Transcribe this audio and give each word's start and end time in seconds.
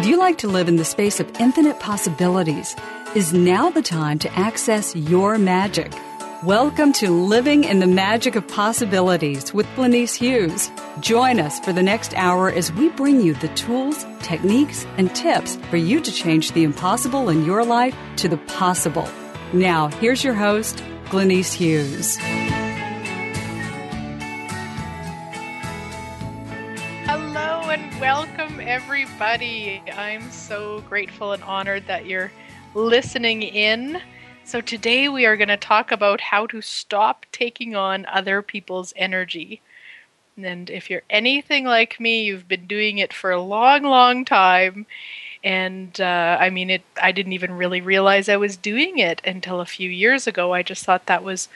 Would 0.00 0.08
you 0.08 0.16
like 0.16 0.38
to 0.38 0.48
live 0.48 0.66
in 0.66 0.76
the 0.76 0.84
space 0.86 1.20
of 1.20 1.30
infinite 1.38 1.78
possibilities? 1.78 2.74
Is 3.14 3.34
now 3.34 3.68
the 3.68 3.82
time 3.82 4.18
to 4.20 4.32
access 4.32 4.96
your 4.96 5.36
magic? 5.36 5.92
Welcome 6.42 6.94
to 6.94 7.10
Living 7.10 7.64
in 7.64 7.80
the 7.80 7.86
Magic 7.86 8.34
of 8.34 8.48
Possibilities 8.48 9.52
with 9.52 9.66
Glenyce 9.76 10.14
Hughes. 10.14 10.70
Join 11.00 11.38
us 11.38 11.60
for 11.60 11.74
the 11.74 11.82
next 11.82 12.14
hour 12.14 12.50
as 12.50 12.72
we 12.72 12.88
bring 12.88 13.20
you 13.20 13.34
the 13.34 13.48
tools, 13.48 14.06
techniques, 14.22 14.86
and 14.96 15.14
tips 15.14 15.56
for 15.68 15.76
you 15.76 16.00
to 16.00 16.10
change 16.10 16.52
the 16.52 16.64
impossible 16.64 17.28
in 17.28 17.44
your 17.44 17.62
life 17.62 17.94
to 18.16 18.28
the 18.28 18.38
possible. 18.38 19.06
Now, 19.52 19.88
here's 19.88 20.24
your 20.24 20.32
host, 20.32 20.82
Glenyce 21.10 21.52
Hughes. 21.52 22.16
Everybody. 28.84 29.82
I'm 29.94 30.30
so 30.30 30.80
grateful 30.88 31.32
and 31.32 31.42
honored 31.42 31.86
that 31.86 32.06
you're 32.06 32.32
listening 32.74 33.42
in. 33.42 34.00
So, 34.44 34.60
today 34.62 35.08
we 35.08 35.26
are 35.26 35.36
going 35.36 35.48
to 35.48 35.56
talk 35.58 35.92
about 35.92 36.20
how 36.20 36.46
to 36.46 36.62
stop 36.62 37.26
taking 37.30 37.76
on 37.76 38.06
other 38.06 38.40
people's 38.40 38.94
energy. 38.96 39.60
And 40.38 40.70
if 40.70 40.88
you're 40.88 41.02
anything 41.10 41.66
like 41.66 42.00
me, 42.00 42.24
you've 42.24 42.48
been 42.48 42.66
doing 42.66 42.98
it 42.98 43.12
for 43.12 43.30
a 43.30 43.40
long, 43.40 43.82
long 43.82 44.24
time. 44.24 44.86
And 45.44 46.00
uh, 46.00 46.38
I 46.40 46.48
mean, 46.48 46.70
it. 46.70 46.82
I 47.00 47.12
didn't 47.12 47.34
even 47.34 47.52
really 47.52 47.82
realize 47.82 48.28
I 48.28 48.38
was 48.38 48.56
doing 48.56 48.98
it 48.98 49.20
until 49.24 49.60
a 49.60 49.66
few 49.66 49.90
years 49.90 50.26
ago. 50.26 50.54
I 50.54 50.62
just 50.62 50.84
thought 50.84 51.06
that 51.06 51.22
was 51.22 51.48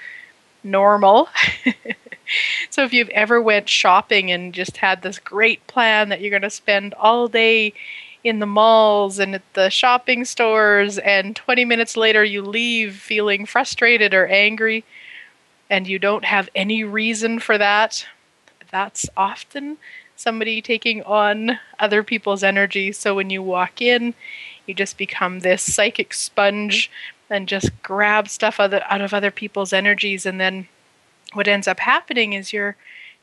normal. 0.62 1.28
so 2.70 2.84
if 2.84 2.92
you've 2.92 3.08
ever 3.10 3.40
went 3.40 3.68
shopping 3.68 4.30
and 4.30 4.54
just 4.54 4.78
had 4.78 5.02
this 5.02 5.18
great 5.18 5.66
plan 5.66 6.08
that 6.08 6.20
you're 6.20 6.30
going 6.30 6.42
to 6.42 6.50
spend 6.50 6.94
all 6.94 7.28
day 7.28 7.72
in 8.22 8.38
the 8.38 8.46
malls 8.46 9.18
and 9.18 9.34
at 9.34 9.54
the 9.54 9.68
shopping 9.68 10.24
stores 10.24 10.98
and 10.98 11.36
20 11.36 11.64
minutes 11.64 11.96
later 11.96 12.24
you 12.24 12.42
leave 12.42 12.96
feeling 12.96 13.44
frustrated 13.44 14.14
or 14.14 14.26
angry 14.26 14.84
and 15.68 15.86
you 15.86 15.98
don't 15.98 16.24
have 16.24 16.48
any 16.54 16.82
reason 16.82 17.38
for 17.38 17.58
that 17.58 18.06
that's 18.70 19.08
often 19.16 19.76
somebody 20.16 20.62
taking 20.62 21.02
on 21.02 21.58
other 21.78 22.02
people's 22.02 22.42
energy. 22.42 22.92
So 22.92 23.14
when 23.14 23.30
you 23.30 23.42
walk 23.42 23.82
in 23.82 24.14
you 24.66 24.74
just 24.74 24.96
become 24.96 25.40
this 25.40 25.62
psychic 25.62 26.14
sponge 26.14 26.90
and 27.30 27.48
just 27.48 27.70
grab 27.82 28.28
stuff 28.28 28.60
out 28.60 28.72
of 28.72 29.14
other 29.14 29.30
people's 29.30 29.72
energies 29.72 30.26
and 30.26 30.40
then 30.40 30.68
what 31.34 31.48
ends 31.48 31.68
up 31.68 31.80
happening 31.80 32.32
is 32.32 32.52
your 32.52 32.76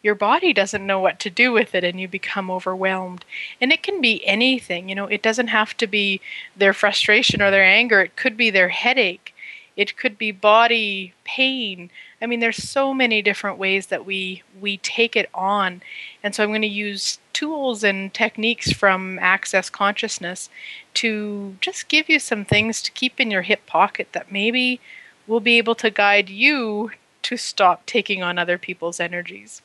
your 0.04 0.16
body 0.16 0.52
doesn't 0.52 0.86
know 0.86 1.00
what 1.00 1.20
to 1.20 1.30
do 1.30 1.52
with 1.52 1.76
it 1.76 1.84
and 1.84 2.00
you 2.00 2.08
become 2.08 2.50
overwhelmed. 2.50 3.24
And 3.60 3.72
it 3.72 3.84
can 3.84 4.02
be 4.02 4.26
anything 4.26 4.90
you 4.90 4.96
know 4.96 5.06
it 5.08 5.22
doesn't 5.22 5.48
have 5.48 5.76
to 5.78 5.88
be 5.88 6.22
their 6.56 6.74
frustration 6.74 7.42
or 7.42 7.52
their 7.52 7.64
anger. 7.64 8.02
It 8.02 8.16
could 8.16 8.38
be 8.38 8.50
their 8.50 8.70
headache. 8.70 9.34
It 9.78 9.96
could 9.96 10.18
be 10.18 10.32
body 10.32 11.14
pain. 11.24 11.90
I 12.22 12.26
mean 12.26 12.40
there's 12.40 12.62
so 12.62 12.94
many 12.94 13.22
different 13.22 13.58
ways 13.58 13.88
that 13.88 14.06
we 14.06 14.44
we 14.60 14.78
take 14.78 15.16
it 15.16 15.30
on. 15.34 15.82
And 16.24 16.36
so 16.36 16.44
i'm 16.44 16.50
going 16.50 16.62
to 16.62 16.68
use 16.68 17.20
tools 17.34 17.84
and 17.84 18.14
techniques 18.14 18.72
from 18.72 19.18
access 19.20 19.70
consciousness 19.70 20.50
to 20.96 21.56
just 21.62 21.88
give 21.88 22.10
you 22.10 22.20
some 22.20 22.46
things 22.46 22.82
to 22.82 22.92
keep 22.92 23.20
in 23.20 23.32
your 23.32 23.42
hip 23.44 23.66
pocket 23.66 24.10
that 24.12 24.32
maybe 24.32 24.80
will 25.28 25.40
be 25.40 25.58
able 25.58 25.76
to 25.76 25.90
guide 25.90 26.30
you 26.30 26.92
to 27.32 27.38
stop 27.38 27.86
taking 27.86 28.22
on 28.22 28.38
other 28.38 28.58
people's 28.58 29.00
energies. 29.00 29.62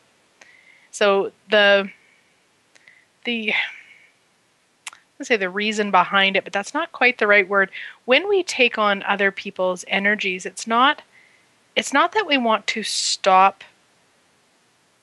So 0.93 1.33
the 1.51 1.91
the 3.25 3.53
let's 5.19 5.27
say 5.27 5.37
the 5.37 5.51
reason 5.51 5.91
behind 5.91 6.37
it, 6.37 6.45
but 6.45 6.53
that's 6.53 6.73
not 6.73 6.93
quite 6.93 7.19
the 7.19 7.27
right 7.27 7.49
word. 7.49 7.73
When 8.05 8.29
we 8.29 8.45
take 8.45 8.79
on 8.79 9.03
other 9.03 9.33
people's 9.33 9.85
energies, 9.89 10.47
it's 10.47 10.69
not 10.69 11.03
it's 11.75 11.93
not 11.93 12.13
that 12.13 12.27
we 12.27 12.39
want 12.39 12.69
to 12.69 12.85
stop 12.85 13.65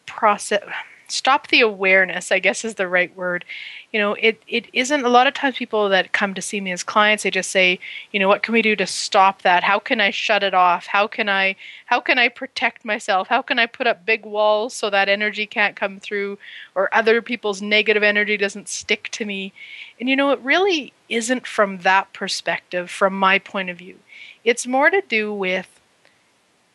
process 0.06 0.64
stop 1.08 1.48
the 1.48 1.62
awareness 1.62 2.32
i 2.32 2.40
guess 2.40 2.66
is 2.66 2.76
the 2.76 2.88
right 2.88 3.16
word. 3.16 3.46
You 3.92 4.00
know 4.00 4.14
it 4.16 4.42
it 4.48 4.66
isn't 4.74 5.06
a 5.06 5.10
lot 5.10 5.28
of 5.28 5.34
times 5.36 5.58
people 5.58 5.88
that 5.90 6.14
come 6.14 6.34
to 6.34 6.42
see 6.42 6.60
me 6.60 6.72
as 6.72 6.84
clients 6.84 7.24
they 7.24 7.32
just 7.32 7.52
say 7.52 7.80
you 8.12 8.20
know 8.20 8.28
what 8.28 8.42
can 8.42 8.54
we 8.54 8.62
do 8.62 8.76
to 8.76 8.88
stop 8.88 9.44
that? 9.44 9.64
How 9.64 9.80
can 9.80 10.02
i 10.02 10.10
shut 10.10 10.44
it 10.44 10.54
off? 10.54 10.88
How 10.88 11.08
can 11.08 11.30
i 11.30 11.56
how 11.86 12.00
can 12.00 12.18
i 12.18 12.28
protect 12.30 12.86
myself? 12.86 13.28
How 13.28 13.42
can 13.42 13.60
i 13.60 13.66
put 13.66 13.88
up 13.88 14.06
big 14.06 14.26
walls 14.26 14.74
so 14.74 14.90
that 14.90 15.10
energy 15.10 15.46
can't 15.46 15.76
come 15.76 16.00
through 16.00 16.40
or 16.76 16.94
other 16.94 17.22
people's 17.22 17.62
negative 17.62 18.04
energy 18.04 18.36
doesn't 18.38 18.68
stick 18.68 19.10
to 19.12 19.26
me? 19.26 19.54
And 20.00 20.10
you 20.10 20.16
know 20.16 20.32
it 20.32 20.40
really 20.40 20.94
isn't 21.10 21.46
from 21.46 21.80
that 21.80 22.12
perspective 22.14 22.90
from 22.90 23.14
my 23.14 23.38
point 23.40 23.70
of 23.70 23.78
view. 23.78 24.00
It's 24.44 24.66
more 24.66 24.90
to 24.90 25.02
do 25.02 25.34
with 25.34 25.80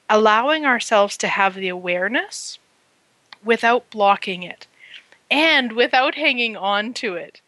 allowing 0.09 0.65
ourselves 0.65 1.17
to 1.19 1.29
have 1.29 1.55
the 1.55 1.69
awareness 1.69 2.59
without 3.45 3.91
blocking 3.91 4.43
it 4.43 4.67
and 5.31 5.73
without 5.73 6.15
hanging 6.15 6.57
on 6.57 6.95
to 6.95 7.15
it. 7.15 7.41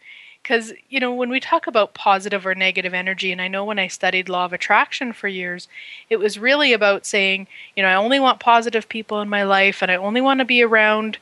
Because, 0.43 0.73
you 0.89 1.01
know, 1.01 1.13
when 1.13 1.29
we 1.29 1.39
talk 1.39 1.67
about 1.67 1.95
positive 1.95 2.47
or 2.47 2.55
negative 2.55 2.95
energy, 2.95 3.31
and 3.31 3.43
I 3.43 3.49
know 3.49 3.65
when 3.65 3.79
I 3.79 3.89
studied 3.89 4.29
law 4.29 4.47
of 4.47 4.53
attraction 4.53 5.13
for 5.13 5.29
years, 5.29 5.69
it 6.09 6.17
was 6.17 6.39
really 6.39 6.73
about 6.73 7.05
saying, 7.05 7.47
you 7.77 7.83
know, 7.83 7.89
I 7.89 7.95
only 7.95 8.19
want 8.19 8.41
positive 8.41 8.89
people 8.89 9.21
in 9.21 9.29
my 9.29 9.43
life 9.43 9.83
and 9.83 9.91
I 9.91 9.97
only 9.97 10.21
want 10.21 10.39
to 10.39 10.47
be 10.47 10.63
around 10.63 11.19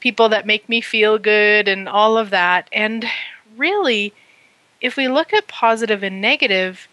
people 0.00 0.28
that 0.30 0.46
make 0.46 0.68
me 0.68 0.80
feel 0.80 1.18
good 1.18 1.68
and 1.68 1.88
all 1.88 2.16
of 2.16 2.30
that. 2.30 2.68
And 2.72 3.04
really, 3.56 4.12
if 4.80 4.96
we 4.96 5.06
look 5.06 5.32
at 5.32 5.46
positive 5.48 6.02
and 6.02 6.20
negative, 6.20 6.88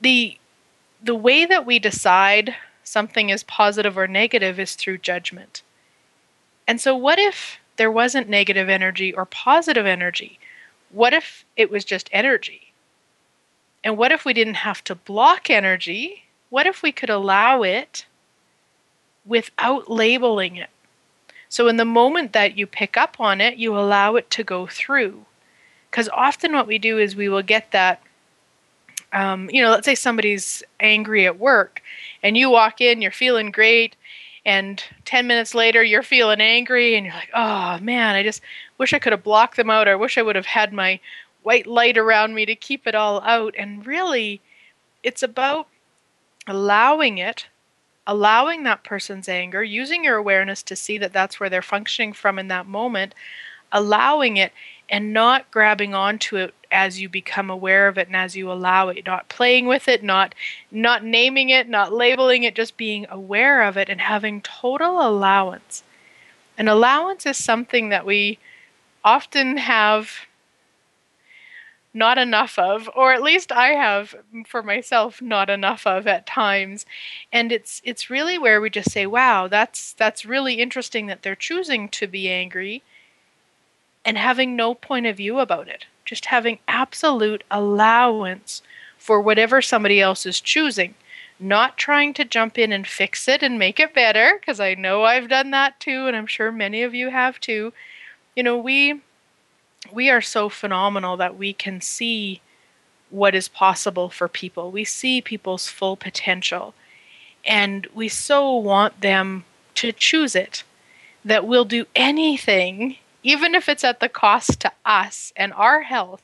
the 0.00 0.38
the 1.02 1.14
way 1.14 1.44
that 1.46 1.66
we 1.66 1.78
decide 1.78 2.54
something 2.82 3.30
is 3.30 3.42
positive 3.44 3.96
or 3.96 4.08
negative 4.08 4.58
is 4.58 4.74
through 4.74 4.98
judgment. 4.98 5.62
And 6.68 6.78
so, 6.78 6.94
what 6.94 7.18
if 7.18 7.58
there 7.76 7.90
wasn't 7.90 8.28
negative 8.28 8.68
energy 8.68 9.12
or 9.12 9.24
positive 9.24 9.86
energy? 9.86 10.38
What 10.90 11.14
if 11.14 11.46
it 11.56 11.70
was 11.70 11.84
just 11.84 12.10
energy? 12.12 12.74
And 13.82 13.96
what 13.96 14.12
if 14.12 14.26
we 14.26 14.34
didn't 14.34 14.54
have 14.54 14.84
to 14.84 14.94
block 14.94 15.48
energy? 15.48 16.24
What 16.50 16.66
if 16.66 16.82
we 16.82 16.92
could 16.92 17.08
allow 17.08 17.62
it 17.62 18.04
without 19.24 19.90
labeling 19.90 20.56
it? 20.56 20.68
So, 21.48 21.68
in 21.68 21.78
the 21.78 21.86
moment 21.86 22.34
that 22.34 22.58
you 22.58 22.66
pick 22.66 22.98
up 22.98 23.16
on 23.18 23.40
it, 23.40 23.56
you 23.56 23.74
allow 23.74 24.16
it 24.16 24.28
to 24.32 24.44
go 24.44 24.66
through. 24.66 25.24
Because 25.90 26.10
often 26.10 26.52
what 26.52 26.66
we 26.66 26.78
do 26.78 26.98
is 26.98 27.16
we 27.16 27.30
will 27.30 27.42
get 27.42 27.70
that, 27.70 28.02
um, 29.14 29.48
you 29.48 29.62
know, 29.62 29.70
let's 29.70 29.86
say 29.86 29.94
somebody's 29.94 30.62
angry 30.80 31.24
at 31.24 31.38
work 31.38 31.82
and 32.22 32.36
you 32.36 32.50
walk 32.50 32.82
in, 32.82 33.00
you're 33.00 33.10
feeling 33.10 33.50
great, 33.50 33.96
and 34.48 34.82
10 35.04 35.26
minutes 35.26 35.54
later 35.54 35.84
you're 35.84 36.02
feeling 36.02 36.40
angry 36.40 36.96
and 36.96 37.04
you're 37.04 37.14
like 37.14 37.30
oh 37.34 37.78
man 37.80 38.16
i 38.16 38.22
just 38.22 38.40
wish 38.78 38.94
i 38.94 38.98
could 38.98 39.12
have 39.12 39.22
blocked 39.22 39.56
them 39.56 39.68
out. 39.68 39.86
Or 39.86 39.92
i 39.92 39.94
wish 39.94 40.16
i 40.16 40.22
would 40.22 40.36
have 40.36 40.46
had 40.46 40.72
my 40.72 40.98
white 41.42 41.66
light 41.66 41.98
around 41.98 42.34
me 42.34 42.44
to 42.46 42.54
keep 42.54 42.86
it 42.86 42.94
all 42.94 43.20
out. 43.22 43.54
And 43.58 43.86
really 43.86 44.40
it's 45.02 45.22
about 45.22 45.68
allowing 46.46 47.18
it 47.18 47.46
allowing 48.06 48.62
that 48.62 48.84
person's 48.84 49.28
anger 49.28 49.62
using 49.62 50.02
your 50.02 50.16
awareness 50.16 50.62
to 50.62 50.74
see 50.74 50.96
that 50.96 51.12
that's 51.12 51.38
where 51.38 51.50
they're 51.50 51.60
functioning 51.60 52.14
from 52.14 52.38
in 52.38 52.48
that 52.48 52.66
moment 52.66 53.14
allowing 53.70 54.38
it 54.38 54.50
and 54.88 55.12
not 55.12 55.50
grabbing 55.50 55.94
onto 55.94 56.36
it 56.36 56.54
as 56.70 57.00
you 57.00 57.08
become 57.08 57.50
aware 57.50 57.88
of 57.88 57.96
it 57.98 58.06
and 58.08 58.16
as 58.16 58.36
you 58.36 58.50
allow 58.50 58.88
it 58.88 59.04
not 59.06 59.28
playing 59.28 59.66
with 59.66 59.88
it 59.88 60.02
not 60.02 60.34
not 60.70 61.04
naming 61.04 61.50
it 61.50 61.68
not 61.68 61.92
labeling 61.92 62.42
it 62.42 62.54
just 62.54 62.76
being 62.76 63.06
aware 63.10 63.62
of 63.62 63.76
it 63.76 63.88
and 63.88 64.00
having 64.00 64.40
total 64.40 65.06
allowance. 65.06 65.82
And 66.56 66.68
allowance 66.68 67.24
is 67.24 67.36
something 67.36 67.88
that 67.90 68.04
we 68.04 68.38
often 69.04 69.56
have 69.58 70.26
not 71.94 72.18
enough 72.18 72.58
of 72.58 72.90
or 72.94 73.12
at 73.12 73.22
least 73.22 73.50
I 73.50 73.68
have 73.68 74.14
for 74.46 74.62
myself 74.62 75.22
not 75.22 75.48
enough 75.48 75.86
of 75.86 76.06
at 76.06 76.26
times. 76.26 76.84
And 77.32 77.50
it's 77.50 77.80
it's 77.84 78.10
really 78.10 78.38
where 78.38 78.60
we 78.60 78.70
just 78.70 78.90
say 78.90 79.06
wow 79.06 79.48
that's 79.48 79.94
that's 79.94 80.26
really 80.26 80.54
interesting 80.54 81.06
that 81.06 81.22
they're 81.22 81.34
choosing 81.34 81.88
to 81.90 82.06
be 82.06 82.28
angry 82.30 82.82
and 84.08 84.16
having 84.16 84.56
no 84.56 84.72
point 84.72 85.04
of 85.04 85.18
view 85.18 85.38
about 85.38 85.68
it. 85.68 85.84
Just 86.06 86.24
having 86.24 86.60
absolute 86.66 87.44
allowance 87.50 88.62
for 88.96 89.20
whatever 89.20 89.60
somebody 89.60 90.00
else 90.00 90.24
is 90.24 90.40
choosing. 90.40 90.94
Not 91.38 91.76
trying 91.76 92.14
to 92.14 92.24
jump 92.24 92.56
in 92.56 92.72
and 92.72 92.86
fix 92.86 93.28
it 93.28 93.42
and 93.42 93.58
make 93.58 93.78
it 93.78 93.92
better, 93.92 94.38
because 94.40 94.60
I 94.60 94.72
know 94.72 95.04
I've 95.04 95.28
done 95.28 95.50
that 95.50 95.78
too, 95.78 96.06
and 96.06 96.16
I'm 96.16 96.26
sure 96.26 96.50
many 96.50 96.82
of 96.82 96.94
you 96.94 97.10
have 97.10 97.38
too. 97.38 97.74
You 98.34 98.42
know, 98.42 98.56
we 98.56 99.02
we 99.92 100.08
are 100.08 100.22
so 100.22 100.48
phenomenal 100.48 101.18
that 101.18 101.36
we 101.36 101.52
can 101.52 101.82
see 101.82 102.40
what 103.10 103.34
is 103.34 103.46
possible 103.48 104.08
for 104.08 104.26
people. 104.26 104.70
We 104.70 104.84
see 104.84 105.20
people's 105.20 105.68
full 105.68 105.96
potential. 105.96 106.72
And 107.44 107.86
we 107.94 108.08
so 108.08 108.56
want 108.56 109.02
them 109.02 109.44
to 109.74 109.92
choose 109.92 110.34
it 110.34 110.64
that 111.26 111.46
we'll 111.46 111.66
do 111.66 111.84
anything 111.94 112.96
even 113.22 113.54
if 113.54 113.68
it's 113.68 113.84
at 113.84 114.00
the 114.00 114.08
cost 114.08 114.60
to 114.60 114.72
us 114.84 115.32
and 115.36 115.52
our 115.52 115.82
health, 115.82 116.22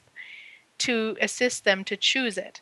to 0.78 1.16
assist 1.20 1.64
them 1.64 1.84
to 1.84 1.96
choose 1.96 2.36
it, 2.36 2.60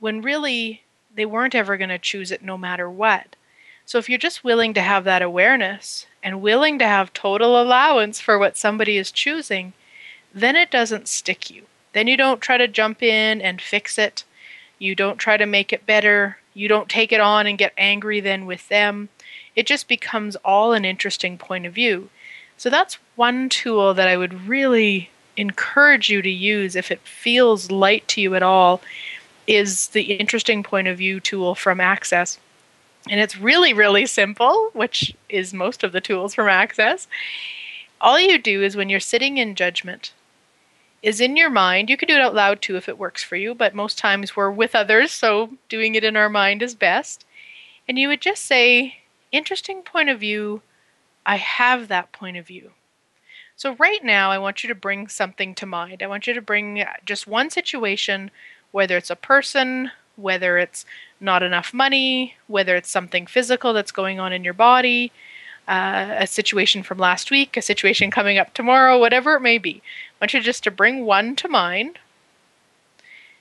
when 0.00 0.22
really 0.22 0.82
they 1.14 1.26
weren't 1.26 1.54
ever 1.54 1.76
going 1.76 1.90
to 1.90 1.98
choose 1.98 2.30
it 2.30 2.42
no 2.42 2.56
matter 2.56 2.88
what. 2.88 3.36
So 3.84 3.98
if 3.98 4.08
you're 4.08 4.18
just 4.18 4.44
willing 4.44 4.74
to 4.74 4.80
have 4.80 5.04
that 5.04 5.22
awareness 5.22 6.06
and 6.22 6.40
willing 6.40 6.78
to 6.78 6.86
have 6.86 7.12
total 7.12 7.60
allowance 7.60 8.20
for 8.20 8.38
what 8.38 8.56
somebody 8.56 8.96
is 8.96 9.10
choosing, 9.10 9.72
then 10.34 10.56
it 10.56 10.70
doesn't 10.70 11.08
stick 11.08 11.50
you. 11.50 11.64
Then 11.92 12.06
you 12.06 12.16
don't 12.16 12.40
try 12.40 12.56
to 12.56 12.68
jump 12.68 13.02
in 13.02 13.42
and 13.42 13.60
fix 13.60 13.98
it. 13.98 14.24
You 14.78 14.94
don't 14.94 15.18
try 15.18 15.36
to 15.36 15.46
make 15.46 15.72
it 15.72 15.84
better. 15.84 16.38
You 16.54 16.68
don't 16.68 16.88
take 16.88 17.12
it 17.12 17.20
on 17.20 17.46
and 17.46 17.58
get 17.58 17.74
angry 17.76 18.20
then 18.20 18.46
with 18.46 18.68
them. 18.68 19.10
It 19.54 19.66
just 19.66 19.88
becomes 19.88 20.36
all 20.36 20.72
an 20.72 20.84
interesting 20.84 21.36
point 21.36 21.66
of 21.66 21.74
view. 21.74 22.08
So 22.56 22.70
that's 22.70 22.98
one 23.16 23.48
tool 23.48 23.94
that 23.94 24.08
I 24.08 24.16
would 24.16 24.46
really 24.48 25.10
encourage 25.36 26.10
you 26.10 26.22
to 26.22 26.30
use 26.30 26.76
if 26.76 26.90
it 26.90 27.00
feels 27.00 27.70
light 27.70 28.06
to 28.08 28.20
you 28.20 28.34
at 28.34 28.42
all 28.42 28.80
is 29.46 29.88
the 29.88 30.14
interesting 30.14 30.62
point 30.62 30.88
of 30.88 30.98
view 30.98 31.18
tool 31.20 31.54
from 31.54 31.80
Access. 31.80 32.38
And 33.08 33.20
it's 33.20 33.36
really, 33.36 33.72
really 33.72 34.06
simple, 34.06 34.70
which 34.74 35.14
is 35.28 35.52
most 35.52 35.82
of 35.82 35.92
the 35.92 36.00
tools 36.00 36.34
from 36.34 36.48
Access. 36.48 37.08
All 38.00 38.20
you 38.20 38.38
do 38.38 38.62
is 38.62 38.76
when 38.76 38.88
you're 38.88 39.00
sitting 39.00 39.38
in 39.38 39.54
judgment, 39.54 40.12
is 41.02 41.20
in 41.20 41.36
your 41.36 41.50
mind. 41.50 41.90
You 41.90 41.96
can 41.96 42.06
do 42.06 42.14
it 42.14 42.20
out 42.20 42.34
loud 42.34 42.62
too 42.62 42.76
if 42.76 42.88
it 42.88 42.98
works 42.98 43.24
for 43.24 43.36
you, 43.36 43.54
but 43.54 43.74
most 43.74 43.98
times 43.98 44.36
we're 44.36 44.50
with 44.50 44.74
others, 44.74 45.10
so 45.10 45.50
doing 45.68 45.94
it 45.94 46.04
in 46.04 46.16
our 46.16 46.28
mind 46.28 46.62
is 46.62 46.74
best. 46.74 47.24
And 47.88 47.98
you 47.98 48.08
would 48.08 48.20
just 48.20 48.44
say, 48.44 48.98
interesting 49.32 49.82
point 49.82 50.08
of 50.08 50.20
view, 50.20 50.62
I 51.24 51.36
have 51.36 51.88
that 51.88 52.12
point 52.12 52.36
of 52.36 52.46
view. 52.46 52.72
So, 53.56 53.74
right 53.76 54.02
now, 54.02 54.30
I 54.30 54.38
want 54.38 54.64
you 54.64 54.68
to 54.68 54.74
bring 54.74 55.08
something 55.08 55.54
to 55.56 55.66
mind. 55.66 56.02
I 56.02 56.06
want 56.06 56.26
you 56.26 56.34
to 56.34 56.42
bring 56.42 56.84
just 57.04 57.26
one 57.26 57.50
situation, 57.50 58.30
whether 58.72 58.96
it's 58.96 59.10
a 59.10 59.16
person, 59.16 59.90
whether 60.16 60.58
it's 60.58 60.84
not 61.20 61.42
enough 61.42 61.72
money, 61.72 62.36
whether 62.46 62.74
it's 62.76 62.90
something 62.90 63.26
physical 63.26 63.72
that's 63.72 63.92
going 63.92 64.18
on 64.18 64.32
in 64.32 64.44
your 64.44 64.54
body, 64.54 65.12
uh, 65.68 66.16
a 66.18 66.26
situation 66.26 66.82
from 66.82 66.98
last 66.98 67.30
week, 67.30 67.56
a 67.56 67.62
situation 67.62 68.10
coming 68.10 68.38
up 68.38 68.52
tomorrow, 68.52 68.98
whatever 68.98 69.34
it 69.34 69.40
may 69.40 69.58
be. 69.58 69.82
I 70.20 70.24
want 70.24 70.34
you 70.34 70.40
just 70.40 70.64
to 70.64 70.70
bring 70.70 71.04
one 71.04 71.36
to 71.36 71.48
mind 71.48 71.98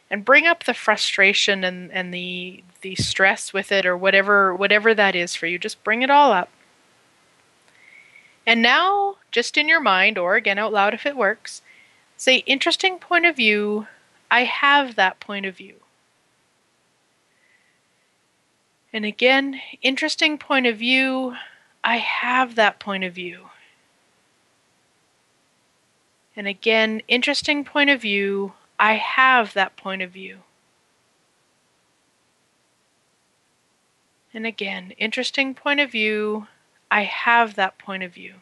and 0.10 0.26
bring 0.26 0.46
up 0.46 0.66
the 0.66 0.74
frustration 0.74 1.64
and, 1.64 1.92
and 1.92 2.14
the 2.14 2.64
the 2.82 2.96
stress 2.96 3.54
with 3.54 3.72
it 3.72 3.86
or 3.86 3.96
whatever 3.96 4.54
whatever 4.56 4.94
that 4.94 5.16
is 5.16 5.36
for 5.36 5.48
you. 5.48 5.58
Just 5.58 5.84
bring 5.84 6.02
it 6.02 6.10
all 6.10 6.32
up. 6.32 6.50
And 8.46 8.62
now, 8.62 9.18
just 9.32 9.58
in 9.58 9.68
your 9.68 9.82
mind, 9.82 10.18
or 10.18 10.36
again 10.36 10.58
out 10.58 10.74
loud 10.74 10.94
if 10.94 11.06
it 11.06 11.16
works, 11.16 11.62
say, 12.18 12.38
interesting 12.38 12.98
point 12.98 13.26
of 13.26 13.36
view. 13.36 13.88
I 14.30 14.44
have 14.46 14.96
that 14.96 15.20
point 15.20 15.46
of 15.46 15.58
view. 15.58 15.76
And 18.94 19.06
again, 19.06 19.62
interesting 19.82 20.38
point 20.38 20.68
of 20.68 20.78
view. 20.78 21.36
I 21.84 21.98
have 21.98 22.56
that 22.56 22.80
point 22.80 23.04
of 23.04 23.14
view. 23.14 23.50
And 26.36 26.48
again, 26.48 27.02
interesting 27.08 27.64
point 27.64 27.90
of 27.90 28.02
view. 28.02 28.54
I 28.80 28.94
have 28.94 29.54
that 29.54 29.76
point 29.76 30.02
of 30.02 30.12
view. 30.12 30.40
And 34.34 34.46
again, 34.46 34.94
interesting 34.98 35.54
point 35.54 35.80
of 35.80 35.92
view. 35.92 36.48
I 36.92 37.04
have 37.04 37.56
that 37.56 37.78
point 37.78 38.04
of 38.04 38.14
view. 38.14 38.36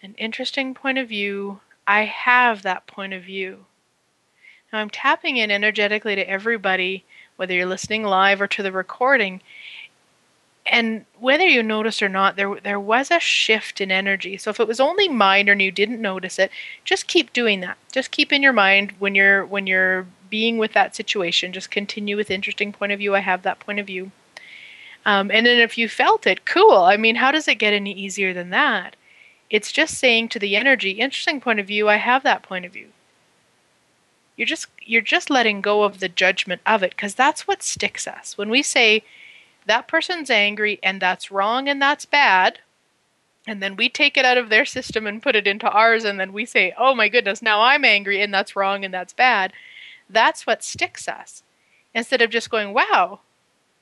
An 0.00 0.14
interesting 0.16 0.72
point 0.72 0.98
of 0.98 1.08
view. 1.08 1.60
I 1.86 2.04
have 2.04 2.62
that 2.62 2.86
point 2.86 3.12
of 3.12 3.24
view. 3.24 3.66
Now 4.72 4.78
I'm 4.78 4.90
tapping 4.90 5.36
in 5.36 5.50
energetically 5.50 6.14
to 6.14 6.28
everybody, 6.30 7.04
whether 7.36 7.54
you're 7.54 7.66
listening 7.66 8.04
live 8.04 8.40
or 8.40 8.46
to 8.46 8.62
the 8.62 8.70
recording. 8.70 9.42
And 10.64 11.06
whether 11.18 11.46
you 11.46 11.62
notice 11.62 12.00
or 12.00 12.08
not, 12.08 12.36
there 12.36 12.60
there 12.60 12.80
was 12.80 13.10
a 13.10 13.18
shift 13.18 13.80
in 13.80 13.90
energy. 13.90 14.36
So 14.36 14.50
if 14.50 14.60
it 14.60 14.68
was 14.68 14.80
only 14.80 15.08
minor 15.08 15.52
and 15.52 15.60
you 15.60 15.72
didn't 15.72 16.00
notice 16.00 16.38
it, 16.38 16.52
just 16.84 17.08
keep 17.08 17.32
doing 17.32 17.60
that. 17.60 17.78
Just 17.92 18.12
keep 18.12 18.32
in 18.32 18.42
your 18.42 18.52
mind 18.52 18.92
when 19.00 19.14
you're 19.14 19.44
when 19.44 19.66
you're 19.66 20.06
being 20.30 20.56
with 20.56 20.72
that 20.72 20.94
situation. 20.94 21.52
Just 21.52 21.70
continue 21.70 22.16
with 22.16 22.30
interesting 22.30 22.72
point 22.72 22.92
of 22.92 23.00
view. 23.00 23.14
I 23.14 23.20
have 23.20 23.42
that 23.42 23.58
point 23.58 23.80
of 23.80 23.86
view. 23.86 24.12
Um, 25.06 25.30
and 25.30 25.44
then 25.44 25.58
if 25.58 25.76
you 25.76 25.88
felt 25.88 26.26
it, 26.26 26.46
cool. 26.46 26.78
I 26.78 26.96
mean, 26.96 27.16
how 27.16 27.30
does 27.30 27.48
it 27.48 27.56
get 27.56 27.74
any 27.74 27.92
easier 27.92 28.32
than 28.32 28.50
that? 28.50 28.96
It's 29.50 29.70
just 29.70 29.98
saying 29.98 30.30
to 30.30 30.38
the 30.38 30.56
energy, 30.56 30.92
interesting 30.92 31.40
point 31.40 31.60
of 31.60 31.66
view. 31.66 31.88
I 31.88 31.96
have 31.96 32.22
that 32.22 32.42
point 32.42 32.64
of 32.64 32.72
view 32.72 32.88
you're 34.36 34.46
just 34.46 34.66
you're 34.82 35.02
just 35.02 35.30
letting 35.30 35.60
go 35.60 35.82
of 35.82 36.00
the 36.00 36.08
judgment 36.08 36.60
of 36.66 36.82
it 36.82 36.90
because 36.90 37.14
that's 37.14 37.46
what 37.46 37.62
sticks 37.62 38.06
us 38.06 38.36
when 38.36 38.50
we 38.50 38.62
say 38.62 39.02
that 39.66 39.88
person's 39.88 40.30
angry 40.30 40.78
and 40.82 41.00
that's 41.00 41.30
wrong 41.30 41.68
and 41.68 41.80
that's 41.80 42.04
bad 42.04 42.58
and 43.46 43.62
then 43.62 43.76
we 43.76 43.88
take 43.88 44.16
it 44.16 44.24
out 44.24 44.38
of 44.38 44.48
their 44.48 44.64
system 44.64 45.06
and 45.06 45.22
put 45.22 45.36
it 45.36 45.46
into 45.46 45.68
ours 45.68 46.04
and 46.04 46.18
then 46.18 46.32
we 46.32 46.44
say 46.44 46.74
oh 46.78 46.94
my 46.94 47.08
goodness 47.08 47.42
now 47.42 47.60
i'm 47.60 47.84
angry 47.84 48.20
and 48.20 48.32
that's 48.32 48.56
wrong 48.56 48.84
and 48.84 48.92
that's 48.92 49.12
bad 49.12 49.52
that's 50.10 50.46
what 50.46 50.62
sticks 50.62 51.08
us 51.08 51.42
instead 51.94 52.20
of 52.20 52.30
just 52.30 52.50
going 52.50 52.72
wow 52.74 53.20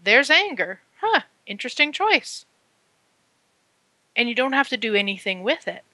there's 0.03 0.31
anger 0.31 0.81
huh 1.03 1.21
interesting 1.47 1.93
choice 1.93 2.47
and 4.15 4.29
you 4.29 4.35
don't 4.35 4.53
have 4.53 4.69
to 4.69 4.77
do 4.77 4.95
anything 4.95 5.43
with 5.43 5.67
it 5.67 5.85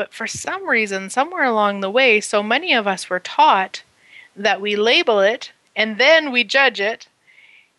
but 0.00 0.14
for 0.14 0.26
some 0.26 0.66
reason, 0.66 1.10
somewhere 1.10 1.44
along 1.44 1.80
the 1.80 1.90
way, 1.90 2.22
so 2.22 2.42
many 2.42 2.72
of 2.72 2.86
us 2.86 3.10
were 3.10 3.20
taught 3.20 3.82
that 4.34 4.58
we 4.58 4.74
label 4.74 5.20
it 5.20 5.52
and 5.76 5.98
then 5.98 6.32
we 6.32 6.42
judge 6.42 6.80
it, 6.80 7.08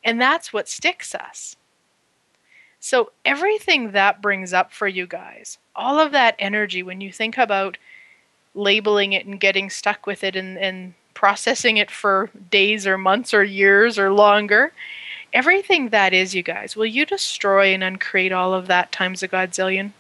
and 0.04 0.22
that's 0.22 0.54
what 0.54 0.70
sticks 0.70 1.16
us. 1.16 1.56
So, 2.80 3.12
everything 3.26 3.94
that 3.94 4.22
brings 4.22 4.54
up 4.54 4.72
for 4.72 4.88
you 4.88 5.08
guys, 5.08 5.58
all 5.76 6.00
of 6.00 6.12
that 6.12 6.36
energy, 6.38 6.84
when 6.84 7.02
you 7.02 7.12
think 7.12 7.40
about 7.40 7.78
labeling 8.54 9.14
it 9.14 9.26
and 9.26 9.40
getting 9.40 9.72
stuck 9.72 10.06
with 10.06 10.24
it 10.24 10.36
and, 10.36 10.60
and 10.60 10.94
processing 11.16 11.78
it 11.78 11.90
for 11.90 12.30
days 12.52 12.86
or 12.86 13.00
months 13.00 13.34
or 13.34 13.44
years 13.44 13.98
or 13.98 14.14
longer, 14.14 14.74
everything 15.34 15.90
that 15.90 16.14
is, 16.14 16.36
you 16.36 16.44
guys, 16.44 16.76
will 16.76 16.86
you 16.86 17.06
destroy 17.06 17.74
and 17.74 17.84
uncreate 17.84 18.32
all 18.32 18.54
of 18.54 18.68
that 18.68 18.92
times 18.92 19.24
a 19.24 19.28
godzillion? 19.28 19.92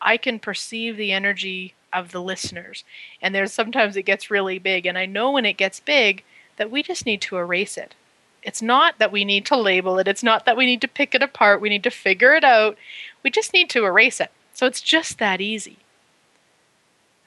I 0.00 0.16
can 0.16 0.38
perceive 0.38 0.96
the 0.96 1.10
energy 1.10 1.74
of 1.92 2.12
the 2.12 2.22
listeners. 2.22 2.84
And 3.20 3.34
there's 3.34 3.52
sometimes 3.52 3.96
it 3.96 4.04
gets 4.04 4.30
really 4.30 4.60
big 4.60 4.86
and 4.86 4.96
I 4.96 5.06
know 5.06 5.32
when 5.32 5.44
it 5.44 5.56
gets 5.56 5.80
big 5.80 6.22
that 6.56 6.70
we 6.70 6.82
just 6.82 7.06
need 7.06 7.20
to 7.22 7.36
erase 7.36 7.76
it. 7.76 7.94
It's 8.42 8.62
not 8.62 8.98
that 8.98 9.12
we 9.12 9.24
need 9.24 9.46
to 9.46 9.56
label 9.56 9.98
it, 9.98 10.08
it's 10.08 10.22
not 10.22 10.44
that 10.46 10.56
we 10.56 10.66
need 10.66 10.80
to 10.80 10.88
pick 10.88 11.14
it 11.14 11.22
apart, 11.22 11.60
we 11.60 11.68
need 11.68 11.84
to 11.84 11.90
figure 11.90 12.34
it 12.34 12.44
out. 12.44 12.76
We 13.22 13.30
just 13.30 13.52
need 13.52 13.70
to 13.70 13.84
erase 13.84 14.20
it. 14.20 14.30
So 14.52 14.66
it's 14.66 14.80
just 14.80 15.18
that 15.18 15.40
easy. 15.40 15.78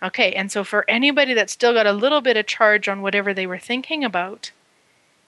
Okay, 0.03 0.33
and 0.33 0.51
so 0.51 0.63
for 0.63 0.85
anybody 0.89 1.33
that's 1.33 1.53
still 1.53 1.73
got 1.73 1.87
a 1.87 1.93
little 1.93 2.21
bit 2.21 2.37
of 2.37 2.45
charge 2.45 2.87
on 2.87 3.01
whatever 3.01 3.33
they 3.33 3.47
were 3.47 3.57
thinking 3.57 4.03
about, 4.03 4.51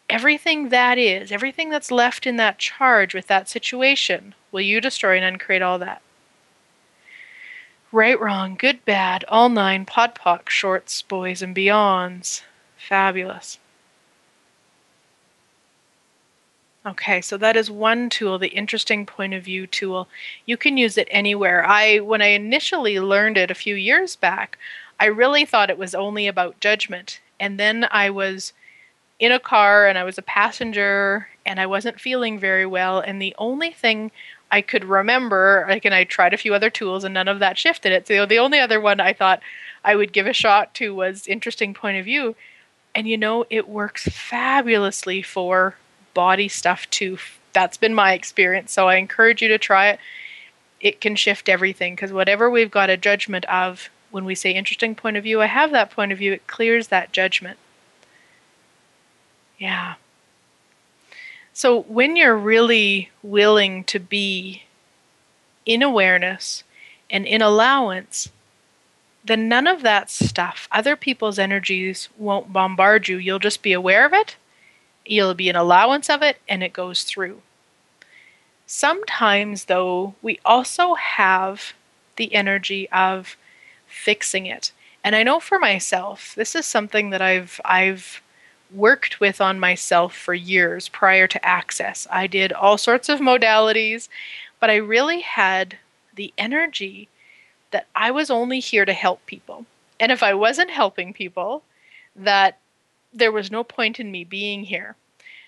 everything 0.09 0.69
that 0.69 0.97
is, 0.97 1.31
everything 1.31 1.69
that's 1.69 1.91
left 1.91 2.27
in 2.27 2.35
that 2.35 2.59
charge 2.59 3.13
with 3.13 3.27
that 3.27 3.49
situation, 3.49 4.35
will 4.51 4.61
you 4.61 4.81
destroy 4.81 5.15
and 5.15 5.25
uncreate 5.25 5.61
all 5.61 5.79
that? 5.79 6.01
Right, 7.91 8.19
wrong, 8.19 8.55
good, 8.55 8.83
bad, 8.83 9.23
all 9.29 9.47
nine, 9.47 9.85
POD 9.85 10.13
POC, 10.15 10.49
shorts, 10.49 11.01
boys, 11.01 11.41
and 11.41 11.55
beyonds. 11.55 12.41
Fabulous. 12.77 13.59
Okay, 16.87 17.19
so 17.19 17.35
that 17.35 17.57
is 17.57 17.69
one 17.69 18.09
tool, 18.09 18.39
the 18.39 18.47
interesting 18.47 19.05
point 19.05 19.33
of 19.33 19.43
view 19.43 19.67
tool. 19.67 20.07
You 20.45 20.55
can 20.55 20.77
use 20.77 20.97
it 20.97 21.09
anywhere. 21.11 21.65
I 21.65 21.99
when 21.99 22.21
I 22.21 22.27
initially 22.27 22.97
learned 22.97 23.37
it 23.37 23.51
a 23.51 23.55
few 23.55 23.75
years 23.75 24.15
back, 24.15 24.57
I 24.97 25.07
really 25.07 25.43
thought 25.43 25.69
it 25.69 25.77
was 25.77 25.93
only 25.93 26.27
about 26.27 26.61
judgment. 26.61 27.19
And 27.41 27.59
then 27.59 27.87
I 27.91 28.09
was 28.09 28.53
in 29.19 29.33
a 29.33 29.39
car 29.39 29.85
and 29.85 29.97
I 29.97 30.05
was 30.05 30.17
a 30.17 30.21
passenger 30.21 31.27
and 31.45 31.59
I 31.59 31.65
wasn't 31.65 31.99
feeling 31.99 32.39
very 32.39 32.65
well 32.65 33.01
and 33.01 33.21
the 33.21 33.35
only 33.37 33.71
thing 33.71 34.11
I 34.49 34.61
could 34.61 34.85
remember, 34.85 35.65
like, 35.67 35.83
and 35.83 35.93
I 35.93 36.05
tried 36.05 36.33
a 36.33 36.37
few 36.37 36.53
other 36.53 36.69
tools 36.69 37.03
and 37.03 37.13
none 37.13 37.27
of 37.27 37.39
that 37.39 37.57
shifted 37.57 37.91
it. 37.91 38.07
So 38.07 38.25
the 38.25 38.39
only 38.39 38.59
other 38.59 38.79
one 38.79 39.01
I 39.01 39.11
thought 39.11 39.41
I 39.83 39.97
would 39.97 40.13
give 40.13 40.25
a 40.25 40.31
shot 40.31 40.73
to 40.75 40.95
was 40.95 41.27
interesting 41.27 41.73
point 41.73 41.97
of 41.97 42.05
view. 42.05 42.37
And 42.95 43.09
you 43.09 43.17
know, 43.17 43.45
it 43.49 43.67
works 43.67 44.07
fabulously 44.07 45.21
for 45.21 45.75
body 46.17 46.47
stuff 46.47 46.89
too. 46.89 47.19
That's 47.53 47.77
been 47.77 47.93
my 47.93 48.13
experience. 48.13 48.71
So 48.71 48.87
I 48.87 48.95
encourage 48.95 49.43
you 49.43 49.47
to 49.49 49.59
try 49.59 49.89
it. 49.89 49.99
It 50.81 50.99
can 50.99 51.15
shift 51.15 51.47
everything 51.47 51.93
because 51.93 52.11
whatever 52.11 52.49
we've 52.49 52.71
got 52.71 52.89
a 52.89 52.97
judgment 52.97 53.45
of, 53.45 53.89
when 54.09 54.25
we 54.25 54.33
say 54.33 54.51
interesting 54.51 54.95
point 54.95 55.15
of 55.15 55.23
view, 55.23 55.41
I 55.41 55.45
have 55.45 55.71
that 55.71 55.91
point 55.91 56.11
of 56.11 56.17
view, 56.17 56.33
it 56.33 56.47
clears 56.47 56.87
that 56.87 57.11
judgment. 57.11 57.59
Yeah. 59.59 59.93
So 61.53 61.83
when 61.83 62.15
you're 62.15 62.35
really 62.35 63.11
willing 63.21 63.83
to 63.85 63.99
be 63.99 64.63
in 65.67 65.83
awareness 65.83 66.63
and 67.11 67.27
in 67.27 67.43
allowance, 67.43 68.29
then 69.23 69.47
none 69.47 69.67
of 69.67 69.83
that 69.83 70.09
stuff, 70.09 70.67
other 70.71 70.95
people's 70.95 71.37
energies 71.37 72.09
won't 72.17 72.53
bombard 72.53 73.07
you. 73.07 73.17
You'll 73.17 73.39
just 73.39 73.61
be 73.61 73.73
aware 73.73 74.05
of 74.05 74.13
it, 74.13 74.35
you'll 75.09 75.33
be 75.33 75.49
an 75.49 75.55
allowance 75.55 76.09
of 76.09 76.21
it, 76.21 76.37
and 76.47 76.63
it 76.63 76.73
goes 76.73 77.03
through. 77.03 77.41
Sometimes, 78.65 79.65
though, 79.65 80.15
we 80.21 80.39
also 80.43 80.95
have 80.95 81.73
the 82.17 82.33
energy 82.33 82.89
of 82.89 83.37
fixing 83.87 84.45
it. 84.45 84.71
And 85.03 85.15
I 85.15 85.23
know 85.23 85.39
for 85.39 85.57
myself, 85.57 86.33
this 86.35 86.53
is 86.55 86.65
something 86.65 87.11
that 87.11 87.21
I've 87.21 87.61
I've 87.63 88.21
worked 88.73 89.21
with 89.21 89.39
on 89.39 89.59
myself 89.59 90.13
for 90.13 90.33
years 90.33 90.89
prior 90.89 91.27
to 91.27 91.45
access. 91.45 92.05
I 92.11 92.27
did 92.27 92.51
all 92.51 92.77
sorts 92.77 93.07
of 93.07 93.19
modalities, 93.19 94.09
but 94.59 94.69
I 94.69 94.75
really 94.75 95.21
had 95.21 95.77
the 96.13 96.33
energy 96.37 97.07
that 97.71 97.87
I 97.95 98.11
was 98.11 98.29
only 98.29 98.59
here 98.59 98.83
to 98.83 98.93
help 98.93 99.25
people. 99.25 99.65
And 99.99 100.11
if 100.11 100.21
I 100.21 100.33
wasn't 100.33 100.71
helping 100.71 101.13
people, 101.13 101.63
that 102.15 102.57
there 103.13 103.31
was 103.31 103.51
no 103.51 103.63
point 103.63 103.99
in 103.99 104.11
me 104.11 104.23
being 104.23 104.63
here. 104.65 104.95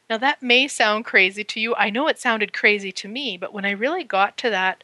Now, 0.09 0.17
that 0.17 0.41
may 0.41 0.67
sound 0.67 1.05
crazy 1.05 1.43
to 1.43 1.59
you. 1.59 1.75
I 1.75 1.91
know 1.91 2.07
it 2.07 2.19
sounded 2.19 2.51
crazy 2.51 2.91
to 2.93 3.07
me, 3.07 3.37
but 3.37 3.53
when 3.53 3.65
I 3.65 3.71
really 3.71 4.03
got 4.03 4.37
to 4.37 4.49
that, 4.49 4.83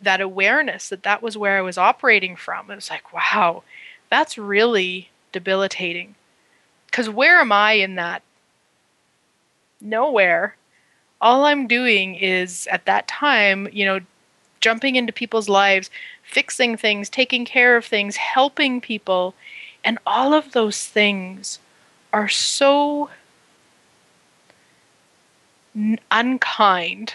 that 0.00 0.20
awareness 0.20 0.88
that 0.88 1.02
that 1.02 1.22
was 1.22 1.36
where 1.36 1.58
I 1.58 1.62
was 1.62 1.76
operating 1.76 2.36
from, 2.36 2.70
it 2.70 2.74
was 2.74 2.90
like, 2.90 3.12
wow, 3.12 3.64
that's 4.10 4.38
really 4.38 5.10
debilitating. 5.30 6.14
Because 6.86 7.08
where 7.08 7.40
am 7.40 7.52
I 7.52 7.72
in 7.72 7.96
that? 7.96 8.22
Nowhere. 9.80 10.56
All 11.20 11.44
I'm 11.44 11.66
doing 11.66 12.14
is 12.14 12.66
at 12.70 12.86
that 12.86 13.06
time, 13.08 13.68
you 13.72 13.84
know, 13.84 14.00
jumping 14.60 14.96
into 14.96 15.12
people's 15.12 15.48
lives, 15.48 15.90
fixing 16.22 16.76
things, 16.76 17.10
taking 17.10 17.44
care 17.44 17.76
of 17.76 17.84
things, 17.84 18.16
helping 18.16 18.80
people. 18.80 19.34
And 19.84 19.98
all 20.06 20.32
of 20.32 20.52
those 20.52 20.86
things 20.86 21.58
are 22.12 22.28
so 22.28 23.10
n- 25.74 25.98
unkind 26.10 27.14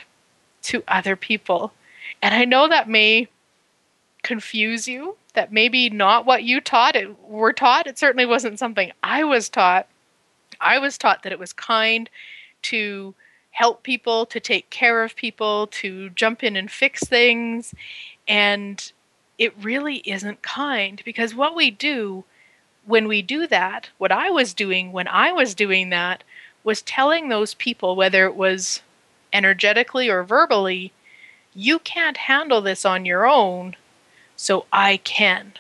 to 0.64 0.84
other 0.88 1.16
people. 1.16 1.74
And 2.22 2.34
I 2.34 2.46
know 2.46 2.68
that 2.68 2.90
may 2.90 3.28
confuse 4.24 4.88
you, 4.88 5.16
that 5.34 5.54
maybe 5.54 5.90
not 5.90 6.26
what 6.26 6.44
you 6.44 6.60
taught 6.60 6.96
it 6.96 7.18
were 7.24 7.54
taught. 7.54 7.88
It 7.88 7.98
certainly 7.98 8.26
wasn't 8.26 8.60
something 8.60 8.92
I 9.04 9.24
was 9.24 9.50
taught. 9.50 9.88
I 10.60 10.80
was 10.80 10.98
taught 10.98 11.24
that 11.24 11.32
it 11.32 11.40
was 11.40 11.54
kind 11.54 12.10
to 12.64 13.14
help 13.52 13.84
people, 13.84 14.26
to 14.26 14.40
take 14.40 14.70
care 14.70 15.04
of 15.04 15.16
people, 15.16 15.68
to 15.68 16.10
jump 16.12 16.44
in 16.44 16.56
and 16.56 16.70
fix 16.70 17.04
things. 17.04 17.74
And 18.28 18.92
it 19.38 19.54
really 19.62 19.98
isn't 19.98 20.42
kind 20.42 21.02
because 21.06 21.36
what 21.36 21.56
we 21.56 21.72
do 21.72 22.24
when 22.88 23.08
we 23.08 23.22
do 23.22 23.46
that, 23.48 23.90
what 23.98 24.12
I 24.12 24.30
was 24.30 24.54
doing 24.54 24.92
when 24.92 25.08
I 25.10 25.32
was 25.32 25.54
doing 25.54 25.90
that, 25.90 26.24
was 26.64 26.82
telling 26.82 27.30
those 27.30 27.54
people, 27.54 27.96
whether 27.96 28.26
it 28.26 28.36
was 28.36 28.82
energetically 29.32 30.10
or 30.10 30.24
verbally, 30.24 30.92
you 31.54 31.80
can't 31.80 32.18
handle 32.18 32.62
this 32.62 32.86
on 32.86 33.06
your 33.06 33.28
own, 33.28 33.76
so 34.36 34.66
I 34.72 34.98
can. 34.98 35.54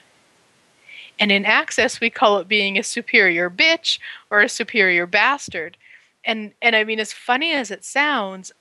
And 1.19 1.31
in 1.31 1.45
access, 1.45 1.99
we 1.99 2.09
call 2.09 2.37
it 2.37 2.47
being 2.47 2.77
a 2.77 2.83
superior 2.83 3.49
bitch 3.49 3.99
or 4.29 4.41
a 4.41 4.49
superior 4.49 5.05
bastard. 5.05 5.75
And 6.23 6.53
and 6.61 6.75
I 6.75 6.83
mean, 6.83 6.99
as 6.99 7.11
funny 7.11 7.51
as 7.53 7.71
it 7.71 7.83
sounds, 7.83 8.51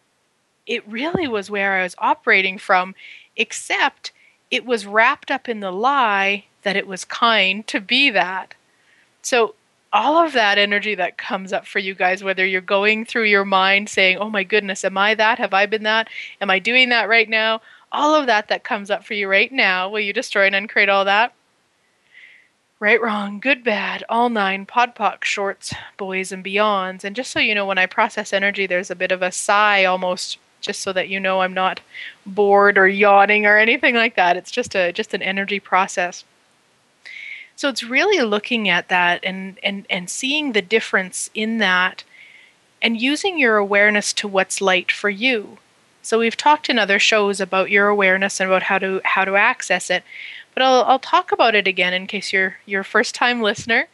it 0.66 0.86
really 0.88 1.28
was 1.28 1.50
where 1.50 1.74
I 1.74 1.82
was 1.84 1.94
operating 1.98 2.58
from, 2.58 2.94
except 3.36 4.10
it 4.50 4.64
was 4.64 4.86
wrapped 4.86 5.30
up 5.30 5.48
in 5.48 5.60
the 5.60 5.70
lie 5.70 6.46
that 6.62 6.76
it 6.76 6.86
was 6.88 7.04
kind 7.04 7.64
to 7.68 7.80
be 7.80 8.10
that. 8.10 8.55
So 9.26 9.56
all 9.92 10.24
of 10.24 10.34
that 10.34 10.56
energy 10.56 10.94
that 10.94 11.18
comes 11.18 11.52
up 11.52 11.66
for 11.66 11.80
you 11.80 11.96
guys, 11.96 12.22
whether 12.22 12.46
you're 12.46 12.60
going 12.60 13.04
through 13.04 13.24
your 13.24 13.44
mind 13.44 13.88
saying, 13.88 14.18
Oh 14.18 14.30
my 14.30 14.44
goodness, 14.44 14.84
am 14.84 14.96
I 14.96 15.16
that? 15.16 15.40
Have 15.40 15.52
I 15.52 15.66
been 15.66 15.82
that? 15.82 16.06
Am 16.40 16.48
I 16.48 16.60
doing 16.60 16.90
that 16.90 17.08
right 17.08 17.28
now? 17.28 17.60
All 17.90 18.14
of 18.14 18.26
that 18.26 18.46
that 18.46 18.62
comes 18.62 18.88
up 18.88 19.04
for 19.04 19.14
you 19.14 19.26
right 19.26 19.50
now, 19.50 19.88
will 19.88 19.98
you 19.98 20.12
destroy 20.12 20.46
and 20.46 20.54
uncreate 20.54 20.88
all 20.88 21.04
that? 21.06 21.34
Right, 22.78 23.02
wrong, 23.02 23.40
good, 23.40 23.64
bad, 23.64 24.04
all 24.08 24.28
nine, 24.28 24.64
POD 24.64 24.94
POC, 24.94 25.24
shorts, 25.24 25.74
boys, 25.96 26.30
and 26.30 26.44
beyonds. 26.44 27.02
And 27.02 27.16
just 27.16 27.32
so 27.32 27.40
you 27.40 27.56
know, 27.56 27.66
when 27.66 27.78
I 27.78 27.86
process 27.86 28.32
energy, 28.32 28.68
there's 28.68 28.92
a 28.92 28.94
bit 28.94 29.10
of 29.10 29.22
a 29.22 29.32
sigh 29.32 29.84
almost 29.86 30.38
just 30.60 30.82
so 30.82 30.92
that 30.92 31.08
you 31.08 31.18
know 31.18 31.40
I'm 31.40 31.54
not 31.54 31.80
bored 32.26 32.78
or 32.78 32.86
yawning 32.86 33.44
or 33.44 33.56
anything 33.56 33.96
like 33.96 34.14
that. 34.14 34.36
It's 34.36 34.52
just 34.52 34.76
a 34.76 34.92
just 34.92 35.14
an 35.14 35.22
energy 35.22 35.58
process. 35.58 36.24
So 37.56 37.70
it's 37.70 37.82
really 37.82 38.22
looking 38.22 38.68
at 38.68 38.88
that 38.88 39.24
and 39.24 39.58
and 39.62 39.86
and 39.88 40.10
seeing 40.10 40.52
the 40.52 40.62
difference 40.62 41.30
in 41.34 41.56
that 41.58 42.04
and 42.82 43.00
using 43.00 43.38
your 43.38 43.56
awareness 43.56 44.12
to 44.12 44.28
what's 44.28 44.60
light 44.60 44.92
for 44.92 45.08
you. 45.08 45.58
So 46.02 46.18
we've 46.18 46.36
talked 46.36 46.68
in 46.68 46.78
other 46.78 46.98
shows 46.98 47.40
about 47.40 47.70
your 47.70 47.88
awareness 47.88 48.38
and 48.38 48.48
about 48.48 48.64
how 48.64 48.78
to 48.78 49.00
how 49.04 49.24
to 49.24 49.36
access 49.36 49.90
it. 49.90 50.04
But 50.52 50.62
I'll 50.62 50.84
I'll 50.84 50.98
talk 50.98 51.32
about 51.32 51.54
it 51.54 51.66
again 51.66 51.94
in 51.94 52.06
case 52.06 52.32
you're 52.32 52.58
you're 52.66 52.82
a 52.82 52.84
first 52.84 53.14
time 53.14 53.40
listener. 53.40 53.88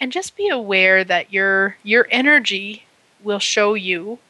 And 0.00 0.12
just 0.12 0.36
be 0.36 0.48
aware 0.48 1.04
that 1.04 1.32
your 1.32 1.76
your 1.82 2.06
energy 2.10 2.86
will 3.22 3.40
show 3.40 3.74
you 3.74 4.20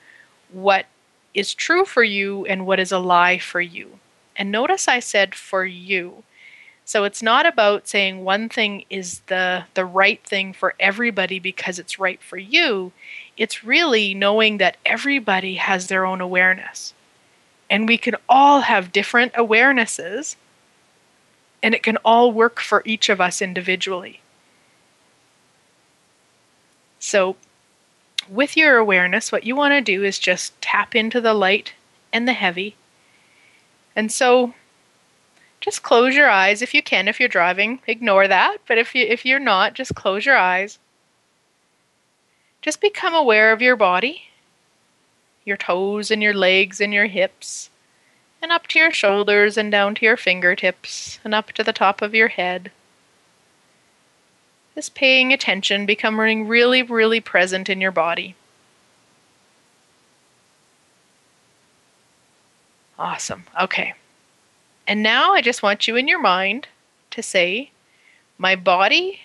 what 0.51 0.87
is 1.35 1.55
true 1.55 1.85
for 1.85 2.03
you 2.03 2.45
and 2.47 2.67
what 2.67 2.81
is 2.81 2.91
a 2.91 2.99
lie 2.99 3.39
for 3.39 3.61
you. 3.61 4.01
And 4.35 4.51
notice 4.51 4.89
I 4.89 5.01
said 5.01 5.35
for 5.35 5.65
you. 5.67 6.25
So 6.91 7.05
it's 7.05 7.23
not 7.23 7.47
about 7.47 7.87
saying 7.87 8.25
one 8.25 8.49
thing 8.49 8.85
is 8.91 9.21
the 9.29 9.63
the 9.75 9.85
right 9.85 10.21
thing 10.25 10.53
for 10.53 10.75
everybody 10.81 11.39
because 11.39 11.79
it's 11.79 12.01
right 12.01 12.21
for 12.21 12.37
you. 12.37 12.91
It's 13.37 13.63
really 13.63 14.13
knowing 14.13 14.59
that 14.59 14.77
everybody 14.85 15.55
has 15.55 15.87
their 15.87 16.05
own 16.05 16.21
awareness. 16.21 16.93
And 17.71 17.87
we 17.87 17.97
can 17.97 18.17
all 18.29 18.63
have 18.63 18.91
different 18.91 19.35
awarenesses 19.35 20.35
and 21.63 21.77
it 21.77 21.85
can 21.85 21.97
all 21.99 22.33
work 22.33 22.59
for 22.59 22.83
each 22.85 23.09
of 23.09 23.21
us 23.21 23.41
individually. 23.41 24.21
So, 26.99 27.37
with 28.29 28.57
your 28.57 28.79
awareness, 28.79 29.31
what 29.31 29.45
you 29.45 29.55
want 29.55 29.75
to 29.75 29.81
do 29.81 30.03
is 30.03 30.19
just 30.19 30.61
tap 30.61 30.97
into 30.97 31.21
the 31.21 31.35
light 31.35 31.75
and 32.13 32.27
the 32.27 32.33
heavy. 32.33 32.75
And 33.95 34.11
so, 34.11 34.55
just 35.61 35.83
close 35.83 36.15
your 36.15 36.31
eyes 36.31 36.63
if 36.63 36.75
you 36.75 36.83
can. 36.83 37.07
If 37.09 37.21
you're 37.21 37.29
driving, 37.29 37.81
ignore 37.87 38.27
that. 38.29 38.59
But 38.67 38.79
if 38.79 38.95
you 38.95 39.05
if 39.05 39.25
you're 39.27 39.39
not, 39.39 39.75
just 39.75 39.95
close 39.95 40.25
your 40.25 40.37
eyes. 40.37 40.79
Just 42.63 42.81
become 42.81 43.15
aware 43.15 43.53
of 43.53 43.63
your 43.63 43.77
body, 43.77 44.25
your 45.45 45.57
toes 45.57 46.11
and 46.11 46.23
your 46.23 46.35
legs 46.35 46.81
and 46.81 46.93
your 46.93 47.07
hips 47.07 47.71
and 48.43 48.53
up 48.53 48.67
to 48.69 48.79
your 48.79 48.93
shoulders 48.93 49.57
and 49.57 49.71
down 49.71 49.95
to 49.95 50.05
your 50.05 50.17
fingertips 50.17 51.19
and 51.25 51.35
up 51.35 51.53
to 51.53 51.63
the 51.63 51.73
top 51.73 52.03
of 52.03 52.15
your 52.15 52.29
head. 52.29 52.71
Just 54.75 54.95
paying 54.95 55.33
attention, 55.33 55.85
becoming 55.85 56.49
really, 56.49 56.83
really 56.83 57.21
present 57.21 57.69
in 57.69 57.81
your 57.81 57.91
body. 57.91 58.35
Awesome. 62.99 63.45
Okay. 63.61 63.95
And 64.91 65.05
now 65.05 65.35
I 65.35 65.41
just 65.41 65.63
want 65.63 65.87
you 65.87 65.95
in 65.95 66.09
your 66.09 66.19
mind 66.19 66.67
to 67.13 67.23
say, 67.23 67.71
My 68.37 68.57
body 68.57 69.21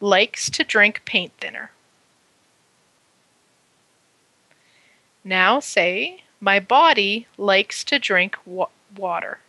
likes 0.00 0.48
to 0.48 0.64
drink 0.64 1.02
paint 1.04 1.32
thinner. 1.38 1.72
Now 5.22 5.60
say, 5.60 6.22
My 6.40 6.58
body 6.58 7.26
likes 7.36 7.84
to 7.84 7.98
drink 7.98 8.38
wa- 8.46 8.70
water. 8.96 9.40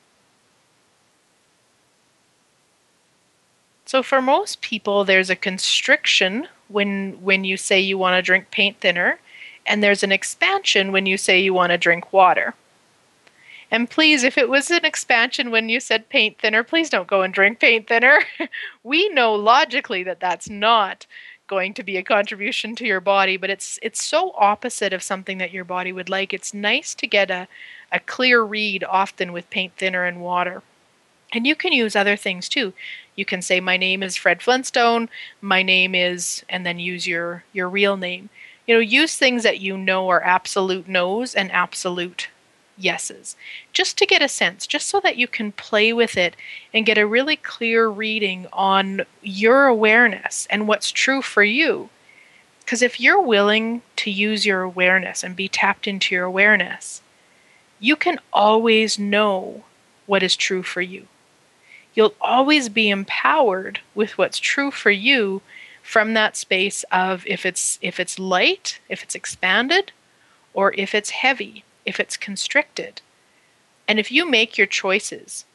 So 3.85 4.03
for 4.03 4.21
most 4.21 4.59
people 4.59 5.05
there's 5.05 5.29
a 5.29 5.37
constriction 5.37 6.49
when 6.67 7.13
when 7.23 7.45
you 7.45 7.55
say 7.55 7.79
you 7.79 7.97
want 7.97 8.17
to 8.17 8.21
drink 8.21 8.51
paint 8.51 8.81
thinner 8.81 9.19
and 9.65 9.81
there's 9.81 10.03
an 10.03 10.11
expansion 10.11 10.91
when 10.91 11.05
you 11.05 11.15
say 11.15 11.39
you 11.39 11.53
want 11.53 11.71
to 11.71 11.77
drink 11.77 12.11
water. 12.11 12.55
And 13.71 13.89
please, 13.89 14.23
if 14.23 14.38
it 14.38 14.49
was 14.49 14.71
an 14.71 14.83
expansion 14.83 15.51
when 15.51 15.69
you 15.69 15.79
said 15.79 16.09
paint 16.09 16.39
thinner, 16.39 16.63
please 16.63 16.89
don't 16.89 17.07
go 17.07 17.21
and 17.21 17.33
drink 17.33 17.59
paint 17.59 17.88
thinner. 17.88 18.21
we 18.83 19.09
know 19.09 19.35
logically 19.35 20.03
that 20.03 20.19
that's 20.19 20.49
not 20.49 21.05
going 21.47 21.73
to 21.73 21.83
be 21.83 21.97
a 21.97 22.03
contribution 22.03 22.75
to 22.75 22.85
your 22.85 23.01
body, 23.01 23.38
but 23.38 23.49
it's 23.49 23.77
it's 23.81 24.03
so 24.03 24.33
opposite 24.38 24.93
of 24.93 25.03
something 25.03 25.38
that 25.39 25.51
your 25.51 25.65
body 25.65 25.91
would 25.91 26.09
like. 26.09 26.33
It's 26.33 26.53
nice 26.53 26.95
to 26.95 27.07
get 27.07 27.29
a, 27.29 27.47
a 27.91 27.99
clear 27.99 28.41
read 28.41 28.83
often 28.83 29.33
with 29.33 29.49
paint 29.49 29.73
thinner 29.77 30.05
and 30.05 30.21
water. 30.21 30.63
And 31.31 31.45
you 31.45 31.55
can 31.55 31.73
use 31.73 31.95
other 31.95 32.15
things 32.15 32.49
too. 32.49 32.73
You 33.15 33.25
can 33.25 33.41
say 33.41 33.59
my 33.59 33.77
name 33.77 34.01
is 34.01 34.15
Fred 34.15 34.41
Flintstone, 34.41 35.09
my 35.41 35.61
name 35.61 35.93
is 35.93 36.43
and 36.49 36.65
then 36.65 36.79
use 36.79 37.05
your 37.05 37.43
your 37.53 37.69
real 37.69 37.97
name. 37.97 38.29
You 38.65 38.75
know, 38.75 38.81
use 38.81 39.15
things 39.15 39.43
that 39.43 39.59
you 39.59 39.77
know 39.77 40.09
are 40.09 40.23
absolute 40.23 40.88
no's 40.88 41.35
and 41.35 41.51
absolute 41.51 42.29
yeses, 42.79 43.36
just 43.74 43.98
to 43.98 44.05
get 44.05 44.21
a 44.21 44.27
sense, 44.27 44.65
just 44.65 44.88
so 44.88 45.00
that 45.01 45.17
you 45.17 45.27
can 45.27 45.51
play 45.51 45.93
with 45.93 46.17
it 46.17 46.36
and 46.74 46.86
get 46.86 46.98
a 46.98 47.05
really 47.05 47.36
clear 47.36 47.88
reading 47.88 48.48
on 48.53 49.05
your 49.21 49.65
awareness 49.65 50.48
and 50.50 50.67
what's 50.67 50.91
true 50.91 51.21
for 51.21 51.43
you. 51.43 51.89
Because 52.62 52.81
if 52.81 53.00
you're 53.00 53.21
willing 53.21 53.81
to 53.98 54.12
use 54.12 54.45
your 54.45 54.62
awareness 54.62 55.24
and 55.24 55.36
be 55.36 55.48
tapped 55.48 55.88
into 55.88 56.13
your 56.13 56.25
awareness, 56.25 57.01
you 57.79 57.95
can 57.95 58.19
always 58.31 59.00
know 59.00 59.63
what 60.05 60.24
is 60.24 60.36
true 60.36 60.63
for 60.63 60.81
you. 60.81 61.07
You'll 61.93 62.15
always 62.21 62.69
be 62.69 62.89
empowered 62.89 63.79
with 63.95 64.17
what's 64.17 64.38
true 64.38 64.71
for 64.71 64.91
you 64.91 65.41
from 65.81 66.13
that 66.13 66.38
space 66.38 66.86
of 66.91 67.25
if 67.25 67.45
it's 67.45 67.79
if 67.81 68.00
it's 68.00 68.19
light, 68.19 68.79
if 68.89 69.01
it's 69.01 69.15
expanded, 69.15 69.91
or 70.53 70.74
if 70.75 70.93
it's 70.93 71.09
heavy, 71.09 71.63
if 71.89 72.00
it's 72.00 72.15
constricted. 72.15 73.01
And 73.88 74.00
if 74.00 74.12
you 74.12 74.29
make 74.29 74.58
your 74.58 74.67
choices 74.67 75.46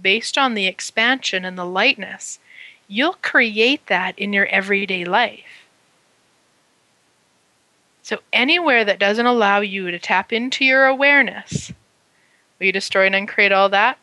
based 0.00 0.36
on 0.36 0.54
the 0.54 0.66
expansion 0.66 1.44
and 1.44 1.56
the 1.56 1.64
lightness, 1.64 2.40
you'll 2.88 3.18
create 3.22 3.86
that 3.86 4.18
in 4.18 4.32
your 4.32 4.46
everyday 4.46 5.04
life. 5.04 5.68
So, 8.02 8.18
anywhere 8.32 8.84
that 8.84 8.98
doesn't 8.98 9.26
allow 9.26 9.60
you 9.60 9.92
to 9.92 9.98
tap 10.00 10.32
into 10.32 10.64
your 10.64 10.86
awareness, 10.86 11.72
will 12.58 12.66
you 12.66 12.72
destroy 12.72 13.06
and 13.06 13.14
uncreate 13.14 13.52
all 13.52 13.68
that? 13.68 13.96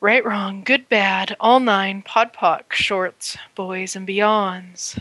Right, 0.00 0.24
wrong, 0.24 0.62
good, 0.62 0.88
bad, 0.88 1.36
all 1.40 1.58
nine, 1.58 2.02
POD 2.02 2.32
POC, 2.32 2.72
shorts, 2.72 3.36
boys, 3.56 3.96
and 3.96 4.06
beyonds. 4.06 5.00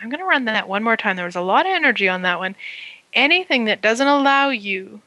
I'm 0.00 0.10
going 0.10 0.20
to 0.20 0.26
run 0.26 0.44
that 0.44 0.68
one 0.68 0.84
more 0.84 0.96
time. 0.96 1.16
There 1.16 1.24
was 1.24 1.36
a 1.36 1.40
lot 1.40 1.66
of 1.66 1.72
energy 1.72 2.08
on 2.08 2.22
that 2.22 2.38
one. 2.38 2.56
Anything 3.12 3.64
that 3.64 3.82
doesn't 3.82 4.06
allow 4.06 4.50
you 4.50 5.00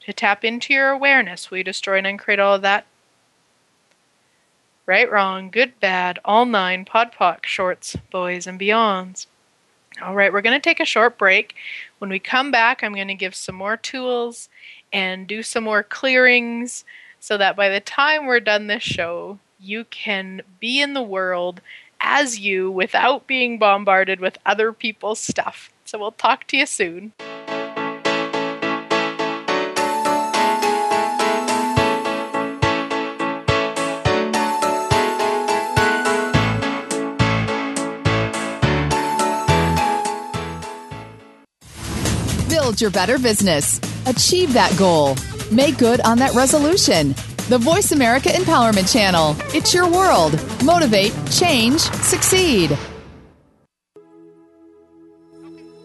to 0.00 0.12
tap 0.12 0.44
into 0.44 0.72
your 0.72 0.90
awareness, 0.90 1.50
will 1.50 1.58
you 1.58 1.64
destroy 1.64 1.98
and 1.98 2.06
uncreate 2.06 2.40
all 2.40 2.54
of 2.54 2.62
that? 2.62 2.86
Right, 4.86 5.10
wrong, 5.10 5.50
good, 5.50 5.78
bad, 5.80 6.18
all 6.24 6.44
nine, 6.44 6.84
POD 6.84 7.12
POC, 7.12 7.46
shorts, 7.46 7.96
boys, 8.10 8.46
and 8.46 8.58
beyonds. 8.58 9.26
All 10.00 10.14
right, 10.14 10.32
we're 10.32 10.40
going 10.40 10.58
to 10.58 10.60
take 10.60 10.80
a 10.80 10.84
short 10.84 11.18
break. 11.18 11.54
When 11.98 12.10
we 12.10 12.18
come 12.18 12.50
back, 12.50 12.82
I'm 12.82 12.94
going 12.94 13.08
to 13.08 13.14
give 13.14 13.34
some 13.34 13.54
more 13.54 13.76
tools 13.76 14.48
and 14.92 15.26
do 15.26 15.42
some 15.42 15.64
more 15.64 15.82
clearings 15.82 16.84
so 17.20 17.36
that 17.38 17.54
by 17.54 17.68
the 17.68 17.80
time 17.80 18.26
we're 18.26 18.40
done 18.40 18.66
this 18.66 18.82
show, 18.82 19.38
you 19.60 19.84
can 19.84 20.42
be 20.58 20.80
in 20.80 20.94
the 20.94 21.02
world 21.02 21.60
as 22.02 22.38
you 22.38 22.70
without 22.70 23.26
being 23.26 23.58
bombarded 23.58 24.20
with 24.20 24.36
other 24.44 24.72
people's 24.72 25.20
stuff. 25.20 25.70
So 25.84 25.98
we'll 25.98 26.12
talk 26.12 26.46
to 26.48 26.56
you 26.56 26.66
soon. 26.66 27.12
Build 42.48 42.80
your 42.80 42.90
better 42.90 43.18
business. 43.18 43.80
Achieve 44.06 44.52
that 44.54 44.74
goal. 44.78 45.16
Make 45.50 45.78
good 45.78 46.00
on 46.00 46.18
that 46.18 46.34
resolution. 46.34 47.14
The 47.52 47.58
VoiceAmerica 47.58 48.32
Empowerment 48.32 48.90
Channel. 48.90 49.36
It's 49.54 49.74
your 49.74 49.86
world. 49.86 50.32
Motivate, 50.64 51.12
change, 51.30 51.80
succeed. 51.80 52.78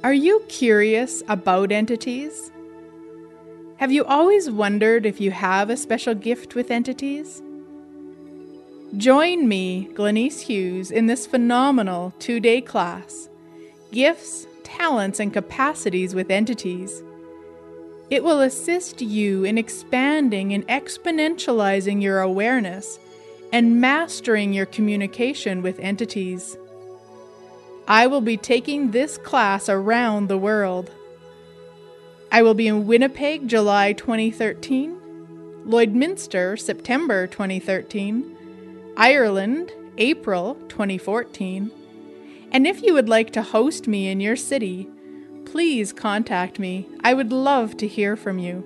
Are 0.02 0.14
you 0.14 0.46
curious 0.48 1.24
about 1.28 1.74
entities? 1.74 2.54
Have 3.80 3.92
you 3.92 4.06
always 4.06 4.50
wondered 4.50 5.06
if 5.06 5.20
you 5.20 5.32
have 5.32 5.70
a 5.70 5.76
special 5.76 6.16
gift 6.16 6.56
with 6.56 6.72
entities? 6.72 7.42
Join 8.96 9.50
me, 9.50 9.90
Glenyce 9.94 10.40
Hughes, 10.44 10.90
in 10.90 11.08
this 11.08 11.28
phenomenal 11.28 12.14
two 12.18 12.40
day 12.40 12.62
class 12.62 13.28
Gifts 13.92 14.48
talents 14.64 15.20
and 15.20 15.34
capacities 15.34 16.16
with 16.16 16.32
entities. 16.32 17.04
It 18.10 18.24
will 18.24 18.42
assist 18.42 19.02
you 19.02 19.44
in 19.44 19.58
expanding 19.58 20.54
and 20.54 20.68
exponentializing 20.68 22.02
your 22.02 22.22
awareness 22.22 23.00
and 23.52 23.82
mastering 23.82 24.54
your 24.54 24.66
communication 24.66 25.62
with 25.62 25.80
entities. 25.80 26.58
I 27.88 28.08
will 28.08 28.22
be 28.22 28.38
taking 28.38 28.92
this 28.92 29.18
class 29.18 29.70
around 29.70 30.28
the 30.28 30.38
world. 30.38 30.92
I 32.32 32.42
will 32.42 32.54
be 32.54 32.68
in 32.68 32.88
Winnipeg, 32.88 33.48
July 33.48 33.94
2013, 33.94 34.98
Lloydminster, 35.66 36.60
September 36.60 37.28
2013, 37.28 38.94
Ireland, 38.98 39.72
April 39.98 40.56
2014, 40.70 41.72
and 42.52 42.68
if 42.68 42.82
you 42.82 42.94
would 42.94 43.10
like 43.10 43.32
to 43.34 43.42
host 43.42 43.88
me 43.88 44.10
in 44.10 44.20
your 44.20 44.36
city, 44.36 44.90
please 45.48 45.92
contact 45.94 46.60
me. 46.60 46.86
I 47.06 47.14
would 47.14 47.32
love 47.32 47.78
to 47.78 47.88
hear 47.88 48.18
from 48.18 48.38
you. 48.38 48.66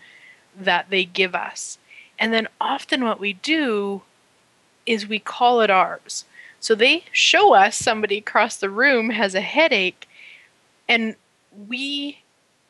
that 0.53 0.89
they 0.89 1.05
give 1.05 1.33
us. 1.33 1.77
And 2.19 2.33
then 2.33 2.49
often 2.59 3.05
what 3.05 3.21
we 3.21 3.31
do 3.31 4.01
is 4.85 5.07
we 5.07 5.17
call 5.17 5.61
it 5.61 5.69
ours. 5.69 6.25
So 6.59 6.75
they 6.75 7.05
show 7.13 7.53
us 7.53 7.77
somebody 7.77 8.17
across 8.17 8.57
the 8.57 8.69
room 8.69 9.11
has 9.11 9.33
a 9.33 9.39
headache, 9.39 10.05
and 10.85 11.15
we 11.69 12.19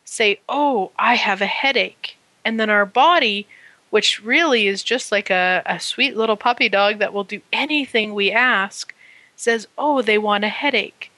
say, 0.06 0.42
Oh, 0.48 0.92
I 1.00 1.16
have 1.16 1.42
a 1.42 1.48
headache. 1.48 2.18
And 2.46 2.60
then 2.60 2.70
our 2.70 2.86
body, 2.86 3.48
which 3.90 4.24
really 4.24 4.68
is 4.68 4.84
just 4.84 5.12
like 5.12 5.32
a, 5.32 5.64
a 5.66 5.80
sweet 5.80 6.16
little 6.16 6.38
puppy 6.38 6.70
dog 6.70 7.00
that 7.00 7.14
will 7.14 7.24
do 7.24 7.42
anything 7.52 8.14
we 8.14 8.32
ask, 8.32 8.93
says, 9.36 9.68
Oh, 9.78 10.02
they 10.02 10.18
want 10.18 10.44
a 10.44 10.50
headache, 10.50 11.12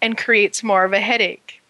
and 0.00 0.18
creates 0.18 0.62
more 0.62 0.84
of 0.84 0.92
a 0.92 1.00
headache. 1.00 1.60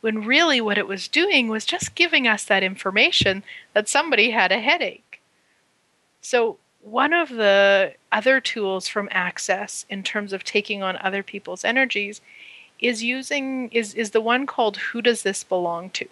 When 0.00 0.24
really 0.24 0.60
what 0.60 0.78
it 0.78 0.88
was 0.88 1.08
doing 1.08 1.48
was 1.48 1.64
just 1.64 1.94
giving 1.94 2.26
us 2.26 2.44
that 2.44 2.62
information 2.62 3.44
that 3.72 3.88
somebody 3.88 4.30
had 4.30 4.50
a 4.50 4.60
headache. 4.60 5.20
So 6.20 6.58
one 6.82 7.12
of 7.12 7.28
the 7.28 7.94
other 8.10 8.40
tools 8.40 8.88
from 8.88 9.08
access 9.12 9.86
in 9.88 10.02
terms 10.02 10.32
of 10.32 10.42
taking 10.42 10.82
on 10.82 10.96
other 10.96 11.22
people's 11.22 11.64
energies 11.64 12.20
is 12.80 13.02
using 13.02 13.68
is 13.70 13.94
is 13.94 14.10
the 14.10 14.20
one 14.20 14.44
called 14.44 14.76
who 14.76 15.00
does 15.00 15.22
this 15.22 15.44
belong 15.44 15.88
to 15.90 16.06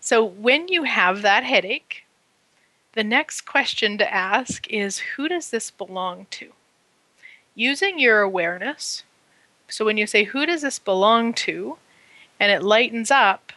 so 0.00 0.22
when 0.22 0.68
you 0.68 0.82
have 0.82 1.22
that 1.22 1.42
headache 1.42 2.04
the 2.92 3.02
next 3.02 3.42
question 3.42 3.96
to 3.96 4.14
ask 4.14 4.68
is 4.68 4.98
who 4.98 5.28
does 5.28 5.50
this 5.50 5.70
belong 5.70 6.26
to 6.30 6.52
using 7.56 7.98
your 7.98 8.20
awareness. 8.20 9.02
So 9.68 9.84
when 9.84 9.96
you 9.96 10.06
say 10.06 10.22
who 10.24 10.46
does 10.46 10.62
this 10.62 10.78
belong 10.78 11.34
to? 11.34 11.78
and 12.38 12.52
it 12.52 12.62
lightens 12.62 13.10
up 13.10 13.52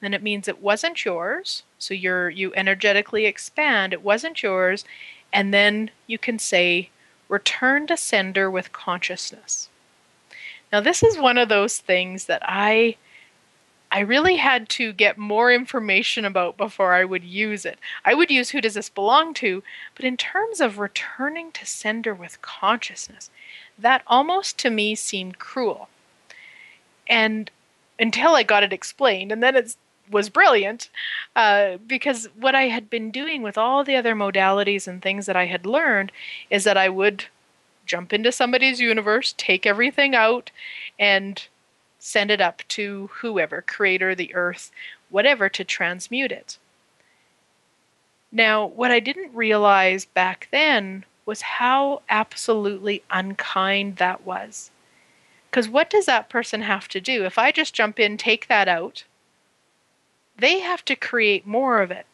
then 0.00 0.14
it 0.14 0.22
means 0.22 0.46
it 0.46 0.62
wasn't 0.62 1.04
yours. 1.04 1.64
So 1.78 1.92
you're 1.92 2.30
you 2.30 2.54
energetically 2.54 3.26
expand 3.26 3.92
it 3.92 4.02
wasn't 4.02 4.42
yours. 4.42 4.84
And 5.32 5.52
then 5.52 5.90
you 6.06 6.18
can 6.18 6.38
say 6.38 6.90
return 7.28 7.88
to 7.88 7.96
sender 7.96 8.48
with 8.48 8.72
consciousness. 8.72 9.68
Now 10.72 10.80
this 10.80 11.02
is 11.02 11.18
one 11.18 11.36
of 11.36 11.48
those 11.48 11.78
things 11.78 12.26
that 12.26 12.42
i 12.44 12.96
i 13.90 14.00
really 14.00 14.36
had 14.36 14.68
to 14.68 14.92
get 14.92 15.18
more 15.18 15.52
information 15.52 16.24
about 16.24 16.56
before 16.56 16.94
i 16.94 17.04
would 17.04 17.24
use 17.24 17.64
it. 17.64 17.78
I 18.04 18.14
would 18.14 18.30
use 18.30 18.50
who 18.50 18.60
does 18.60 18.74
this 18.74 18.88
belong 18.88 19.34
to 19.34 19.62
but 19.94 20.04
in 20.04 20.16
terms 20.16 20.60
of 20.60 20.78
returning 20.78 21.52
to 21.52 21.66
sender 21.66 22.14
with 22.14 22.42
consciousness 22.42 23.30
that 23.78 24.02
almost 24.06 24.58
to 24.58 24.70
me 24.70 24.94
seemed 24.94 25.38
cruel. 25.38 25.88
And 27.06 27.50
until 27.98 28.34
i 28.34 28.42
got 28.42 28.62
it 28.62 28.72
explained 28.72 29.32
and 29.32 29.42
then 29.42 29.56
it's 29.56 29.76
was 30.10 30.28
brilliant 30.28 30.88
uh, 31.36 31.76
because 31.86 32.28
what 32.38 32.54
I 32.54 32.64
had 32.64 32.90
been 32.90 33.10
doing 33.10 33.42
with 33.42 33.58
all 33.58 33.84
the 33.84 33.96
other 33.96 34.14
modalities 34.14 34.88
and 34.88 35.02
things 35.02 35.26
that 35.26 35.36
I 35.36 35.46
had 35.46 35.66
learned 35.66 36.12
is 36.50 36.64
that 36.64 36.76
I 36.76 36.88
would 36.88 37.26
jump 37.86 38.12
into 38.12 38.32
somebody's 38.32 38.80
universe, 38.80 39.34
take 39.36 39.66
everything 39.66 40.14
out, 40.14 40.50
and 40.98 41.46
send 41.98 42.30
it 42.30 42.40
up 42.40 42.62
to 42.68 43.10
whoever, 43.14 43.62
creator, 43.62 44.14
the 44.14 44.34
earth, 44.34 44.70
whatever, 45.10 45.48
to 45.48 45.64
transmute 45.64 46.32
it. 46.32 46.58
Now, 48.30 48.66
what 48.66 48.90
I 48.90 49.00
didn't 49.00 49.34
realize 49.34 50.04
back 50.04 50.48
then 50.50 51.04
was 51.24 51.42
how 51.42 52.02
absolutely 52.08 53.02
unkind 53.10 53.96
that 53.96 54.24
was. 54.24 54.70
Because 55.50 55.68
what 55.68 55.90
does 55.90 56.06
that 56.06 56.28
person 56.28 56.62
have 56.62 56.88
to 56.88 57.00
do? 57.00 57.24
If 57.24 57.38
I 57.38 57.52
just 57.52 57.74
jump 57.74 57.98
in, 57.98 58.16
take 58.16 58.48
that 58.48 58.68
out, 58.68 59.04
they 60.36 60.60
have 60.60 60.84
to 60.84 60.96
create 60.96 61.46
more 61.46 61.80
of 61.80 61.90
it. 61.90 62.06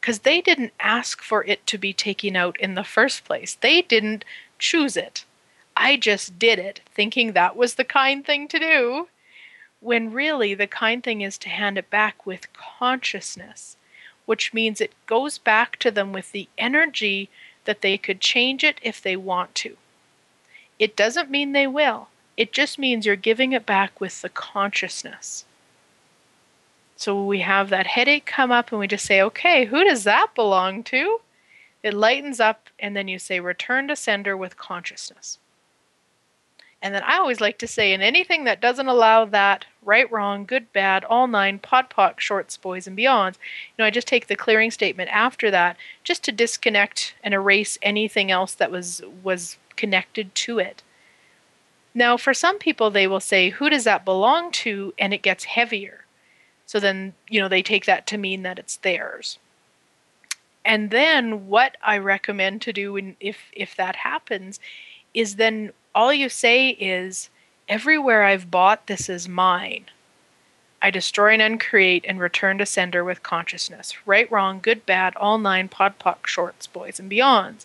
Because 0.00 0.20
they 0.20 0.40
didn't 0.40 0.74
ask 0.78 1.22
for 1.22 1.42
it 1.44 1.66
to 1.66 1.78
be 1.78 1.94
taken 1.94 2.36
out 2.36 2.60
in 2.60 2.74
the 2.74 2.84
first 2.84 3.24
place. 3.24 3.54
They 3.54 3.80
didn't 3.80 4.24
choose 4.58 4.96
it. 4.96 5.24
I 5.76 5.96
just 5.96 6.38
did 6.38 6.58
it, 6.58 6.80
thinking 6.94 7.32
that 7.32 7.56
was 7.56 7.74
the 7.74 7.84
kind 7.84 8.24
thing 8.24 8.48
to 8.48 8.58
do. 8.58 9.08
When 9.80 10.12
really 10.12 10.54
the 10.54 10.66
kind 10.66 11.02
thing 11.02 11.20
is 11.20 11.36
to 11.38 11.48
hand 11.48 11.76
it 11.76 11.90
back 11.90 12.24
with 12.24 12.52
consciousness, 12.52 13.76
which 14.24 14.54
means 14.54 14.80
it 14.80 14.94
goes 15.06 15.36
back 15.36 15.76
to 15.80 15.90
them 15.90 16.12
with 16.12 16.32
the 16.32 16.48
energy 16.56 17.28
that 17.64 17.82
they 17.82 17.98
could 17.98 18.20
change 18.20 18.64
it 18.64 18.78
if 18.82 19.02
they 19.02 19.16
want 19.16 19.54
to. 19.56 19.76
It 20.78 20.96
doesn't 20.96 21.30
mean 21.30 21.52
they 21.52 21.66
will, 21.66 22.08
it 22.36 22.52
just 22.52 22.78
means 22.78 23.06
you're 23.06 23.16
giving 23.16 23.52
it 23.52 23.66
back 23.66 24.00
with 24.00 24.22
the 24.22 24.28
consciousness. 24.28 25.44
So 26.96 27.24
we 27.24 27.40
have 27.40 27.70
that 27.70 27.88
headache 27.88 28.26
come 28.26 28.50
up 28.50 28.70
and 28.70 28.78
we 28.80 28.86
just 28.86 29.04
say, 29.04 29.20
okay, 29.20 29.66
who 29.66 29.84
does 29.84 30.04
that 30.04 30.28
belong 30.34 30.82
to? 30.84 31.20
It 31.82 31.92
lightens 31.92 32.40
up, 32.40 32.70
and 32.78 32.96
then 32.96 33.08
you 33.08 33.18
say, 33.18 33.40
return 33.40 33.88
to 33.88 33.96
sender 33.96 34.36
with 34.36 34.56
consciousness. 34.56 35.38
And 36.84 36.94
then 36.94 37.02
I 37.02 37.16
always 37.16 37.40
like 37.40 37.56
to 37.58 37.66
say, 37.66 37.94
in 37.94 38.02
anything 38.02 38.44
that 38.44 38.60
doesn't 38.60 38.88
allow 38.88 39.24
that, 39.24 39.64
right, 39.82 40.10
wrong, 40.12 40.44
good, 40.44 40.70
bad, 40.74 41.02
all 41.02 41.26
nine, 41.26 41.58
POD 41.58 41.88
POC, 41.88 42.20
shorts, 42.20 42.58
boys, 42.58 42.86
and 42.86 42.96
beyonds, 42.96 43.36
you 43.36 43.78
know, 43.78 43.86
I 43.86 43.90
just 43.90 44.06
take 44.06 44.26
the 44.26 44.36
clearing 44.36 44.70
statement 44.70 45.08
after 45.08 45.50
that 45.50 45.78
just 46.04 46.22
to 46.24 46.32
disconnect 46.32 47.14
and 47.24 47.32
erase 47.32 47.78
anything 47.80 48.30
else 48.30 48.52
that 48.54 48.70
was 48.70 49.00
was 49.22 49.56
connected 49.76 50.34
to 50.34 50.58
it. 50.58 50.82
Now, 51.94 52.18
for 52.18 52.34
some 52.34 52.58
people, 52.58 52.90
they 52.90 53.06
will 53.06 53.18
say, 53.18 53.48
who 53.48 53.70
does 53.70 53.84
that 53.84 54.04
belong 54.04 54.52
to? 54.52 54.92
And 54.98 55.14
it 55.14 55.22
gets 55.22 55.44
heavier. 55.44 56.04
So 56.66 56.78
then, 56.78 57.14
you 57.30 57.40
know, 57.40 57.48
they 57.48 57.62
take 57.62 57.86
that 57.86 58.06
to 58.08 58.18
mean 58.18 58.42
that 58.42 58.58
it's 58.58 58.76
theirs. 58.76 59.38
And 60.66 60.90
then 60.90 61.48
what 61.48 61.78
I 61.82 61.96
recommend 61.96 62.60
to 62.62 62.74
do 62.74 62.92
when, 62.92 63.16
if 63.20 63.38
if 63.54 63.74
that 63.76 63.96
happens 63.96 64.60
is 65.14 65.36
then 65.36 65.72
all 65.94 66.12
you 66.12 66.28
say 66.28 66.70
is 66.70 67.30
everywhere 67.68 68.24
I've 68.24 68.50
bought 68.50 68.86
this 68.86 69.08
is 69.08 69.28
mine. 69.28 69.86
I 70.82 70.90
destroy 70.90 71.32
and 71.32 71.40
uncreate 71.40 72.04
and 72.06 72.20
return 72.20 72.58
to 72.58 72.66
sender 72.66 73.02
with 73.02 73.22
consciousness. 73.22 73.94
Right, 74.06 74.30
wrong, 74.30 74.60
good, 74.60 74.84
bad, 74.84 75.16
all 75.16 75.38
nine 75.38 75.68
POD 75.68 75.98
POC, 75.98 76.26
shorts, 76.26 76.66
boys 76.66 77.00
and 77.00 77.10
beyonds. 77.10 77.64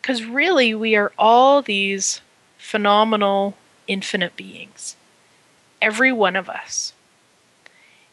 Because 0.00 0.24
really, 0.24 0.74
we 0.74 0.96
are 0.96 1.12
all 1.18 1.62
these 1.62 2.20
phenomenal, 2.58 3.56
infinite 3.86 4.36
beings. 4.36 4.96
Every 5.80 6.12
one 6.12 6.36
of 6.36 6.48
us. 6.48 6.92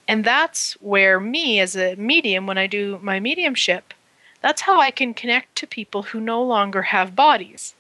And 0.08 0.24
that's 0.24 0.74
where 0.80 1.20
me 1.20 1.60
as 1.60 1.76
a 1.76 1.96
medium, 1.96 2.48
when 2.48 2.58
I 2.58 2.68
do 2.68 3.00
my 3.02 3.20
mediumship, 3.20 3.94
that's 4.42 4.62
how 4.62 4.80
I 4.80 4.92
can 4.92 5.14
connect 5.14 5.56
to 5.58 5.68
people 5.68 6.04
who 6.04 6.22
no 6.22 6.42
longer 6.42 6.84
have 6.84 7.16
bodies. 7.16 7.74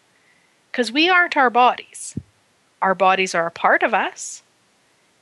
Because 0.78 0.92
we 0.92 1.10
aren't 1.10 1.36
our 1.36 1.50
bodies. 1.50 2.16
Our 2.84 2.94
bodies 2.94 3.34
are 3.34 3.48
a 3.48 3.52
part 3.52 3.82
of 3.82 3.96
us, 3.96 4.44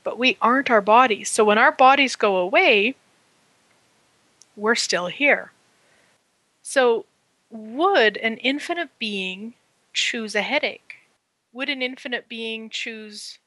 but 0.04 0.20
we 0.20 0.36
aren't 0.41 0.70
our 0.70 0.82
bodies. 0.82 1.32
So 1.32 1.46
when 1.46 1.58
our 1.58 1.72
bodies 1.72 2.18
go 2.18 2.36
away, 2.36 2.96
we're 4.58 4.76
still 4.76 5.08
here. 5.08 5.54
So, 6.62 7.06
would 7.50 8.18
an 8.18 8.36
infinite 8.39 8.89
being 9.00 9.54
choose 9.94 10.36
a 10.36 10.41
headache? 10.41 10.98
Would 11.54 11.70
an 11.70 11.82
infinite 11.82 12.28
being 12.28 12.70
choose 12.70 13.39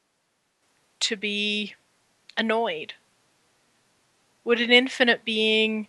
to 1.00 1.14
be 1.14 1.74
annoyed 2.38 2.94
would 4.44 4.62
an 4.62 4.70
infinite 4.70 5.26
being 5.26 5.88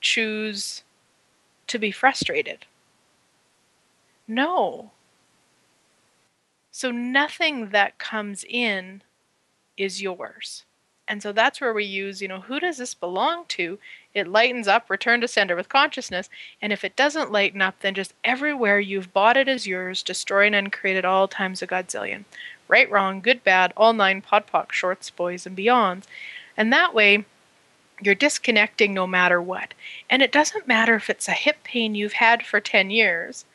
choose 0.00 0.84
to 1.66 1.76
be 1.76 1.90
frustrated? 1.90 2.66
No. 4.28 4.92
So 6.76 6.90
nothing 6.90 7.70
that 7.70 7.96
comes 7.96 8.44
in 8.46 9.00
is 9.78 10.02
yours. 10.02 10.64
And 11.08 11.22
so 11.22 11.32
that's 11.32 11.58
where 11.58 11.72
we 11.72 11.86
use, 11.86 12.20
you 12.20 12.28
know, 12.28 12.42
who 12.42 12.60
does 12.60 12.76
this 12.76 12.92
belong 12.92 13.46
to? 13.48 13.78
It 14.12 14.28
lightens 14.28 14.68
up, 14.68 14.90
return 14.90 15.22
to 15.22 15.26
sender 15.26 15.56
with 15.56 15.70
consciousness. 15.70 16.28
And 16.60 16.74
if 16.74 16.84
it 16.84 16.94
doesn't 16.94 17.32
lighten 17.32 17.62
up, 17.62 17.80
then 17.80 17.94
just 17.94 18.12
everywhere 18.22 18.78
you've 18.78 19.14
bought 19.14 19.38
it 19.38 19.48
as 19.48 19.66
yours, 19.66 20.02
destroy 20.02 20.48
and 20.48 20.54
uncreate 20.54 20.98
at 20.98 21.06
all 21.06 21.28
times 21.28 21.62
a 21.62 21.66
godzillion. 21.66 22.26
right, 22.68 22.90
wrong, 22.90 23.22
good, 23.22 23.42
bad, 23.42 23.72
all 23.74 23.94
nine, 23.94 24.20
POD 24.20 24.46
POC, 24.46 24.72
shorts, 24.72 25.08
boys, 25.08 25.46
and 25.46 25.56
beyonds. 25.56 26.04
And 26.58 26.70
that 26.74 26.92
way, 26.92 27.24
you're 28.02 28.14
disconnecting 28.14 28.92
no 28.92 29.06
matter 29.06 29.40
what. 29.40 29.72
And 30.10 30.20
it 30.20 30.30
doesn't 30.30 30.68
matter 30.68 30.96
if 30.96 31.08
it's 31.08 31.26
a 31.26 31.32
hip 31.32 31.64
pain 31.64 31.94
you've 31.94 32.12
had 32.12 32.44
for 32.44 32.60
10 32.60 32.90
years. 32.90 33.46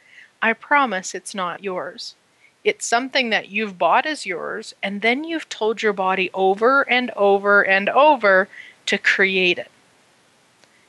I 0.42 0.54
promise 0.54 1.14
it's 1.14 1.36
not 1.36 1.64
yours. 1.64 2.16
It's 2.64 2.86
something 2.86 3.32
that 3.32 3.50
you've 3.50 3.78
bought 3.78 4.06
as 4.06 4.26
yours, 4.26 4.76
and 4.84 5.02
then 5.02 5.24
you've 5.24 5.50
told 5.50 5.82
your 5.82 5.94
body 5.94 6.30
over 6.34 6.88
and 6.88 7.10
over 7.12 7.64
and 7.64 7.90
over 7.90 8.48
to 8.86 8.98
create 8.98 9.58
it. 9.58 9.72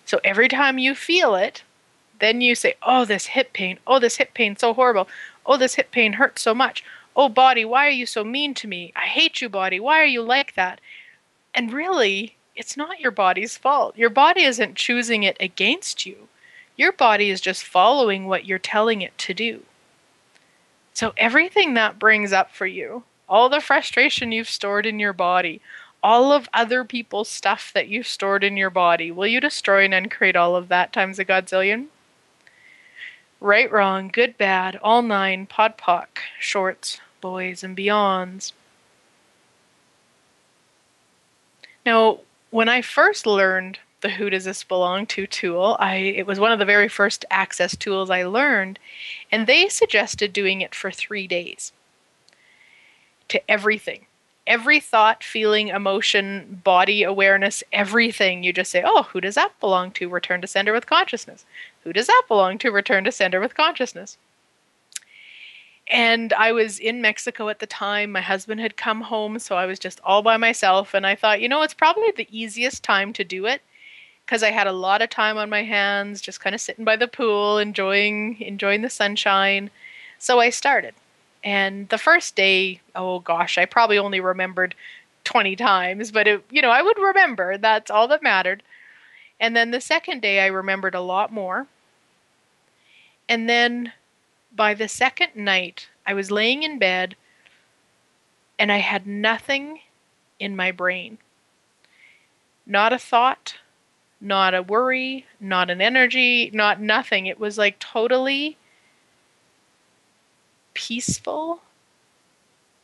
So 0.05 0.21
every 0.23 0.49
time 0.49 0.79
you 0.79 0.95
feel 0.95 1.35
it, 1.35 1.63
then 2.19 2.41
you 2.41 2.55
say, 2.55 2.75
Oh, 2.83 3.05
this 3.05 3.27
hip 3.27 3.53
pain. 3.53 3.79
Oh, 3.87 3.99
this 3.99 4.17
hip 4.17 4.35
pain 4.35 4.57
so 4.57 4.75
horrible. 4.75 5.09
Oh, 5.47 5.57
this 5.57 5.75
hip 5.77 5.91
pain 5.91 6.15
hurts 6.15 6.43
so 6.43 6.55
much. 6.55 6.85
Oh, 7.17 7.29
body, 7.29 7.65
why 7.65 7.87
are 7.87 7.91
you 7.91 8.07
so 8.07 8.23
mean 8.23 8.55
to 8.55 8.69
me? 8.69 8.93
I 8.95 9.07
hate 9.07 9.41
you, 9.41 9.49
body. 9.49 9.81
Why 9.81 10.01
are 10.01 10.07
you 10.07 10.23
like 10.23 10.55
that? 10.55 10.81
And 11.55 11.73
really, 11.73 12.37
it's 12.55 12.77
not 12.77 13.01
your 13.01 13.11
body's 13.11 13.57
fault. 13.57 13.97
Your 13.97 14.11
body 14.11 14.43
isn't 14.43 14.77
choosing 14.77 15.23
it 15.23 15.37
against 15.41 16.07
you. 16.07 16.29
Your 16.77 16.93
body 16.93 17.31
is 17.31 17.41
just 17.41 17.65
following 17.65 18.27
what 18.27 18.47
you're 18.47 18.59
telling 18.59 19.03
it 19.03 19.17
to 19.19 19.35
do. 19.35 19.63
So, 20.95 21.13
everything 21.17 21.75
that 21.75 21.99
brings 21.99 22.33
up 22.33 22.51
for 22.51 22.67
you, 22.67 23.05
all 23.29 23.49
the 23.49 23.61
frustration 23.61 24.33
you've 24.33 24.49
stored 24.49 24.85
in 24.85 24.99
your 24.99 25.13
body, 25.13 25.61
all 26.03 26.33
of 26.33 26.49
other 26.53 26.85
people's 26.85 27.29
stuff 27.29 27.71
that 27.73 27.89
you've 27.89 28.07
stored 28.07 28.45
in 28.45 28.57
your 28.57 28.71
body, 28.71 29.11
will 29.11 29.27
you 29.27 29.41
destroy 29.41 29.85
and 29.85 29.95
uncreate 29.95 30.37
all 30.37 30.57
of 30.57 30.69
that 30.69 30.93
times 30.93 31.19
a 31.19 31.25
godzillion? 31.25 31.87
Right, 33.41 33.71
wrong, 33.73 34.09
good, 34.09 34.37
bad, 34.37 34.79
all 34.83 35.03
nine, 35.03 35.47
POD 35.47 35.77
POC, 35.79 36.07
shorts, 36.39 37.01
boys, 37.21 37.65
and 37.65 37.77
beyonds. 37.77 38.53
Now, 41.85 42.21
when 42.51 42.69
I 42.69 42.83
first 42.83 43.27
learned 43.27 43.79
the 44.03 44.11
Who 44.11 44.29
Does 44.29 44.45
This 44.45 44.63
Belong 44.63 45.07
To 45.07 45.27
tool, 45.27 45.77
I 45.81 45.95
it 45.95 46.27
was 46.27 46.39
one 46.39 46.53
of 46.53 46.59
the 46.59 46.65
very 46.65 46.89
first 46.89 47.25
access 47.31 47.75
tools 47.75 48.11
I 48.11 48.25
learned, 48.25 48.79
and 49.31 49.47
they 49.47 49.69
suggested 49.69 50.33
doing 50.33 50.61
it 50.61 50.75
for 50.75 50.91
three 50.91 51.27
days 51.27 51.73
to 53.29 53.51
everything. 53.51 54.07
Every 54.45 54.81
thought, 54.81 55.23
feeling, 55.23 55.69
emotion, 55.69 56.61
body 56.65 57.05
awareness, 57.05 57.63
everything. 57.73 58.43
You 58.43 58.53
just 58.53 58.73
say, 58.73 58.83
oh, 58.85 59.05
who 59.05 59.21
does 59.21 59.37
that 59.37 59.59
belong 59.61 59.93
to? 59.93 60.09
Return 60.09 60.41
to 60.41 60.49
sender 60.49 60.73
with 60.73 60.87
consciousness. 60.87 61.47
Who 61.85 61.93
does 61.93 62.09
that 62.09 62.25
belong 62.27 62.59
to? 62.59 62.73
Return 62.73 63.05
to 63.05 63.13
sender 63.13 63.41
with 63.41 63.57
consciousness. 63.57 64.19
And 65.87 66.33
I 66.33 66.51
was 66.51 66.81
in 66.81 67.01
Mexico 67.01 67.49
at 67.51 67.61
the 67.61 67.67
time. 67.67 68.11
My 68.11 68.21
husband 68.21 68.61
had 68.61 68.77
come 68.77 69.03
home, 69.03 69.39
so 69.39 69.57
I 69.57 69.67
was 69.67 69.79
just 69.79 70.01
all 70.03 70.23
by 70.23 70.37
myself. 70.37 70.93
And 70.93 71.07
I 71.07 71.15
thought, 71.15 71.41
you 71.41 71.49
know, 71.49 71.63
it's 71.63 71.75
probably 71.75 72.11
the 72.11 72.29
easiest 72.31 72.83
time 72.83 73.13
to 73.13 73.25
do 73.25 73.47
it 73.47 73.63
because 74.33 74.43
I 74.43 74.51
had 74.51 74.67
a 74.67 74.73
lot 74.73 75.03
of 75.03 75.11
time 75.11 75.37
on 75.37 75.51
my 75.51 75.63
hands, 75.63 76.23
just 76.23 76.41
kind 76.41 76.55
of 76.55 76.61
sitting 76.63 76.87
by 76.87 76.97
the 76.97 77.07
pool, 77.07 77.59
enjoying 77.59 78.41
enjoying 78.41 78.81
the 78.81 78.89
sunshine. 78.89 79.71
So 80.19 80.41
I 80.41 80.49
started. 80.49 80.95
And 81.45 81.87
the 81.91 81.99
first 81.99 82.35
day, 82.35 82.81
oh 82.97 83.19
gosh, 83.19 83.59
I 83.59 83.67
probably 83.67 83.99
only 83.99 84.21
remembered 84.21 84.75
20 85.25 85.55
times, 85.57 86.11
but 86.11 86.27
it, 86.27 86.45
you 86.51 86.63
know, 86.63 86.71
I 86.71 86.81
would 86.81 86.99
remember. 86.99 87.59
That's 87.59 87.91
all 87.91 88.09
that 88.09 88.23
mattered. 88.23 88.63
And 89.39 89.55
then 89.55 89.71
the 89.71 89.83
second 89.83 90.23
day, 90.23 90.41
I 90.41 90.47
remembered 90.47 90.95
a 90.95 91.03
lot 91.03 91.31
more. 91.31 91.67
And 93.29 93.51
then 93.51 93.93
by 94.57 94.73
the 94.73 94.89
second 94.89 95.37
night, 95.37 95.91
I 96.07 96.15
was 96.15 96.31
laying 96.31 96.63
in 96.63 96.79
bed 96.79 97.17
and 98.59 98.73
I 98.73 98.79
had 98.79 99.07
nothing 99.07 99.81
in 100.39 100.57
my 100.57 100.73
brain. 100.73 101.19
Not 102.65 102.95
a 102.95 102.99
thought, 102.99 103.57
not 104.23 104.55
a 104.55 104.63
worry, 104.63 105.27
not 105.41 105.69
an 105.69 105.81
energy, 105.81 106.51
not 106.55 106.81
nothing. 106.81 107.27
It 107.27 107.41
was 107.41 107.59
like 107.59 107.79
totally 107.79 108.57
peaceful 110.75 111.61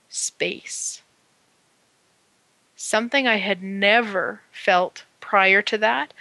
space. 0.09 1.03
Something 2.77 3.27
I 3.27 3.37
had 3.37 3.63
never 3.63 4.43
felt 4.53 5.05
prior 5.21 5.63
to 5.63 5.79
that 5.79 6.13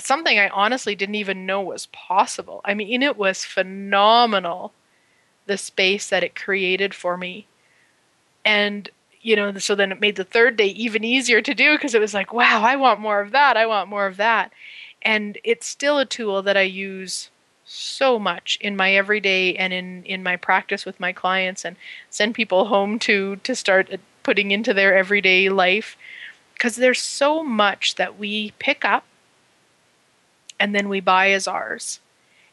something 0.00 0.38
I 0.38 0.48
honestly 0.48 0.94
didn't 0.94 1.14
even 1.16 1.46
know 1.46 1.60
was 1.60 1.86
possible. 1.86 2.60
I 2.64 2.74
mean, 2.74 3.02
it 3.02 3.16
was 3.16 3.44
phenomenal 3.44 4.72
the 5.46 5.58
space 5.58 6.08
that 6.08 6.24
it 6.24 6.34
created 6.34 6.94
for 6.94 7.16
me. 7.16 7.46
And, 8.44 8.90
you 9.24 9.36
know, 9.36 9.56
so 9.56 9.74
then 9.74 9.90
it 9.90 10.00
made 10.00 10.16
the 10.16 10.24
third 10.24 10.58
day 10.58 10.66
even 10.66 11.02
easier 11.02 11.40
to 11.40 11.54
do 11.54 11.76
because 11.76 11.94
it 11.94 12.00
was 12.00 12.12
like, 12.12 12.34
wow, 12.34 12.62
I 12.62 12.76
want 12.76 13.00
more 13.00 13.22
of 13.22 13.30
that. 13.30 13.56
I 13.56 13.64
want 13.64 13.88
more 13.88 14.06
of 14.06 14.18
that. 14.18 14.52
And 15.00 15.38
it's 15.42 15.66
still 15.66 15.98
a 15.98 16.04
tool 16.04 16.42
that 16.42 16.58
I 16.58 16.62
use 16.62 17.30
so 17.64 18.18
much 18.18 18.58
in 18.60 18.76
my 18.76 18.94
everyday 18.94 19.56
and 19.56 19.72
in, 19.72 20.04
in 20.04 20.22
my 20.22 20.36
practice 20.36 20.84
with 20.84 21.00
my 21.00 21.10
clients 21.12 21.64
and 21.64 21.76
send 22.10 22.34
people 22.34 22.66
home 22.66 22.98
to 22.98 23.36
to 23.36 23.56
start 23.56 23.90
uh, 23.90 23.96
putting 24.22 24.50
into 24.50 24.74
their 24.74 24.94
everyday 24.94 25.48
life 25.48 25.96
because 26.52 26.76
there's 26.76 27.00
so 27.00 27.42
much 27.42 27.94
that 27.94 28.18
we 28.18 28.52
pick 28.58 28.84
up 28.84 29.06
and 30.60 30.74
then 30.74 30.90
we 30.90 31.00
buy 31.00 31.30
as 31.30 31.48
ours. 31.48 31.98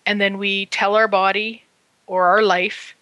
And 0.06 0.22
then 0.22 0.38
we 0.38 0.68
tell 0.68 0.96
our 0.96 1.10
body 1.10 1.64
or 2.08 2.28
our 2.28 2.42
life 2.42 2.96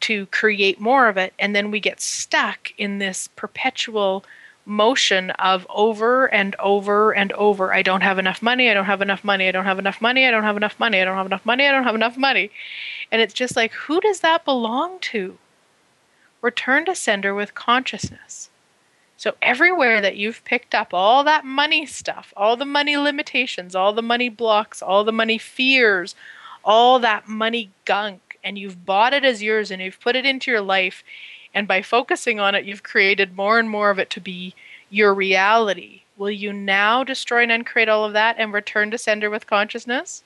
to 0.00 0.26
create 0.26 0.80
more 0.80 1.08
of 1.08 1.16
it. 1.16 1.32
And 1.38 1.54
then 1.54 1.70
we 1.70 1.80
get 1.80 2.00
stuck 2.00 2.72
in 2.78 2.98
this 2.98 3.28
perpetual 3.36 4.24
motion 4.66 5.30
of 5.32 5.66
over 5.70 6.32
and 6.32 6.54
over 6.56 7.12
and 7.12 7.32
over. 7.32 7.72
I 7.72 7.82
don't 7.82 8.02
have 8.02 8.18
enough 8.18 8.42
money. 8.42 8.70
I 8.70 8.74
don't 8.74 8.84
have 8.84 9.02
enough 9.02 9.24
money. 9.24 9.48
I 9.48 9.52
don't 9.52 9.64
have 9.64 9.78
enough 9.78 10.00
money. 10.00 10.26
I 10.26 10.30
don't 10.30 10.44
have 10.44 10.56
enough 10.56 10.78
money. 10.78 11.00
I 11.00 11.04
don't 11.04 11.16
have 11.16 11.26
enough 11.26 11.46
money. 11.46 11.66
I 11.66 11.72
don't 11.72 11.84
have 11.84 11.94
enough 11.94 12.16
money. 12.16 12.50
And 13.10 13.20
it's 13.20 13.34
just 13.34 13.56
like, 13.56 13.72
who 13.72 14.00
does 14.00 14.20
that 14.20 14.44
belong 14.44 15.00
to? 15.00 15.38
Return 16.40 16.84
to 16.86 16.94
sender 16.94 17.34
with 17.34 17.54
consciousness. 17.54 18.48
So, 19.16 19.34
everywhere 19.42 20.00
that 20.00 20.16
you've 20.16 20.42
picked 20.44 20.74
up 20.74 20.94
all 20.94 21.24
that 21.24 21.44
money 21.44 21.84
stuff, 21.84 22.32
all 22.38 22.56
the 22.56 22.64
money 22.64 22.96
limitations, 22.96 23.74
all 23.74 23.92
the 23.92 24.00
money 24.00 24.30
blocks, 24.30 24.80
all 24.80 25.04
the 25.04 25.12
money 25.12 25.36
fears, 25.36 26.14
all 26.64 26.98
that 27.00 27.28
money 27.28 27.70
gunk, 27.84 28.29
and 28.42 28.58
you've 28.58 28.84
bought 28.84 29.14
it 29.14 29.24
as 29.24 29.42
yours 29.42 29.70
and 29.70 29.80
you've 29.82 30.00
put 30.00 30.16
it 30.16 30.26
into 30.26 30.50
your 30.50 30.60
life, 30.60 31.02
and 31.54 31.66
by 31.66 31.82
focusing 31.82 32.38
on 32.40 32.54
it, 32.54 32.64
you've 32.64 32.82
created 32.82 33.36
more 33.36 33.58
and 33.58 33.68
more 33.68 33.90
of 33.90 33.98
it 33.98 34.10
to 34.10 34.20
be 34.20 34.54
your 34.88 35.14
reality. 35.14 36.02
Will 36.16 36.30
you 36.30 36.52
now 36.52 37.02
destroy 37.02 37.42
and 37.42 37.52
uncreate 37.52 37.88
all 37.88 38.04
of 38.04 38.12
that 38.12 38.36
and 38.38 38.52
return 38.52 38.90
to 38.90 38.98
sender 38.98 39.30
with 39.30 39.46
consciousness? 39.46 40.22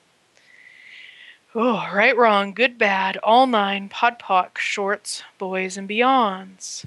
Oh, 1.57 1.89
right, 1.93 2.15
wrong, 2.17 2.53
good, 2.53 2.77
bad, 2.77 3.15
all 3.23 3.47
nine, 3.47 3.87
POD 3.87 4.19
POC, 4.19 4.57
shorts, 4.57 5.23
boys, 5.37 5.77
and 5.77 5.87
beyonds. 5.87 6.85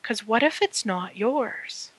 Because 0.00 0.26
what 0.26 0.42
if 0.42 0.62
it's 0.62 0.86
not 0.86 1.16
yours? 1.16 1.90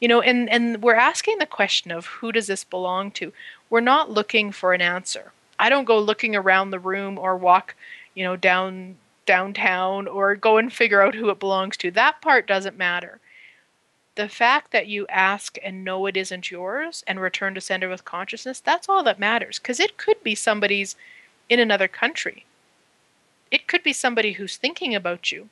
You 0.00 0.08
know, 0.08 0.20
and, 0.20 0.50
and 0.50 0.82
we're 0.82 0.96
asking 0.96 1.38
the 1.38 1.46
question 1.46 1.92
of 1.92 2.06
who 2.06 2.32
does 2.32 2.48
this 2.48 2.64
belong 2.64 3.12
to? 3.12 3.32
We're 3.70 3.80
not 3.80 4.10
looking 4.10 4.50
for 4.50 4.74
an 4.74 4.82
answer. 4.82 5.32
I 5.58 5.68
don't 5.68 5.84
go 5.84 5.98
looking 5.98 6.36
around 6.36 6.70
the 6.70 6.78
room 6.78 7.18
or 7.18 7.36
walk, 7.36 7.74
you 8.14 8.24
know, 8.24 8.36
down 8.36 8.96
downtown 9.24 10.06
or 10.06 10.36
go 10.36 10.56
and 10.56 10.72
figure 10.72 11.02
out 11.02 11.14
who 11.14 11.30
it 11.30 11.40
belongs 11.40 11.76
to. 11.76 11.90
That 11.90 12.22
part 12.22 12.46
doesn't 12.46 12.78
matter. 12.78 13.20
The 14.14 14.28
fact 14.28 14.70
that 14.70 14.86
you 14.86 15.06
ask 15.08 15.58
and 15.62 15.84
know 15.84 16.06
it 16.06 16.16
isn't 16.16 16.50
yours 16.50 17.04
and 17.06 17.20
return 17.20 17.54
to 17.54 17.60
sender 17.60 17.88
with 17.88 18.04
consciousness, 18.04 18.60
that's 18.60 18.88
all 18.88 19.02
that 19.02 19.18
matters. 19.18 19.58
Because 19.58 19.80
it 19.80 19.98
could 19.98 20.22
be 20.22 20.34
somebody's 20.34 20.96
in 21.48 21.60
another 21.60 21.88
country. 21.88 22.46
It 23.50 23.66
could 23.66 23.82
be 23.82 23.92
somebody 23.92 24.32
who's 24.32 24.56
thinking 24.56 24.94
about 24.94 25.32
you 25.32 25.50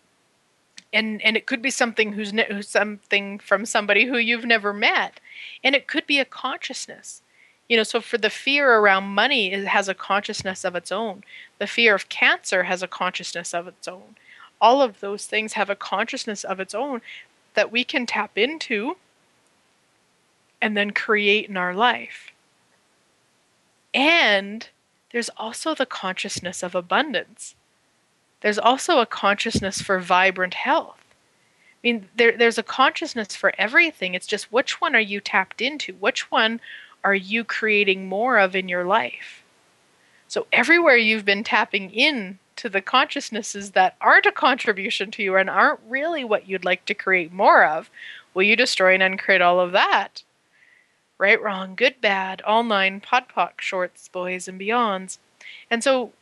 and 0.95 1.21
and 1.23 1.37
it 1.37 1.45
could 1.45 1.61
be 1.61 1.71
something 1.71 2.13
who's 2.13 2.33
something 2.69 3.39
from 3.39 3.67
somebody 3.67 4.07
who 4.07 4.17
you've 4.17 4.47
never 4.47 4.73
met 4.73 5.21
and 5.63 5.75
it 5.75 5.89
could 5.89 6.07
be 6.07 6.19
a 6.21 6.25
consciousness 6.25 7.21
you 7.69 7.77
know 7.77 7.83
so 7.83 8.01
for 8.01 8.19
the 8.19 8.31
fear 8.31 8.79
around 8.79 9.05
money 9.05 9.53
it 9.53 9.67
has 9.67 9.89
a 9.89 9.95
consciousness 9.95 10.65
of 10.65 10.75
its 10.75 10.93
own 10.93 11.23
the 11.59 11.67
fear 11.67 11.95
of 11.95 12.09
cancer 12.09 12.65
has 12.65 12.83
a 12.83 12.89
consciousness 12.89 13.55
of 13.55 13.67
its 13.67 13.89
own 13.89 14.17
all 14.61 14.83
of 14.83 15.01
those 15.01 15.27
things 15.27 15.55
have 15.55 15.71
a 15.71 15.77
consciousness 15.77 16.45
of 16.45 16.61
its 16.61 16.75
own 16.75 17.01
that 17.55 17.73
we 17.73 17.85
can 17.85 18.07
tap 18.07 18.37
into 18.37 18.97
and 20.61 20.77
then 20.77 20.91
create 20.91 21.49
in 21.49 21.57
our 21.57 21.75
life 21.75 22.33
and 23.93 24.69
there's 25.13 25.31
also 25.37 25.75
the 25.75 25.87
consciousness 25.87 26.63
of 26.63 26.75
abundance 26.75 27.55
there's 28.45 28.59
also 28.59 28.99
a 28.99 29.07
consciousness 29.07 29.81
for 29.81 29.99
vibrant 29.99 30.53
health. 30.53 30.99
I 31.03 31.79
mean, 31.83 32.09
there, 32.15 32.37
there's 32.37 32.59
a 32.59 32.63
consciousness 32.63 33.35
for 33.35 33.55
everything. 33.57 34.13
It's 34.13 34.27
just 34.27 34.53
which 34.53 34.83
one 34.83 34.95
are 34.95 35.01
you 35.01 35.19
tapped 35.19 35.63
into? 35.63 35.95
Which 35.95 36.31
one 36.31 36.61
are 37.05 37.15
you 37.15 37.45
creating 37.45 38.09
more 38.09 38.39
of 38.39 38.57
in 38.57 38.69
your 38.69 38.85
life? 38.85 39.45
So, 40.27 40.47
everywhere 40.53 40.97
you've 40.97 41.25
been 41.25 41.45
tapping 41.45 41.91
in 41.91 42.39
to 42.57 42.69
the 42.69 42.81
consciousnesses 42.81 43.73
that 43.73 43.97
aren't 44.01 44.27
a 44.27 44.33
contribution 44.33 45.11
to 45.13 45.23
you 45.23 45.37
and 45.37 45.51
aren't 45.51 45.81
really 45.89 46.25
what 46.25 46.49
you'd 46.49 46.65
like 46.65 46.85
to 46.87 46.95
create 46.95 47.33
more 47.33 47.65
of, 47.65 47.91
will 48.33 48.43
you 48.43 48.57
destroy 48.57 48.95
and 48.95 49.03
uncreate 49.03 49.43
all 49.43 49.61
of 49.61 49.73
that? 49.73 50.23
Right, 51.19 51.41
wrong, 51.41 51.75
good, 51.75 52.01
bad, 52.01 52.43
all 52.43 52.65
nine, 52.65 53.01
POD 53.01 53.29
POC, 53.29 53.61
shorts, 53.61 54.09
boys, 54.09 54.49
and 54.49 54.61
beyonds. 54.61 55.19
And 55.71 55.85
so 55.85 56.13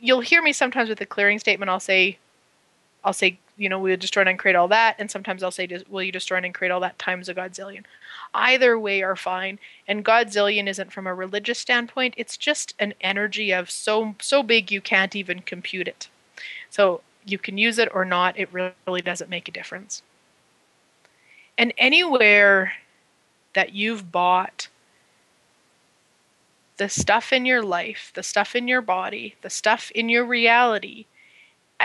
you'll 0.00 0.20
hear 0.20 0.42
me 0.42 0.52
sometimes 0.52 0.88
with 0.88 1.00
a 1.00 1.06
clearing 1.06 1.38
statement, 1.38 1.70
I'll 1.70 1.80
say, 1.80 2.18
I'll 3.04 3.12
say, 3.12 3.38
you 3.56 3.68
know, 3.68 3.78
we'll 3.78 3.96
destroy 3.96 4.22
and 4.22 4.30
uncreate 4.30 4.56
all 4.56 4.68
that. 4.68 4.96
And 4.98 5.10
sometimes 5.10 5.42
I'll 5.42 5.50
say, 5.50 5.68
will 5.88 6.02
you 6.02 6.12
destroy 6.12 6.38
and 6.38 6.46
uncreate 6.46 6.72
all 6.72 6.80
that 6.80 6.98
times 6.98 7.28
a 7.28 7.34
godzillion? 7.34 7.84
Either 8.34 8.78
way 8.78 9.02
are 9.02 9.16
fine. 9.16 9.58
And 9.86 10.04
godzillion 10.04 10.66
isn't 10.66 10.92
from 10.92 11.06
a 11.06 11.14
religious 11.14 11.58
standpoint. 11.58 12.14
It's 12.16 12.36
just 12.36 12.74
an 12.78 12.94
energy 13.00 13.52
of 13.52 13.70
so 13.70 14.16
so 14.20 14.42
big 14.42 14.72
you 14.72 14.80
can't 14.80 15.14
even 15.14 15.40
compute 15.40 15.88
it. 15.88 16.08
So 16.68 17.00
you 17.24 17.38
can 17.38 17.56
use 17.56 17.78
it 17.78 17.88
or 17.94 18.04
not. 18.04 18.38
It 18.38 18.52
really 18.52 19.02
doesn't 19.02 19.30
make 19.30 19.48
a 19.48 19.52
difference. 19.52 20.02
And 21.56 21.72
anywhere 21.78 22.72
that 23.54 23.72
you've 23.72 24.10
bought 24.10 24.68
the 26.76 26.88
stuff 26.88 27.32
in 27.32 27.46
your 27.46 27.62
life, 27.62 28.10
the 28.14 28.22
stuff 28.24 28.56
in 28.56 28.66
your 28.66 28.82
body, 28.82 29.36
the 29.42 29.50
stuff 29.50 29.92
in 29.92 30.08
your 30.08 30.24
reality 30.24 31.06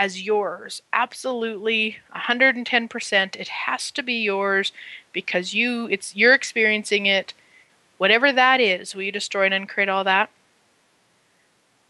as 0.00 0.22
yours. 0.22 0.80
Absolutely 0.94 1.98
110%. 2.16 3.36
It 3.36 3.48
has 3.48 3.90
to 3.90 4.02
be 4.02 4.14
yours 4.14 4.72
because 5.12 5.52
you 5.52 5.88
it's 5.88 6.16
you're 6.16 6.32
experiencing 6.32 7.04
it. 7.04 7.34
Whatever 7.98 8.32
that 8.32 8.62
is, 8.62 8.94
will 8.94 9.02
you 9.02 9.12
destroy 9.12 9.44
and 9.44 9.52
uncreate 9.52 9.90
all 9.90 10.02
that? 10.04 10.30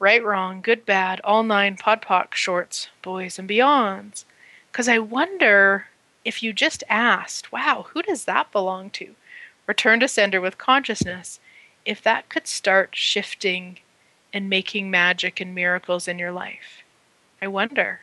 Right, 0.00 0.24
wrong, 0.24 0.60
good, 0.60 0.84
bad, 0.84 1.20
all 1.22 1.44
nine 1.44 1.76
POD 1.76 2.02
POC 2.02 2.34
shorts, 2.34 2.88
boys 3.00 3.38
and 3.38 3.48
beyonds. 3.48 4.24
Because 4.72 4.88
I 4.88 4.98
wonder 4.98 5.86
if 6.24 6.42
you 6.42 6.52
just 6.52 6.82
asked, 6.88 7.52
wow, 7.52 7.86
who 7.90 8.02
does 8.02 8.24
that 8.24 8.50
belong 8.50 8.90
to? 8.90 9.14
Return 9.68 10.00
to 10.00 10.08
sender 10.08 10.40
with 10.40 10.58
consciousness. 10.58 11.38
If 11.84 12.02
that 12.02 12.28
could 12.28 12.48
start 12.48 12.96
shifting 12.96 13.78
and 14.32 14.50
making 14.50 14.90
magic 14.90 15.40
and 15.40 15.54
miracles 15.54 16.08
in 16.08 16.18
your 16.18 16.32
life. 16.32 16.82
I 17.42 17.48
wonder. 17.48 18.00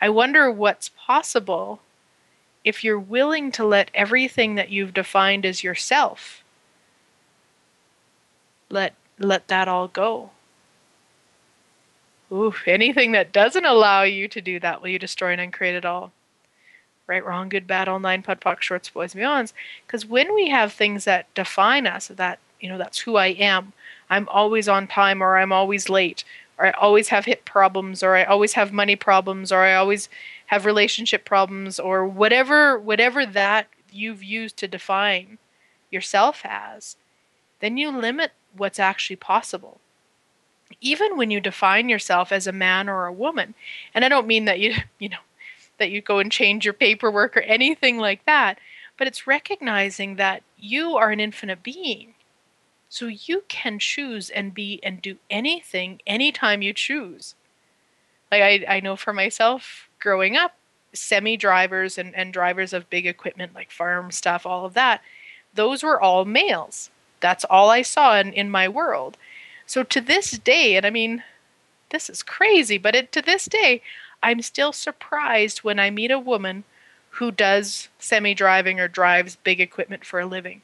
I 0.00 0.08
wonder 0.08 0.50
what's 0.50 0.90
possible 0.90 1.80
if 2.64 2.82
you're 2.82 2.98
willing 2.98 3.52
to 3.52 3.64
let 3.64 3.90
everything 3.94 4.54
that 4.54 4.70
you've 4.70 4.94
defined 4.94 5.44
as 5.44 5.62
yourself 5.62 6.42
let 8.70 8.94
let 9.18 9.48
that 9.48 9.68
all 9.68 9.86
go. 9.88 10.30
Ooh, 12.32 12.54
anything 12.66 13.12
that 13.12 13.32
doesn't 13.32 13.64
allow 13.64 14.02
you 14.02 14.26
to 14.28 14.40
do 14.40 14.58
that, 14.58 14.82
will 14.82 14.88
you 14.88 14.98
destroy 14.98 15.32
and 15.32 15.40
uncreate 15.40 15.76
it 15.76 15.84
all? 15.84 16.10
Right, 17.06 17.24
wrong, 17.24 17.48
good, 17.48 17.66
bad, 17.66 17.86
all 17.86 18.00
nine, 18.00 18.22
POD 18.22 18.40
POC, 18.40 18.60
shorts, 18.60 18.88
boys, 18.88 19.14
beyonds. 19.14 19.52
Because 19.86 20.06
when 20.06 20.34
we 20.34 20.48
have 20.48 20.72
things 20.72 21.04
that 21.04 21.32
define 21.34 21.86
us, 21.86 22.08
that 22.08 22.38
you 22.60 22.68
know, 22.68 22.78
that's 22.78 23.00
who 23.00 23.16
I 23.16 23.26
am. 23.28 23.74
I'm 24.08 24.28
always 24.30 24.68
on 24.68 24.86
time, 24.86 25.22
or 25.22 25.36
I'm 25.36 25.52
always 25.52 25.90
late, 25.90 26.24
or 26.58 26.66
I 26.66 26.70
always 26.72 27.08
have 27.08 27.24
hip 27.24 27.44
problems, 27.44 28.02
or 28.02 28.16
I 28.16 28.24
always 28.24 28.54
have 28.54 28.72
money 28.72 28.96
problems, 28.96 29.50
or 29.50 29.60
I 29.60 29.74
always 29.74 30.08
have 30.46 30.66
relationship 30.66 31.24
problems, 31.24 31.80
or 31.80 32.06
whatever 32.06 32.78
whatever 32.78 33.26
that 33.26 33.68
you've 33.90 34.22
used 34.22 34.56
to 34.58 34.68
define 34.68 35.38
yourself 35.90 36.42
as, 36.44 36.96
then 37.60 37.76
you 37.76 37.90
limit 37.90 38.32
what's 38.56 38.78
actually 38.78 39.16
possible. 39.16 39.80
Even 40.80 41.16
when 41.16 41.30
you 41.30 41.40
define 41.40 41.88
yourself 41.88 42.32
as 42.32 42.46
a 42.46 42.52
man 42.52 42.88
or 42.88 43.06
a 43.06 43.12
woman, 43.12 43.54
and 43.94 44.04
I 44.04 44.08
don't 44.08 44.26
mean 44.26 44.44
that 44.44 44.60
you 44.60 44.74
you 44.98 45.08
know 45.08 45.18
that 45.78 45.90
you 45.90 46.00
go 46.00 46.18
and 46.20 46.30
change 46.30 46.64
your 46.64 46.74
paperwork 46.74 47.36
or 47.36 47.40
anything 47.40 47.98
like 47.98 48.24
that, 48.26 48.58
but 48.96 49.06
it's 49.08 49.26
recognizing 49.26 50.16
that 50.16 50.42
you 50.56 50.96
are 50.96 51.10
an 51.10 51.20
infinite 51.20 51.62
being 51.62 52.13
so 52.94 53.06
you 53.08 53.42
can 53.48 53.80
choose 53.80 54.30
and 54.30 54.54
be 54.54 54.78
and 54.84 55.02
do 55.02 55.16
anything 55.28 56.00
anytime 56.06 56.62
you 56.62 56.72
choose. 56.72 57.34
Like 58.30 58.40
I, 58.40 58.76
I 58.76 58.78
know 58.78 58.94
for 58.94 59.12
myself 59.12 59.88
growing 59.98 60.36
up, 60.36 60.54
semi 60.92 61.36
drivers 61.36 61.98
and, 61.98 62.14
and 62.14 62.32
drivers 62.32 62.72
of 62.72 62.88
big 62.90 63.04
equipment 63.04 63.52
like 63.52 63.72
farm 63.72 64.12
stuff, 64.12 64.46
all 64.46 64.64
of 64.64 64.74
that, 64.74 65.02
those 65.52 65.82
were 65.82 66.00
all 66.00 66.24
males. 66.24 66.90
That's 67.18 67.44
all 67.46 67.68
I 67.68 67.82
saw 67.82 68.16
in, 68.16 68.32
in 68.32 68.48
my 68.48 68.68
world. 68.68 69.16
So 69.66 69.82
to 69.82 70.00
this 70.00 70.30
day, 70.30 70.76
and 70.76 70.86
I 70.86 70.90
mean, 70.90 71.24
this 71.90 72.08
is 72.08 72.22
crazy, 72.22 72.78
but 72.78 72.94
it, 72.94 73.10
to 73.10 73.22
this 73.22 73.46
day, 73.46 73.82
I'm 74.22 74.40
still 74.40 74.72
surprised 74.72 75.64
when 75.64 75.80
I 75.80 75.90
meet 75.90 76.12
a 76.12 76.18
woman 76.20 76.62
who 77.10 77.32
does 77.32 77.88
semi 77.98 78.34
driving 78.34 78.78
or 78.78 78.86
drives 78.86 79.34
big 79.34 79.60
equipment 79.60 80.04
for 80.04 80.20
a 80.20 80.26
living. 80.26 80.62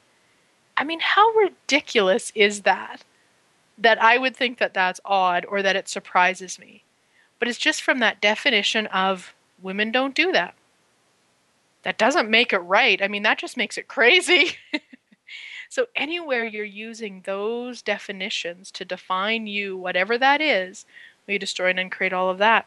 I 0.81 0.83
mean, 0.83 0.99
how 0.99 1.29
ridiculous 1.33 2.31
is 2.33 2.61
that? 2.61 3.03
That 3.77 4.01
I 4.01 4.17
would 4.17 4.35
think 4.35 4.57
that 4.57 4.73
that's 4.73 4.99
odd 5.05 5.45
or 5.47 5.61
that 5.61 5.75
it 5.75 5.87
surprises 5.87 6.57
me. 6.57 6.83
But 7.37 7.47
it's 7.47 7.59
just 7.59 7.83
from 7.83 7.99
that 7.99 8.19
definition 8.19 8.87
of 8.87 9.35
women 9.61 9.91
don't 9.91 10.15
do 10.15 10.31
that. 10.31 10.55
That 11.83 11.99
doesn't 11.99 12.31
make 12.31 12.51
it 12.51 12.57
right. 12.57 12.99
I 12.99 13.07
mean, 13.07 13.21
that 13.21 13.37
just 13.37 13.57
makes 13.57 13.77
it 13.77 13.87
crazy. 13.87 14.57
so, 15.69 15.85
anywhere 15.95 16.45
you're 16.45 16.65
using 16.65 17.21
those 17.25 17.83
definitions 17.83 18.71
to 18.71 18.83
define 18.83 19.45
you, 19.45 19.77
whatever 19.77 20.17
that 20.17 20.41
is, 20.41 20.87
we 21.27 21.37
destroy 21.37 21.69
and 21.69 21.79
uncreate 21.79 22.11
all 22.11 22.31
of 22.31 22.39
that. 22.39 22.65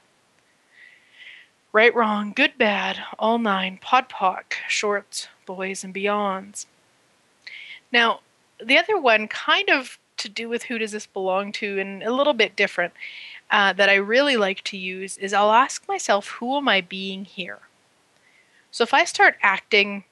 Right, 1.73 1.93
wrong, 1.93 2.33
good, 2.33 2.57
bad, 2.59 3.03
all 3.19 3.39
nine, 3.39 3.79
POD 3.83 4.09
POC, 4.09 4.53
shorts, 4.69 5.27
boys, 5.47 5.83
and 5.83 5.93
beyonds. 5.93 6.67
Now, 7.95 8.21
the 8.63 8.77
other 8.77 8.99
one, 8.99 9.29
kind 9.29 9.71
of 9.71 9.99
to 10.17 10.29
do 10.29 10.49
with 10.49 10.65
who 10.65 10.79
does 10.79 10.91
this 10.91 11.07
belong 11.07 11.53
to, 11.53 11.79
and 11.79 12.03
a 12.03 12.13
little 12.13 12.35
bit 12.35 12.57
different, 12.57 12.93
uh, 13.53 13.73
that 13.75 13.89
I 13.89 13.95
really 13.95 14.37
like 14.37 14.63
to 14.65 14.77
use 14.77 15.17
is 15.19 15.33
I'll 15.33 15.53
ask 15.53 15.87
myself, 15.87 16.29
who 16.29 16.57
am 16.57 16.69
I 16.69 16.81
being 16.81 17.25
here? 17.25 17.61
So 18.73 18.83
if 18.83 18.93
I 18.93 19.05
start 19.05 19.37
acting 19.43 20.03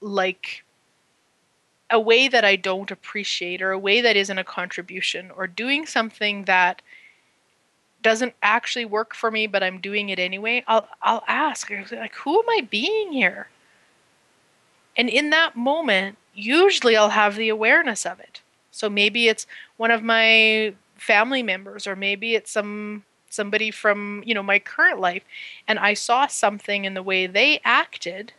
like 0.00 0.64
a 1.90 1.98
way 1.98 2.28
that 2.28 2.44
I 2.44 2.54
don't 2.54 2.90
appreciate, 2.92 3.62
or 3.62 3.72
a 3.72 3.78
way 3.78 4.00
that 4.00 4.16
isn't 4.16 4.38
a 4.38 4.44
contribution, 4.44 5.32
or 5.36 5.48
doing 5.48 5.86
something 5.86 6.44
that 6.44 6.82
doesn't 8.00 8.34
actually 8.44 8.84
work 8.84 9.12
for 9.14 9.30
me, 9.32 9.48
but 9.48 9.64
I'm 9.64 9.80
doing 9.80 10.08
it 10.10 10.20
anyway, 10.20 10.62
I'll 10.68 10.86
I'll 11.02 11.24
ask, 11.26 11.68
like, 11.90 12.14
who 12.14 12.38
am 12.38 12.48
I 12.48 12.60
being 12.60 13.12
here? 13.12 13.48
And 14.98 15.08
in 15.08 15.30
that 15.30 15.56
moment, 15.56 16.18
usually 16.34 16.96
I'll 16.96 17.10
have 17.10 17.36
the 17.36 17.48
awareness 17.48 18.04
of 18.04 18.20
it. 18.20 18.42
So 18.72 18.90
maybe 18.90 19.28
it's 19.28 19.46
one 19.78 19.90
of 19.92 20.02
my 20.02 20.74
family 20.96 21.42
members 21.42 21.86
or 21.86 21.96
maybe 21.96 22.34
it's 22.34 22.50
some 22.50 23.04
somebody 23.30 23.70
from, 23.70 24.22
you 24.26 24.34
know, 24.34 24.42
my 24.42 24.58
current 24.58 25.00
life 25.00 25.24
and 25.68 25.78
I 25.78 25.94
saw 25.94 26.26
something 26.26 26.84
in 26.84 26.94
the 26.94 27.02
way 27.02 27.26
they 27.26 27.60
acted 27.64 28.32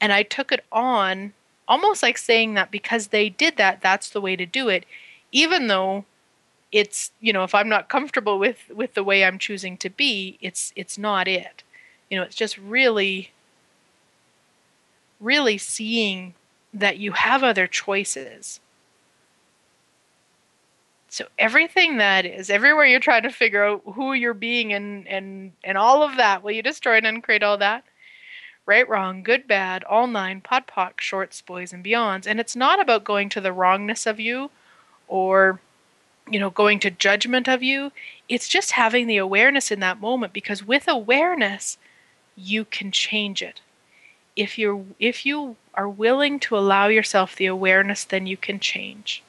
and 0.00 0.12
I 0.12 0.22
took 0.22 0.52
it 0.52 0.64
on 0.72 1.32
almost 1.68 2.02
like 2.02 2.18
saying 2.18 2.54
that 2.54 2.70
because 2.70 3.08
they 3.08 3.28
did 3.28 3.56
that 3.56 3.80
that's 3.80 4.10
the 4.10 4.20
way 4.20 4.36
to 4.36 4.44
do 4.44 4.68
it 4.68 4.84
even 5.30 5.68
though 5.68 6.04
it's 6.72 7.12
you 7.20 7.32
know 7.32 7.44
if 7.44 7.54
i'm 7.54 7.68
not 7.68 7.88
comfortable 7.88 8.38
with 8.38 8.70
with 8.74 8.94
the 8.94 9.04
way 9.04 9.24
i'm 9.24 9.38
choosing 9.38 9.76
to 9.76 9.90
be 9.90 10.38
it's 10.42 10.72
it's 10.76 10.98
not 10.98 11.28
it 11.28 11.62
you 12.10 12.16
know 12.18 12.24
it's 12.24 12.36
just 12.36 12.58
really 12.58 13.30
really 15.22 15.56
seeing 15.56 16.34
that 16.74 16.98
you 16.98 17.12
have 17.12 17.42
other 17.42 17.66
choices. 17.66 18.60
So 21.08 21.26
everything 21.38 21.98
that 21.98 22.24
is, 22.24 22.50
everywhere 22.50 22.86
you're 22.86 23.00
trying 23.00 23.22
to 23.24 23.30
figure 23.30 23.64
out 23.64 23.82
who 23.84 24.14
you're 24.14 24.34
being 24.34 24.72
and 24.72 25.06
and 25.06 25.52
and 25.62 25.78
all 25.78 26.02
of 26.02 26.16
that, 26.16 26.42
will 26.42 26.52
you 26.52 26.62
destroy 26.62 26.96
and 26.96 27.06
uncreate 27.06 27.42
all 27.42 27.58
that? 27.58 27.84
Right, 28.64 28.88
wrong, 28.88 29.22
good, 29.22 29.46
bad, 29.46 29.84
all 29.84 30.06
nine, 30.06 30.40
pod, 30.40 30.66
podpoc, 30.66 31.00
shorts, 31.00 31.42
boys, 31.42 31.72
and 31.72 31.84
beyonds. 31.84 32.26
And 32.26 32.40
it's 32.40 32.56
not 32.56 32.80
about 32.80 33.04
going 33.04 33.28
to 33.30 33.40
the 33.40 33.52
wrongness 33.52 34.06
of 34.06 34.20
you 34.20 34.50
or 35.08 35.60
you 36.30 36.40
know 36.40 36.50
going 36.50 36.78
to 36.80 36.90
judgment 36.90 37.48
of 37.48 37.62
you. 37.62 37.92
It's 38.28 38.48
just 38.48 38.72
having 38.72 39.06
the 39.06 39.18
awareness 39.18 39.70
in 39.70 39.80
that 39.80 40.00
moment 40.00 40.32
because 40.32 40.66
with 40.66 40.88
awareness, 40.88 41.76
you 42.36 42.64
can 42.64 42.90
change 42.90 43.42
it 43.42 43.60
if 44.36 44.58
you 44.58 44.94
if 44.98 45.26
you 45.26 45.56
are 45.74 45.88
willing 45.88 46.38
to 46.40 46.56
allow 46.56 46.88
yourself 46.88 47.36
the 47.36 47.46
awareness, 47.46 48.04
then 48.04 48.26
you 48.26 48.36
can 48.36 48.60
change. 48.60 49.22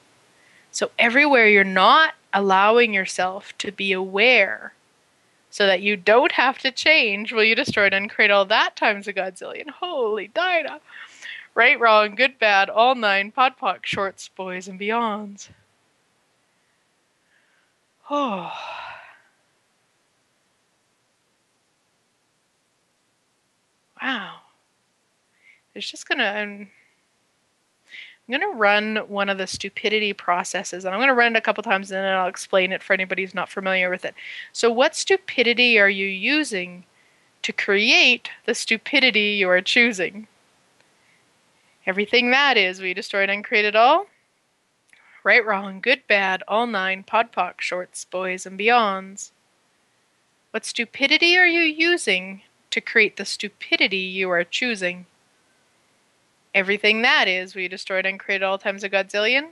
So 0.72 0.92
everywhere 0.98 1.48
you're 1.48 1.64
not 1.64 2.16
allowing 2.34 2.94
yourself 2.94 3.58
to 3.60 3.72
be 3.72 3.92
aware 3.92 4.74
so 5.50 5.68
that 5.68 5.82
you 5.82 5.96
don't 5.96 6.32
have 6.32 6.58
to 6.60 6.72
change, 6.72 7.32
will 7.32 7.44
you 7.44 7.54
destroy 7.54 7.88
and 7.92 8.10
create 8.10 8.32
all 8.32 8.46
that 8.46 8.76
times 8.76 9.08
a 9.08 9.14
godzillion? 9.14 9.70
Holy 9.70 10.28
Dinah! 10.30 10.80
Right, 11.56 11.80
wrong, 11.80 12.16
good, 12.16 12.40
bad, 12.40 12.70
all 12.72 12.96
nine, 12.96 13.32
POD 13.32 13.58
POC, 13.60 13.86
shorts, 13.86 14.28
boys, 14.30 14.68
and 14.68 14.80
beyonds. 14.80 15.50
Oh. 18.10 18.52
Wow. 24.02 24.43
It's 25.76 25.90
just 25.90 26.08
gonna. 26.08 26.24
I'm, 26.24 26.70
I'm 28.28 28.32
gonna 28.32 28.56
run 28.56 28.98
one 29.08 29.28
of 29.28 29.38
the 29.38 29.48
stupidity 29.48 30.14
processes, 30.14 30.86
and 30.86 30.94
I'm 30.94 31.02
gonna 31.02 31.14
run 31.14 31.36
it 31.36 31.40
a 31.40 31.42
couple 31.42 31.64
times, 31.64 31.92
and 31.92 32.04
then 32.04 32.14
I'll 32.14 32.28
explain 32.28 32.72
it 32.72 32.84
for 32.84 32.94
anybody 32.94 33.24
who's 33.24 33.36
not 33.36 33.50
familiar 33.50 33.90
with 33.90 34.06
it. 34.06 34.16
So, 34.52 34.72
what 34.72 34.96
stupidity 34.96 35.80
are 35.80 35.90
you 35.90 36.06
using 36.06 36.86
to 37.42 37.52
create 37.52 38.30
the 38.46 38.56
stupidity 38.56 39.36
you 39.40 39.50
are 39.50 39.62
choosing? 39.62 40.28
Everything 41.86 42.32
that 42.32 42.56
is, 42.56 42.80
we 42.80 42.94
destroyed 42.94 43.30
and 43.30 43.44
created 43.44 43.76
all. 43.76 44.08
Right, 45.24 45.46
wrong, 45.46 45.80
good, 45.82 46.04
bad, 46.08 46.44
all 46.48 46.68
nine, 46.68 47.04
POD 47.04 47.32
POC, 47.32 47.62
shorts, 47.62 48.06
boys, 48.06 48.46
and 48.46 48.60
beyonds. 48.60 49.32
What 50.52 50.66
stupidity 50.66 51.38
are 51.38 51.48
you 51.48 51.62
using 51.62 52.44
to 52.72 52.80
create 52.80 53.18
the 53.18 53.26
stupidity 53.26 53.98
you 53.98 54.30
are 54.30 54.44
choosing? 54.44 55.08
Everything 56.54 57.02
that 57.02 57.28
is, 57.28 57.56
we 57.56 57.68
destroyed 57.68 58.06
and 58.06 58.20
created 58.20 58.44
all 58.44 58.58
times 58.58 58.84
a 58.84 58.90
godzillion. 58.90 59.52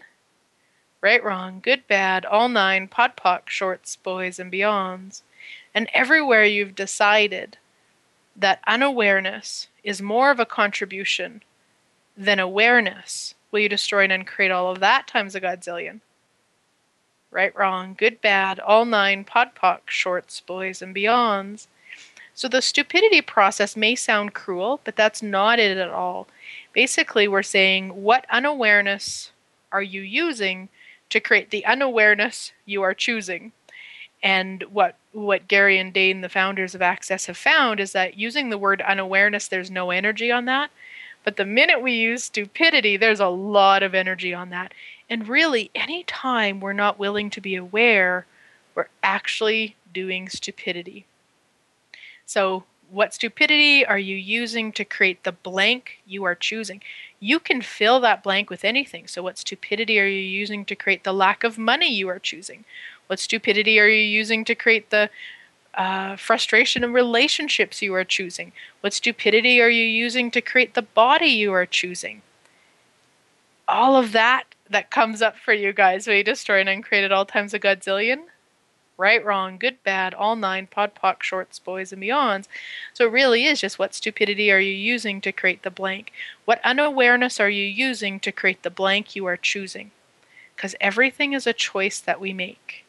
Right, 1.01 1.23
wrong, 1.23 1.59
good, 1.63 1.87
bad, 1.87 2.25
all 2.25 2.47
nine, 2.47 2.87
POD 2.87 3.17
POC, 3.17 3.49
shorts, 3.49 3.95
boys, 3.95 4.37
and 4.37 4.51
beyonds. 4.51 5.23
And 5.73 5.89
everywhere 5.93 6.45
you've 6.45 6.75
decided 6.75 7.57
that 8.35 8.61
unawareness 8.67 9.67
is 9.83 10.01
more 10.01 10.29
of 10.29 10.39
a 10.39 10.45
contribution 10.45 11.41
than 12.15 12.39
awareness, 12.39 13.33
will 13.49 13.61
you 13.61 13.69
destroy 13.69 14.05
and 14.05 14.27
create 14.27 14.51
all 14.51 14.71
of 14.71 14.79
that 14.79 15.07
times 15.07 15.33
a 15.33 15.41
godzillion? 15.41 16.01
Right, 17.31 17.55
wrong, 17.55 17.95
good, 17.97 18.21
bad, 18.21 18.59
all 18.59 18.85
nine, 18.85 19.23
POD 19.23 19.55
POC, 19.55 19.79
shorts, 19.85 20.41
boys, 20.41 20.81
and 20.81 20.95
beyonds. 20.95 21.67
So 22.41 22.47
the 22.47 22.63
stupidity 22.63 23.21
process 23.21 23.77
may 23.77 23.93
sound 23.93 24.33
cruel, 24.33 24.79
but 24.83 24.95
that's 24.95 25.21
not 25.21 25.59
it 25.59 25.77
at 25.77 25.91
all. 25.91 26.27
Basically, 26.73 27.27
we're 27.27 27.43
saying 27.43 28.01
what 28.01 28.25
unawareness 28.31 29.29
are 29.71 29.83
you 29.83 30.01
using 30.01 30.69
to 31.11 31.19
create 31.19 31.51
the 31.51 31.63
unawareness 31.67 32.51
you 32.65 32.81
are 32.81 32.95
choosing? 32.95 33.51
And 34.23 34.63
what 34.71 34.95
what 35.11 35.47
Gary 35.47 35.77
and 35.77 35.93
Dane, 35.93 36.21
the 36.21 36.29
founders 36.29 36.73
of 36.73 36.81
Access, 36.81 37.27
have 37.27 37.37
found 37.37 37.79
is 37.79 37.91
that 37.91 38.17
using 38.17 38.49
the 38.49 38.57
word 38.57 38.81
unawareness, 38.81 39.47
there's 39.47 39.69
no 39.69 39.91
energy 39.91 40.31
on 40.31 40.45
that. 40.45 40.71
But 41.23 41.37
the 41.37 41.45
minute 41.45 41.83
we 41.83 41.93
use 41.93 42.23
stupidity, 42.23 42.97
there's 42.97 43.19
a 43.19 43.27
lot 43.27 43.83
of 43.83 43.93
energy 43.93 44.33
on 44.33 44.49
that. 44.49 44.73
And 45.11 45.27
really, 45.27 45.69
any 45.75 46.05
time 46.05 46.59
we're 46.59 46.73
not 46.73 46.97
willing 46.97 47.29
to 47.29 47.39
be 47.39 47.55
aware, 47.55 48.25
we're 48.73 48.89
actually 49.03 49.75
doing 49.93 50.27
stupidity. 50.27 51.05
So, 52.31 52.63
what 52.89 53.13
stupidity 53.13 53.85
are 53.85 53.99
you 53.99 54.15
using 54.15 54.71
to 54.73 54.85
create 54.85 55.25
the 55.25 55.33
blank 55.33 55.99
you 56.05 56.23
are 56.23 56.33
choosing? 56.33 56.81
You 57.19 57.39
can 57.41 57.61
fill 57.61 57.99
that 57.99 58.23
blank 58.23 58.49
with 58.49 58.63
anything. 58.63 59.07
So, 59.07 59.21
what 59.21 59.37
stupidity 59.37 59.99
are 59.99 60.07
you 60.07 60.21
using 60.21 60.63
to 60.63 60.73
create 60.73 61.03
the 61.03 61.11
lack 61.11 61.43
of 61.43 61.57
money 61.57 61.93
you 61.93 62.07
are 62.07 62.19
choosing? 62.19 62.63
What 63.07 63.19
stupidity 63.19 63.77
are 63.81 63.89
you 63.89 64.05
using 64.21 64.45
to 64.45 64.55
create 64.55 64.91
the 64.91 65.09
uh, 65.73 66.15
frustration 66.15 66.85
in 66.85 66.93
relationships 66.93 67.81
you 67.81 67.93
are 67.95 68.05
choosing? 68.05 68.53
What 68.79 68.93
stupidity 68.93 69.59
are 69.59 69.69
you 69.69 69.83
using 69.83 70.31
to 70.31 70.39
create 70.39 70.73
the 70.73 70.83
body 70.83 71.31
you 71.43 71.51
are 71.51 71.65
choosing? 71.65 72.21
All 73.67 73.97
of 73.97 74.13
that 74.13 74.45
that 74.69 74.89
comes 74.89 75.21
up 75.21 75.35
for 75.35 75.53
you 75.53 75.73
guys 75.73 76.07
you 76.07 76.23
destroy 76.23 76.61
and 76.61 76.69
uncreate 76.69 77.03
at 77.03 77.11
all 77.11 77.25
times 77.25 77.53
a 77.53 77.59
godzillion. 77.59 78.27
Right, 79.01 79.25
wrong, 79.25 79.57
good, 79.57 79.81
bad, 79.83 80.13
all 80.13 80.35
nine, 80.35 80.67
POD 80.67 80.93
POC, 80.93 81.23
shorts, 81.23 81.57
boys, 81.57 81.91
and 81.91 82.03
beyonds. 82.03 82.47
So 82.93 83.07
it 83.07 83.11
really 83.11 83.45
is 83.45 83.59
just 83.59 83.79
what 83.79 83.95
stupidity 83.95 84.51
are 84.51 84.59
you 84.59 84.73
using 84.73 85.21
to 85.21 85.31
create 85.31 85.63
the 85.63 85.71
blank? 85.71 86.11
What 86.45 86.61
unawareness 86.63 87.39
are 87.39 87.49
you 87.49 87.65
using 87.65 88.19
to 88.19 88.31
create 88.31 88.61
the 88.61 88.69
blank 88.69 89.15
you 89.15 89.25
are 89.25 89.37
choosing? 89.37 89.89
Because 90.55 90.75
everything 90.79 91.33
is 91.33 91.47
a 91.47 91.51
choice 91.51 91.99
that 91.99 92.21
we 92.21 92.31
make. 92.31 92.85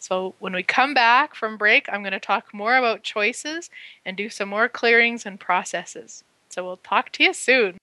So 0.00 0.34
when 0.40 0.54
we 0.54 0.64
come 0.64 0.92
back 0.92 1.36
from 1.36 1.56
break, 1.56 1.88
I'm 1.88 2.02
going 2.02 2.12
to 2.12 2.18
talk 2.18 2.52
more 2.52 2.76
about 2.76 3.04
choices 3.04 3.70
and 4.04 4.16
do 4.16 4.28
some 4.28 4.48
more 4.48 4.68
clearings 4.68 5.24
and 5.24 5.38
processes. 5.38 6.24
So 6.48 6.64
we'll 6.64 6.78
talk 6.78 7.12
to 7.12 7.22
you 7.22 7.32
soon. 7.32 7.78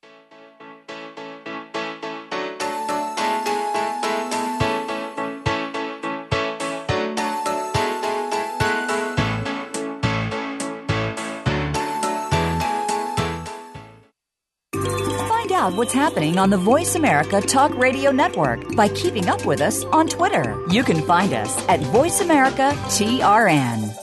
Out 15.64 15.76
what's 15.76 15.93
happening 15.93 16.38
on 16.38 16.49
the 16.49 16.57
VoiceAmerica 16.57 17.47
Talk 17.47 17.74
Radio 17.78 18.11
Network 18.11 18.76
by 18.76 18.89
keeping 18.89 19.30
up 19.30 19.45
with 19.45 19.61
us 19.61 19.86
on 19.86 20.09
Twitter. 20.09 20.61
You 20.70 20.84
can 20.84 21.01
find 21.03 21.32
us 21.32 21.57
at 21.70 21.80
VoiceAmerica 21.80 22.74
TRN. 22.91 23.95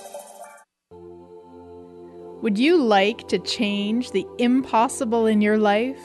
Would 2.40 2.58
you 2.58 2.82
like 2.82 3.28
to 3.28 3.38
change 3.40 4.12
the 4.12 4.24
impossible 4.38 5.26
in 5.26 5.42
your 5.42 5.58
life 5.58 6.00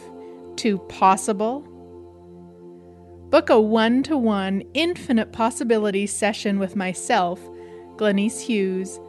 to 0.57 0.77
possible? 0.89 1.61
Book 3.29 3.49
a 3.49 3.57
one 3.57 4.03
to 4.03 4.17
one 4.17 4.61
infinite 4.73 5.31
possibilities 5.31 6.11
session 6.11 6.59
with 6.59 6.75
myself, 6.75 7.39
Glenyce 7.95 8.41
Hughes, 8.41 8.99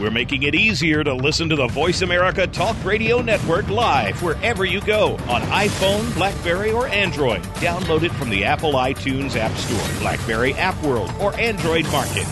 We're 0.01 0.09
making 0.09 0.41
it 0.43 0.55
easier 0.55 1.03
to 1.03 1.13
listen 1.13 1.47
to 1.49 1.55
the 1.55 1.67
VoiceAmerica 1.67 2.51
Talk 2.51 2.75
Radio 2.83 3.21
Network 3.21 3.69
live 3.69 4.19
wherever 4.23 4.65
you 4.65 4.81
go 4.81 5.11
on 5.29 5.43
iPhone, 5.43 6.11
Blackberry, 6.15 6.71
or 6.71 6.87
Android. 6.87 7.43
Download 7.61 8.01
it 8.01 8.11
from 8.13 8.31
the 8.31 8.43
Apple 8.43 8.73
iTunes 8.73 9.35
App 9.35 9.55
Store, 9.57 9.99
Blackberry 9.99 10.55
App 10.55 10.81
World, 10.81 11.13
or 11.19 11.39
Android 11.39 11.85
Market. 11.91 12.25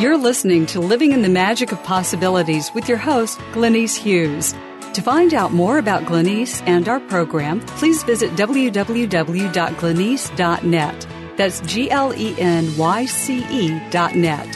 You're 0.00 0.16
listening 0.16 0.66
to 0.66 0.78
Living 0.78 1.10
in 1.10 1.22
the 1.22 1.28
Magic 1.28 1.72
of 1.72 1.82
Possibilities 1.82 2.72
with 2.74 2.88
your 2.88 2.98
host, 2.98 3.40
Glenyce 3.50 3.96
Hughes. 3.96 4.54
To 4.96 5.02
find 5.02 5.34
out 5.34 5.52
more 5.52 5.76
about 5.76 6.04
Glenyce 6.04 6.66
and 6.66 6.88
our 6.88 7.00
program, 7.00 7.60
please 7.60 8.02
visit 8.02 8.30
www.glenyce.net. 8.30 11.06
That's 11.36 11.60
G 11.60 11.90
L 11.90 12.14
E 12.14 12.34
N 12.38 12.74
Y 12.78 13.04
C 13.04 13.44
E 13.50 13.78
dot 13.90 14.16
net. 14.16 14.48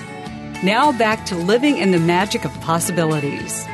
Now 0.65 0.93
back 0.93 1.27
to 1.27 1.37
living 1.37 1.77
in 1.77 1.91
the 1.91 1.99
magic 1.99 2.47
of 2.47 2.59
possibilities. 2.63 3.67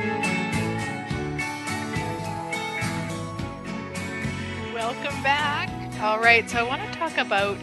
Welcome 4.75 5.23
back. 5.23 5.71
All 6.01 6.19
right, 6.19 6.51
so 6.51 6.59
I 6.59 6.65
want 6.65 6.83
to 6.83 6.91
talk 6.99 7.17
about 7.17 7.57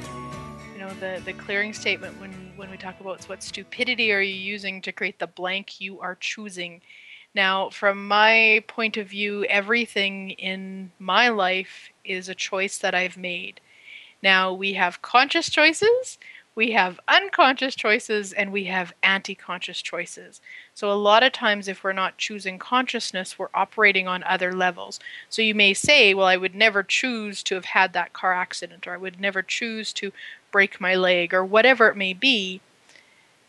you 0.71 0.79
know 0.79 0.93
the 1.01 1.21
the 1.25 1.33
clearing 1.33 1.73
statement 1.73 2.21
when 2.21 2.31
when 2.55 2.71
we 2.71 2.77
talk 2.77 3.01
about 3.01 3.21
what 3.25 3.43
stupidity 3.43 4.13
are 4.13 4.21
you 4.21 4.33
using 4.33 4.81
to 4.83 4.93
create 4.93 5.19
the 5.19 5.27
blank 5.27 5.81
you 5.81 5.99
are 5.99 6.15
choosing. 6.15 6.81
Now, 7.35 7.69
from 7.69 8.07
my 8.07 8.63
point 8.67 8.97
of 8.97 9.07
view, 9.07 9.43
everything 9.45 10.31
in 10.31 10.91
my 10.99 11.29
life 11.29 11.89
is 12.05 12.29
a 12.29 12.35
choice 12.35 12.77
that 12.77 12.93
I've 12.95 13.17
made. 13.17 13.59
Now, 14.23 14.53
we 14.53 14.73
have 14.73 15.01
conscious 15.01 15.49
choices, 15.49 16.17
we 16.55 16.71
have 16.71 16.99
unconscious 17.07 17.75
choices, 17.75 18.33
and 18.33 18.51
we 18.51 18.65
have 18.65 18.93
anti 19.03 19.35
conscious 19.35 19.81
choices. 19.81 20.41
So, 20.75 20.91
a 20.91 20.93
lot 20.93 21.23
of 21.23 21.31
times, 21.33 21.67
if 21.67 21.83
we're 21.83 21.93
not 21.93 22.17
choosing 22.19 22.59
consciousness, 22.59 23.39
we're 23.39 23.49
operating 23.53 24.07
on 24.07 24.23
other 24.23 24.53
levels. 24.53 24.99
So, 25.29 25.41
you 25.41 25.55
may 25.55 25.73
say, 25.73 26.13
Well, 26.13 26.27
I 26.27 26.37
would 26.37 26.55
never 26.55 26.83
choose 26.83 27.43
to 27.43 27.55
have 27.55 27.65
had 27.65 27.93
that 27.93 28.13
car 28.13 28.33
accident, 28.33 28.87
or 28.87 28.93
I 28.93 28.97
would 28.97 29.19
never 29.19 29.41
choose 29.41 29.93
to 29.93 30.13
break 30.51 30.79
my 30.81 30.95
leg, 30.95 31.33
or 31.33 31.43
whatever 31.45 31.87
it 31.89 31.97
may 31.97 32.13
be. 32.13 32.61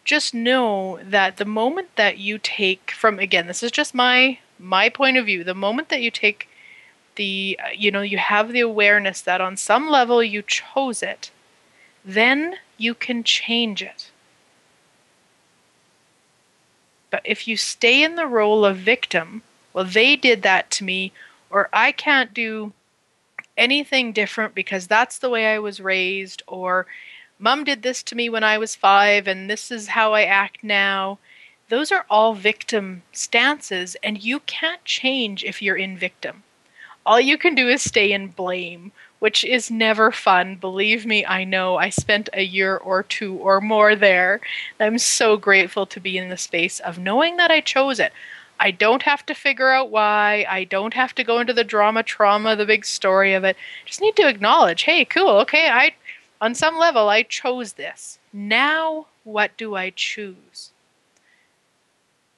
Just 0.04 0.34
know 0.34 0.98
that 1.02 1.38
the 1.38 1.44
moment 1.44 1.88
that 1.96 2.18
you 2.18 2.38
take 2.38 2.90
from 2.90 3.18
again, 3.18 3.46
this 3.46 3.62
is 3.62 3.70
just 3.70 3.94
my 3.94 4.38
my 4.58 4.88
point 4.88 5.16
of 5.16 5.26
view. 5.26 5.44
The 5.44 5.54
moment 5.54 5.88
that 5.88 6.02
you 6.02 6.10
take 6.10 6.48
the 7.16 7.58
uh, 7.62 7.68
you 7.76 7.90
know 7.90 8.02
you 8.02 8.18
have 8.18 8.52
the 8.52 8.60
awareness 8.60 9.20
that 9.20 9.40
on 9.40 9.56
some 9.56 9.88
level 9.88 10.22
you 10.22 10.42
chose 10.42 11.02
it 11.02 11.30
then 12.04 12.56
you 12.76 12.94
can 12.94 13.22
change 13.22 13.82
it 13.82 14.10
but 17.10 17.22
if 17.24 17.46
you 17.46 17.56
stay 17.56 18.02
in 18.02 18.16
the 18.16 18.26
role 18.26 18.64
of 18.64 18.76
victim 18.76 19.42
well 19.72 19.84
they 19.84 20.16
did 20.16 20.42
that 20.42 20.70
to 20.70 20.84
me 20.84 21.12
or 21.50 21.68
i 21.72 21.92
can't 21.92 22.34
do 22.34 22.72
anything 23.56 24.12
different 24.12 24.54
because 24.54 24.86
that's 24.86 25.18
the 25.18 25.30
way 25.30 25.46
i 25.46 25.58
was 25.58 25.80
raised 25.80 26.42
or 26.46 26.86
mom 27.44 27.62
did 27.62 27.82
this 27.82 28.02
to 28.02 28.16
me 28.16 28.28
when 28.28 28.42
i 28.42 28.56
was 28.56 28.74
5 28.74 29.28
and 29.28 29.50
this 29.50 29.70
is 29.70 29.88
how 29.88 30.14
i 30.14 30.22
act 30.24 30.64
now 30.64 31.18
those 31.68 31.92
are 31.92 32.06
all 32.08 32.34
victim 32.34 33.02
stances 33.12 33.96
and 34.02 34.24
you 34.24 34.40
can't 34.40 34.84
change 34.84 35.44
if 35.44 35.60
you're 35.60 35.76
in 35.76 35.96
victim 35.96 36.42
all 37.06 37.20
you 37.20 37.36
can 37.36 37.54
do 37.54 37.68
is 37.68 37.82
stay 37.82 38.12
in 38.12 38.28
blame, 38.28 38.90
which 39.18 39.44
is 39.44 39.70
never 39.70 40.10
fun. 40.10 40.56
Believe 40.56 41.04
me, 41.04 41.24
I 41.26 41.44
know. 41.44 41.76
I 41.76 41.90
spent 41.90 42.30
a 42.32 42.42
year 42.42 42.78
or 42.78 43.02
two 43.02 43.36
or 43.36 43.60
more 43.60 43.94
there. 43.94 44.40
I'm 44.80 44.96
so 44.98 45.36
grateful 45.36 45.84
to 45.86 46.00
be 46.00 46.16
in 46.16 46.30
the 46.30 46.38
space 46.38 46.80
of 46.80 46.98
knowing 46.98 47.36
that 47.36 47.50
I 47.50 47.60
chose 47.60 48.00
it. 48.00 48.12
I 48.58 48.70
don't 48.70 49.02
have 49.02 49.26
to 49.26 49.34
figure 49.34 49.70
out 49.70 49.90
why. 49.90 50.46
I 50.48 50.64
don't 50.64 50.94
have 50.94 51.14
to 51.16 51.24
go 51.24 51.40
into 51.40 51.52
the 51.52 51.64
drama, 51.64 52.02
trauma, 52.02 52.56
the 52.56 52.64
big 52.64 52.86
story 52.86 53.34
of 53.34 53.44
it. 53.44 53.56
Just 53.84 54.00
need 54.00 54.16
to 54.16 54.28
acknowledge, 54.28 54.84
hey, 54.84 55.04
cool, 55.04 55.36
okay, 55.40 55.68
I 55.68 55.94
on 56.40 56.54
some 56.54 56.78
level 56.78 57.08
I 57.08 57.22
chose 57.22 57.74
this. 57.74 58.18
Now 58.32 59.06
what 59.24 59.56
do 59.56 59.74
I 59.74 59.90
choose? 59.90 60.70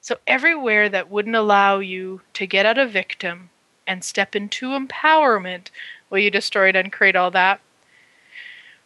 So 0.01 0.17
everywhere 0.25 0.87
that 0.87 1.11
wouldn't 1.11 1.35
allow 1.35 1.79
you 1.79 2.21
to 2.33 2.47
get 2.47 2.65
out 2.65 2.77
of 2.77 2.91
victim 2.91 3.49
and 3.85 4.03
step 4.03 4.35
into 4.35 4.67
empowerment. 4.67 5.67
Will 6.09 6.19
you 6.19 6.31
destroy 6.31 6.69
it 6.69 6.75
and 6.75 6.91
create 6.91 7.15
all 7.15 7.31
that? 7.31 7.59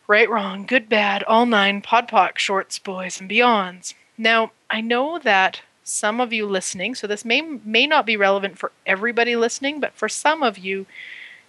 Right, 0.08 0.30
wrong, 0.30 0.66
good, 0.66 0.90
bad, 0.90 1.24
all 1.24 1.46
nine, 1.46 1.82
POD 1.82 2.08
POC, 2.08 2.38
shorts, 2.38 2.80
boys, 2.80 3.22
and 3.22 3.30
beyonds. 3.30 3.94
Now, 4.18 4.52
I 4.70 4.82
know 4.82 5.20
that 5.20 5.62
some 5.84 6.20
of 6.20 6.34
you 6.34 6.46
listening, 6.46 6.96
so 6.96 7.08
this 7.08 7.26
may 7.26 7.42
may 7.42 7.88
not 7.88 8.06
be 8.06 8.18
relevant 8.18 8.58
for 8.58 8.72
everybody 8.86 9.36
listening, 9.36 9.80
but 9.80 9.94
for 9.94 10.10
some 10.10 10.44
of 10.44 10.58
you, 10.58 10.86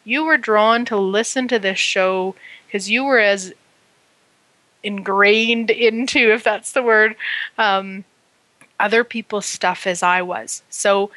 you 0.05 0.25
were 0.25 0.37
drawn 0.37 0.85
to 0.87 0.97
listen 0.97 1.49
to 1.49 1.59
this 1.59 1.79
show 1.79 2.35
because 2.73 2.89
you 2.89 3.05
were 3.05 3.19
as 3.19 3.53
ingrained 4.83 5.71
into, 5.71 6.33
if 6.33 6.43
that's 6.43 6.73
the 6.73 6.83
word, 6.83 7.15
um, 7.59 8.05
other 8.81 9.05
people's 9.05 9.45
stuff 9.45 9.87
as 9.87 10.03
I 10.03 10.23
was. 10.23 10.63
So 10.71 11.11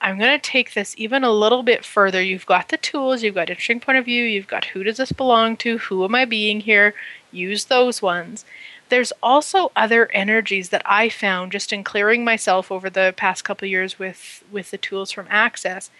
I'm 0.00 0.16
going 0.16 0.38
to 0.38 0.50
take 0.50 0.74
this 0.74 0.94
even 0.96 1.24
a 1.24 1.32
little 1.32 1.64
bit 1.64 1.84
further. 1.84 2.22
You've 2.22 2.46
got 2.46 2.68
the 2.68 2.76
tools, 2.76 3.24
you've 3.24 3.34
got 3.34 3.50
interesting 3.50 3.80
point 3.80 3.98
of 3.98 4.04
view, 4.04 4.22
you've 4.22 4.46
got 4.46 4.66
who 4.66 4.84
does 4.84 4.98
this 4.98 5.10
belong 5.10 5.56
to, 5.58 5.78
who 5.78 6.04
am 6.04 6.14
I 6.14 6.24
being 6.24 6.60
here, 6.60 6.94
use 7.32 7.64
those 7.64 8.00
ones. 8.00 8.44
There's 8.88 9.12
also 9.24 9.72
other 9.74 10.06
energies 10.12 10.68
that 10.68 10.82
I 10.84 11.08
found 11.08 11.50
just 11.50 11.72
in 11.72 11.82
clearing 11.82 12.24
myself 12.24 12.70
over 12.70 12.88
the 12.88 13.12
past 13.16 13.44
couple 13.44 13.66
years 13.66 13.98
with 13.98 14.44
with 14.52 14.70
the 14.70 14.78
tools 14.78 15.10
from 15.10 15.26
Access 15.30 15.90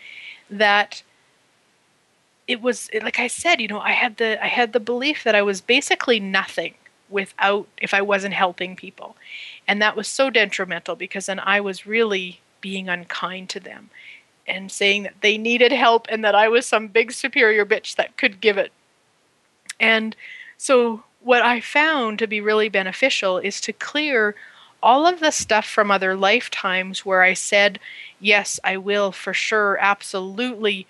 that 0.49 1.03
it 2.53 2.61
was 2.61 2.91
like 3.03 3.19
I 3.19 3.27
said, 3.27 3.61
you 3.61 3.69
know, 3.69 3.81
I 3.81 3.93
had 3.93 4.19
the 4.19 4.43
I 4.43 4.49
had 4.49 4.73
the 4.73 4.81
belief 4.81 5.25
that 5.25 5.35
I 5.35 5.43
was 5.43 5.61
basically 5.61 6.21
nothing 6.21 6.75
without 7.09 7.67
if 7.79 7.95
I 7.95 8.03
wasn't 8.03 8.35
helping 8.35 8.77
people. 8.77 9.17
And 9.67 9.81
that 9.81 9.97
was 9.97 10.07
so 10.07 10.29
detrimental 10.29 10.95
because 10.95 11.27
then 11.27 11.41
I 11.41 11.61
was 11.61 11.87
really 11.87 12.41
being 12.61 12.89
unkind 12.89 13.49
to 13.51 13.61
them 13.61 13.91
and 14.47 14.71
saying 14.71 15.05
that 15.05 15.21
they 15.23 15.39
needed 15.39 15.73
help 15.73 16.07
and 16.11 16.23
that 16.25 16.35
I 16.35 16.49
was 16.49 16.67
some 16.67 16.89
big 16.89 17.13
superior 17.13 17.65
bitch 17.65 17.97
that 17.97 18.17
could 18.19 18.41
give 18.41 18.59
it. 18.59 18.71
And 19.81 20.15
so, 20.59 21.05
what 21.21 21.43
I 21.43 21.61
found 21.61 22.19
to 22.19 22.27
be 22.27 22.41
really 22.41 22.69
beneficial 22.69 23.39
is 23.39 23.61
to 23.63 23.73
clear 23.73 24.35
all 24.83 25.07
of 25.07 25.21
the 25.21 25.31
stuff 25.31 25.67
from 25.67 25.91
other 25.91 26.17
lifetimes 26.17 27.07
where 27.07 27.23
I 27.23 27.35
said, 27.35 27.79
Yes, 28.21 28.61
I 28.63 28.77
will 28.77 29.11
for 29.11 29.33
sure, 29.33 29.79
absolutely 29.81 30.87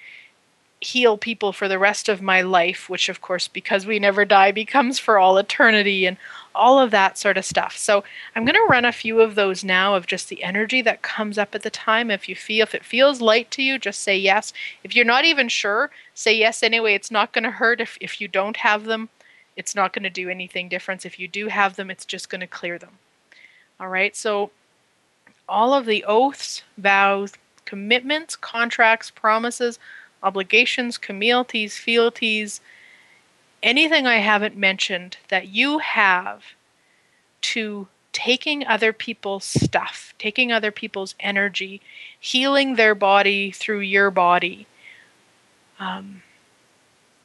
heal 0.82 1.16
people 1.16 1.52
for 1.52 1.68
the 1.68 1.78
rest 1.78 2.08
of 2.08 2.20
my 2.20 2.42
life, 2.42 2.90
which, 2.90 3.08
of 3.08 3.20
course, 3.20 3.48
because 3.48 3.86
we 3.86 3.98
never 3.98 4.24
die, 4.24 4.50
becomes 4.50 4.98
for 4.98 5.18
all 5.18 5.38
eternity, 5.38 6.06
and 6.06 6.16
all 6.54 6.78
of 6.78 6.90
that 6.90 7.16
sort 7.16 7.38
of 7.38 7.44
stuff. 7.44 7.76
So 7.76 8.04
I'm 8.34 8.44
going 8.44 8.56
to 8.56 8.66
run 8.68 8.84
a 8.84 8.92
few 8.92 9.20
of 9.20 9.34
those 9.34 9.64
now 9.64 9.94
of 9.94 10.06
just 10.06 10.28
the 10.28 10.42
energy 10.42 10.82
that 10.82 11.02
comes 11.02 11.38
up 11.38 11.54
at 11.54 11.62
the 11.62 11.70
time. 11.70 12.10
If 12.10 12.28
you 12.28 12.34
feel, 12.34 12.64
if 12.64 12.74
it 12.74 12.84
feels 12.84 13.20
light 13.20 13.50
to 13.52 13.62
you, 13.62 13.78
just 13.78 14.00
say 14.00 14.16
yes. 14.16 14.52
If 14.82 14.94
you're 14.94 15.04
not 15.04 15.24
even 15.24 15.48
sure, 15.48 15.90
say 16.14 16.36
yes 16.36 16.62
anyway. 16.62 16.94
It's 16.94 17.10
not 17.10 17.32
going 17.32 17.44
to 17.44 17.50
hurt 17.50 17.80
if, 17.80 17.96
if 18.00 18.20
you 18.20 18.28
don't 18.28 18.58
have 18.58 18.84
them. 18.84 19.08
It's 19.56 19.74
not 19.74 19.92
going 19.92 20.02
to 20.02 20.10
do 20.10 20.28
anything 20.28 20.68
different. 20.68 21.06
If 21.06 21.18
you 21.18 21.28
do 21.28 21.48
have 21.48 21.76
them, 21.76 21.90
it's 21.90 22.04
just 22.04 22.28
going 22.28 22.40
to 22.40 22.46
clear 22.46 22.78
them. 22.78 22.98
All 23.78 23.88
right. 23.88 24.16
So 24.16 24.50
all 25.48 25.74
of 25.74 25.86
the 25.86 26.04
oaths, 26.04 26.62
vows, 26.78 27.34
commitments, 27.64 28.36
contracts, 28.36 29.10
promises, 29.10 29.78
obligations, 30.22 30.98
communities, 30.98 31.76
fealties, 31.76 32.60
anything 33.62 34.06
I 34.06 34.16
haven't 34.16 34.56
mentioned 34.56 35.16
that 35.28 35.48
you 35.48 35.78
have 35.78 36.42
to 37.42 37.88
taking 38.12 38.66
other 38.66 38.92
people's 38.92 39.44
stuff, 39.44 40.14
taking 40.18 40.52
other 40.52 40.70
people's 40.70 41.14
energy, 41.18 41.80
healing 42.18 42.74
their 42.76 42.94
body 42.94 43.50
through 43.50 43.80
your 43.80 44.10
body. 44.10 44.66
Um, 45.78 46.22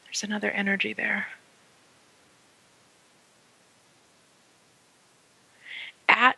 there's 0.06 0.24
another 0.24 0.50
energy 0.52 0.93
there. 0.93 1.28
At 6.08 6.38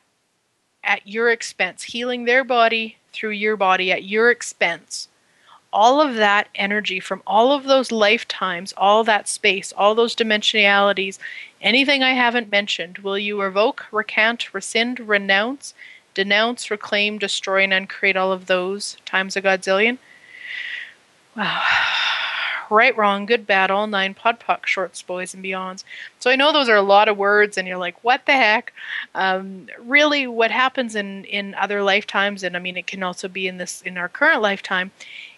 at 0.84 1.05
your 1.07 1.30
expense, 1.30 1.84
healing 1.84 2.26
their 2.26 2.43
body 2.43 2.97
through 3.14 3.30
your 3.32 3.55
body 3.55 3.91
at 3.91 4.03
your 4.03 4.32
expense 4.32 5.07
all 5.72 6.01
of 6.01 6.15
that 6.15 6.47
energy 6.55 6.99
from 6.99 7.22
all 7.28 7.51
of 7.51 7.65
those 7.65 7.91
lifetimes, 7.91 8.74
all 8.76 9.03
that 9.03 9.28
space, 9.28 9.72
all 9.74 9.93
those 9.93 10.15
dimensionalities, 10.15 11.20
anything 11.61 12.01
I 12.01 12.13
haven't 12.13 12.51
mentioned, 12.51 12.99
will 12.99 13.17
you 13.17 13.41
revoke, 13.41 13.86
recant, 13.91 14.53
rescind, 14.53 14.99
renounce, 14.99 15.74
denounce, 16.13 16.72
reclaim, 16.72 17.17
destroy, 17.20 17.63
and 17.63 17.74
uncreate 17.74 18.17
all 18.17 18.32
of 18.32 18.47
those 18.47 18.97
times 19.05 19.36
a 19.36 19.41
godzillion? 19.41 19.97
Wow. 21.36 21.61
Right, 22.72 22.95
wrong, 22.95 23.26
good, 23.26 23.47
bad, 23.47 23.72
all 23.72 23.88
nine, 23.88 24.13
POD 24.13 24.39
POC, 24.39 24.65
shorts, 24.67 25.01
boys, 25.01 25.34
and 25.34 25.43
beyonds. 25.43 25.84
So 26.20 26.30
I 26.30 26.36
know 26.36 26.53
those 26.53 26.70
are 26.70 26.76
a 26.76 26.84
lot 26.84 27.07
of 27.07 27.17
words, 27.17 27.57
and 27.57 27.67
you're 27.67 27.80
like, 27.80 27.95
what 28.03 28.28
the 28.28 28.34
heck? 28.34 28.74
Um, 29.15 29.70
really, 29.80 30.28
what 30.28 30.51
happens 30.51 30.95
in 30.95 31.26
in 31.26 31.55
other 31.55 31.82
lifetimes, 31.82 32.43
and 32.43 32.55
I 32.55 32.59
mean, 32.59 32.78
it 32.78 32.86
can 32.86 33.01
also 33.01 33.28
be 33.28 33.47
in 33.47 33.57
this 33.57 33.82
in 33.82 33.97
our 33.97 34.07
current 34.07 34.43
lifetime, 34.43 34.91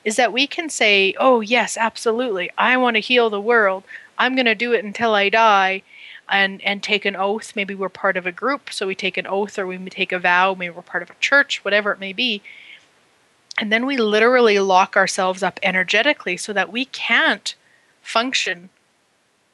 is 0.04 0.16
that 0.16 0.34
we 0.34 0.48
can 0.48 0.70
say, 0.70 1.14
oh, 1.20 1.42
yes, 1.42 1.78
absolutely, 1.78 2.50
I 2.58 2.78
want 2.78 2.96
to 2.96 3.02
heal 3.02 3.30
the 3.30 3.42
world. 3.42 3.84
I'm 4.18 4.36
going 4.36 4.46
to 4.46 4.56
do 4.56 4.74
it 4.74 4.84
until 4.86 5.14
I 5.16 5.30
die. 5.30 5.84
and 6.30 6.62
and 6.64 6.82
take 6.82 7.06
an 7.06 7.16
oath. 7.16 7.56
Maybe 7.56 7.76
we're 7.76 7.90
part 7.90 8.18
of 8.18 8.26
a 8.26 8.32
group, 8.32 8.72
so 8.72 8.88
we 8.88 8.96
take 8.96 9.18
an 9.18 9.28
oath, 9.28 9.60
or 9.60 9.68
we 9.68 9.78
take 9.90 10.12
a 10.14 10.20
vow. 10.20 10.56
Maybe 10.56 10.74
we're 10.74 10.82
part 10.82 11.04
of 11.04 11.10
a 11.10 11.16
church, 11.20 11.64
whatever 11.66 11.92
it 11.92 12.00
may 12.00 12.14
be. 12.14 12.42
And 13.58 13.72
then 13.72 13.86
we 13.86 13.98
literally 13.98 14.60
lock 14.60 14.96
ourselves 14.96 15.44
up 15.44 15.60
energetically 15.62 16.38
so 16.38 16.54
that 16.54 16.72
we 16.72 16.86
can't 16.86 17.56
function 18.02 18.70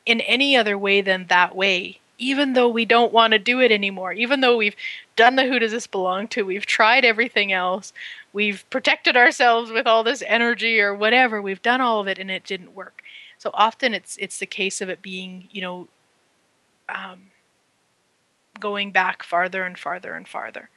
in 0.06 0.22
any 0.22 0.56
other 0.56 0.78
way 0.78 1.02
than 1.02 1.28
that 1.28 1.56
way, 1.56 2.00
even 2.18 2.54
though 2.54 2.68
we 2.70 2.86
don't 2.86 3.14
want 3.14 3.34
to 3.34 3.40
do 3.40 3.60
it 3.60 3.72
anymore, 3.72 4.12
even 4.14 4.42
though 4.42 4.58
we've 4.58 4.76
done 5.16 5.36
the 5.36 5.46
who 5.46 5.60
does 5.60 5.72
this 5.72 5.88
belong 5.88 6.28
to, 6.30 6.44
we've 6.44 6.66
tried 6.66 7.06
everything 7.06 7.52
else, 7.52 7.94
we've 8.34 8.68
protected 8.70 9.16
ourselves 9.16 9.72
with 9.72 9.86
all 9.88 10.04
this 10.04 10.24
energy 10.26 10.80
or 10.80 10.94
whatever, 10.94 11.42
we've 11.42 11.62
done 11.62 11.82
all 11.82 12.00
of 12.00 12.08
it 12.08 12.18
and 12.18 12.32
it 12.32 12.44
didn't 12.44 12.76
work. 12.76 13.04
So 13.38 13.52
often 13.54 13.94
it's 13.94 14.18
it's 14.18 14.40
the 14.40 14.46
case 14.48 14.82
of 14.82 14.90
it 14.90 15.02
being, 15.02 15.48
you 15.52 15.62
know, 15.62 15.88
um, 16.90 17.28
going 18.60 18.92
back 18.92 19.22
farther 19.24 19.64
and 19.64 19.78
farther 19.78 20.16
and 20.16 20.28
farther 20.28 20.70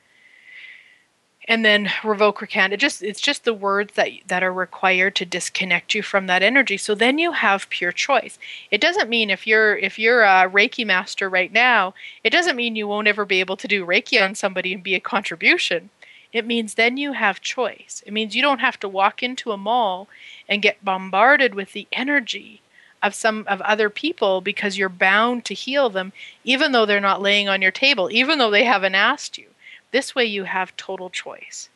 and 1.51 1.65
then 1.65 1.91
revoke 2.05 2.41
recant 2.41 2.73
it 2.73 2.77
just 2.77 3.03
it's 3.03 3.21
just 3.21 3.43
the 3.43 3.53
words 3.53 3.95
that 3.95 4.09
that 4.29 4.45
are 4.45 4.53
required 4.53 5.17
to 5.17 5.25
disconnect 5.27 5.95
you 5.95 6.03
from 6.03 6.29
that 6.29 6.45
energy. 6.45 6.77
So 6.77 6.95
then 6.95 7.19
you 7.19 7.33
have 7.33 7.69
pure 7.69 7.91
choice. 7.91 8.39
It 8.71 8.81
doesn't 8.81 9.11
mean 9.11 9.31
if 9.31 9.49
you're 9.49 9.77
if 9.77 9.99
you're 9.99 10.23
a 10.23 10.49
reiki 10.49 10.87
master 10.87 11.29
right 11.29 11.53
now 11.53 11.93
it 12.23 12.31
doesn't 12.31 12.55
mean 12.55 12.77
you 12.77 12.87
won't 12.87 13.09
ever 13.09 13.25
be 13.25 13.41
able 13.41 13.57
to 13.57 13.67
do 13.69 13.85
reiki 13.85 14.23
on 14.25 14.37
somebody 14.37 14.73
and 14.73 14.83
be 14.83 14.95
a 14.95 15.01
contribution. 15.01 15.91
It 16.33 16.47
means 16.47 16.75
then 16.75 16.97
you 16.97 17.15
have 17.15 17.41
choice. 17.41 18.05
It 18.07 18.13
means 18.13 18.37
you 18.37 18.43
don't 18.43 18.61
have 18.61 18.79
to 18.81 18.89
walk 18.89 19.21
into 19.21 19.51
a 19.51 19.57
mall 19.57 20.09
and 20.49 20.63
get 20.63 20.85
bombarded 20.85 21.57
with 21.57 21.73
the 21.73 21.89
energy 21.93 22.63
of 23.03 23.13
some 23.13 23.45
of 23.49 23.61
other 23.63 23.91
people 23.91 24.41
because 24.41 24.79
you're 24.79 24.89
bound 24.89 25.45
to 25.47 25.55
heal 25.55 25.91
them 25.91 26.13
even 26.45 26.71
though 26.71 26.87
they're 26.87 27.01
not 27.01 27.23
laying 27.23 27.49
on 27.49 27.61
your 27.61 27.73
table 27.73 28.09
even 28.13 28.39
though 28.39 28.51
they 28.51 28.65
haven't 28.65 28.95
asked 28.95 29.37
you 29.39 29.50
this 29.91 30.15
way 30.15 30.25
you 30.25 30.45
have 30.45 30.77
total 30.77 31.11
choice. 31.11 31.69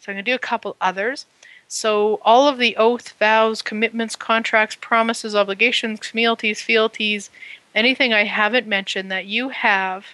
So 0.00 0.10
I'm 0.10 0.16
going 0.16 0.24
to 0.24 0.30
do 0.30 0.34
a 0.34 0.38
couple 0.38 0.76
others. 0.80 1.26
So 1.68 2.20
all 2.22 2.46
of 2.46 2.58
the 2.58 2.76
oath, 2.76 3.14
vows, 3.18 3.62
commitments, 3.62 4.14
contracts, 4.14 4.76
promises, 4.80 5.34
obligations, 5.34 6.00
fealties, 6.06 6.62
fealties, 6.62 7.30
anything 7.74 8.12
I 8.12 8.24
haven't 8.24 8.66
mentioned 8.66 9.10
that 9.10 9.26
you 9.26 9.48
have 9.48 10.06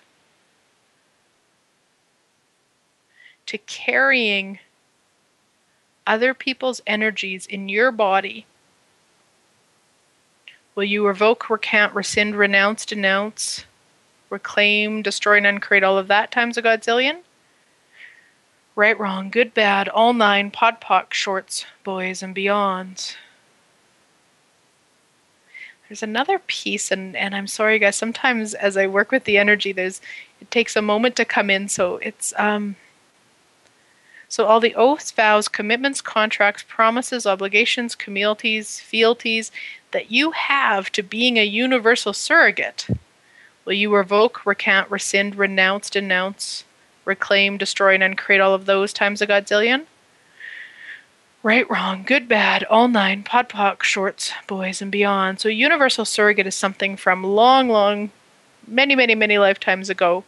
to 3.47 3.59
carrying 3.59 4.61
other 6.07 6.33
people's 6.33 6.81
energies 6.87 7.47
in 7.47 7.69
your 7.69 7.93
body. 7.93 8.47
Will 10.75 10.85
you 10.85 11.07
revoke, 11.07 11.51
recant, 11.51 11.95
rescind, 11.95 12.35
renounce, 12.35 12.87
denounce, 12.87 13.65
reclaim, 14.33 15.03
destroy, 15.03 15.37
and 15.37 15.47
uncreate 15.47 15.85
all 15.85 15.99
of 15.99 16.09
that 16.09 16.33
times 16.33 16.57
a 16.57 16.63
godzillion. 16.63 17.19
Right, 18.75 18.99
wrong, 18.99 19.29
good, 19.29 19.53
bad, 19.53 19.89
all 19.89 20.15
nine, 20.15 20.51
POD 20.51 20.81
POC, 20.81 21.13
shorts, 21.13 21.67
boys, 21.85 22.23
and 22.23 22.35
beyonds. 22.35 23.17
There's 25.89 26.03
another 26.03 26.39
piece, 26.39 26.91
and, 26.91 27.15
and 27.15 27.35
I'm 27.35 27.47
sorry, 27.47 27.79
guys. 27.79 27.97
Sometimes 27.97 28.55
as 28.55 28.79
I 28.79 28.87
work 28.87 29.13
with 29.13 29.25
the 29.25 29.37
energy, 29.37 29.73
there's 29.73 30.01
it 30.41 30.51
takes 30.51 30.75
a 30.75 30.81
moment 30.81 31.17
to 31.17 31.27
come 31.27 31.51
in. 31.51 31.69
So 31.69 31.99
it's 31.99 32.33
um. 32.39 32.77
So 34.27 34.47
all 34.47 34.61
the 34.61 34.75
oaths, 34.75 35.11
vows, 35.11 35.47
commitments, 35.47 36.01
contracts, 36.01 36.65
promises, 36.67 37.27
obligations, 37.27 37.95
communities, 37.95 38.81
fealties 38.81 39.53
that 39.91 40.11
you 40.11 40.31
have 40.31 40.91
to 40.93 41.03
being 41.03 41.37
a 41.37 41.45
universal 41.45 42.15
surrogate 42.15 42.87
Will 43.65 43.75
you 43.75 43.95
revoke, 43.95 44.45
recant, 44.45 44.91
rescind, 44.91 45.37
renounce, 45.37 45.89
denounce, 45.89 46.65
reclaim, 47.05 47.59
destroy, 47.59 47.95
and 47.95 48.03
uncreate 48.03 48.41
all 48.41 48.55
of 48.55 48.67
those 48.67 48.93
times 48.93 49.23
a 49.23 49.27
godzillion? 49.27 49.87
Right, 51.45 51.69
wrong, 51.71 52.05
good, 52.05 52.29
bad, 52.29 52.65
all 52.65 52.89
nine, 52.89 53.23
POD 53.23 53.49
POC, 53.49 53.83
shorts, 53.83 54.33
boys, 54.47 54.81
and 54.83 54.93
beyond. 54.93 55.41
So, 55.41 55.49
universal 55.49 56.05
surrogate 56.05 56.47
is 56.47 56.55
something 56.55 56.97
from 56.97 57.25
long, 57.25 57.69
long, 57.69 58.11
many, 58.67 58.95
many, 58.95 59.15
many 59.15 59.39
lifetimes 59.39 59.91
ago. 59.91 60.25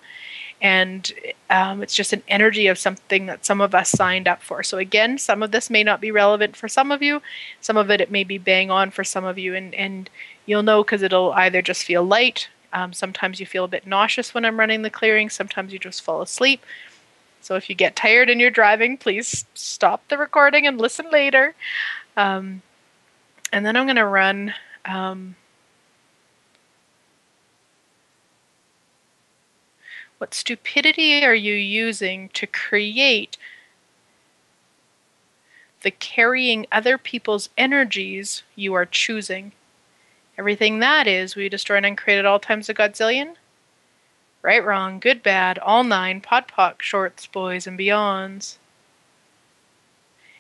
And 0.61 1.13
um, 1.51 1.83
it's 1.83 1.95
just 1.95 2.13
an 2.13 2.23
energy 2.27 2.69
of 2.69 2.79
something 2.79 3.27
that 3.27 3.45
some 3.45 3.61
of 3.61 3.75
us 3.75 3.91
signed 3.91 4.27
up 4.27 4.43
for. 4.43 4.63
So, 4.63 4.79
again, 4.79 5.19
some 5.19 5.43
of 5.43 5.51
this 5.51 5.71
may 5.71 5.85
not 5.85 6.01
be 6.01 6.11
relevant 6.11 6.57
for 6.57 6.69
some 6.69 6.91
of 6.91 7.03
you. 7.03 7.21
Some 7.61 7.77
of 7.77 7.91
it, 7.91 8.01
it 8.01 8.11
may 8.11 8.25
be 8.25 8.39
bang 8.39 8.71
on 8.71 8.91
for 8.91 9.05
some 9.05 9.25
of 9.25 9.39
you. 9.39 9.55
And, 9.55 9.75
and 9.75 10.09
you'll 10.47 10.63
know 10.63 10.83
because 10.83 11.03
it'll 11.03 11.33
either 11.33 11.63
just 11.63 11.85
feel 11.85 12.03
light 12.03 12.49
um, 12.75 12.93
sometimes 12.93 13.39
you 13.39 13.47
feel 13.47 13.65
a 13.65 13.69
bit 13.69 13.87
nauseous 13.87 14.35
when 14.35 14.45
I'm 14.45 14.59
running 14.59 14.83
the 14.83 14.91
clearing. 14.91 15.31
Sometimes 15.31 15.73
you 15.73 15.79
just 15.79 16.03
fall 16.03 16.21
asleep. 16.21 16.67
So 17.41 17.55
if 17.55 17.71
you 17.71 17.77
get 17.77 17.95
tired 17.95 18.29
and 18.29 18.41
you're 18.41 18.51
driving, 18.51 18.99
please 18.99 19.45
stop 19.55 20.07
the 20.09 20.19
recording 20.19 20.67
and 20.67 20.77
listen 20.77 21.07
later. 21.11 21.55
Um, 22.17 22.63
and 23.53 23.65
then 23.65 23.77
I'm 23.77 23.87
going 23.87 23.97
to 23.97 24.07
run. 24.07 24.55
Um, 24.85 25.37
what 30.19 30.35
stupidity 30.35 31.25
are 31.25 31.35
you 31.35 31.55
using 31.55 32.29
to 32.31 32.47
create 32.47 33.37
the 35.83 35.93
carrying 35.93 36.67
other 36.73 36.99
people's 36.99 37.51
energies 37.57 38.43
you 38.57 38.75
are 38.75 38.87
choosing? 38.87 39.53
Everything 40.37 40.81
that 40.81 41.07
is, 41.07 41.37
we 41.37 41.49
destroy 41.49 41.77
and 41.77 41.87
uncreate 41.87 42.19
at 42.19 42.27
all 42.27 42.41
times 42.41 42.69
a 42.69 42.75
godzillion? 42.75 43.35
Right, 44.43 44.65
wrong, 44.65 44.99
good, 44.99 45.23
bad, 45.23 45.59
all 45.59 45.85
nine, 45.85 46.21
POD 46.21 46.49
POC, 46.49 46.83
shorts, 46.83 47.27
boys, 47.27 47.67
and 47.67 47.79
beyonds. 47.79 48.57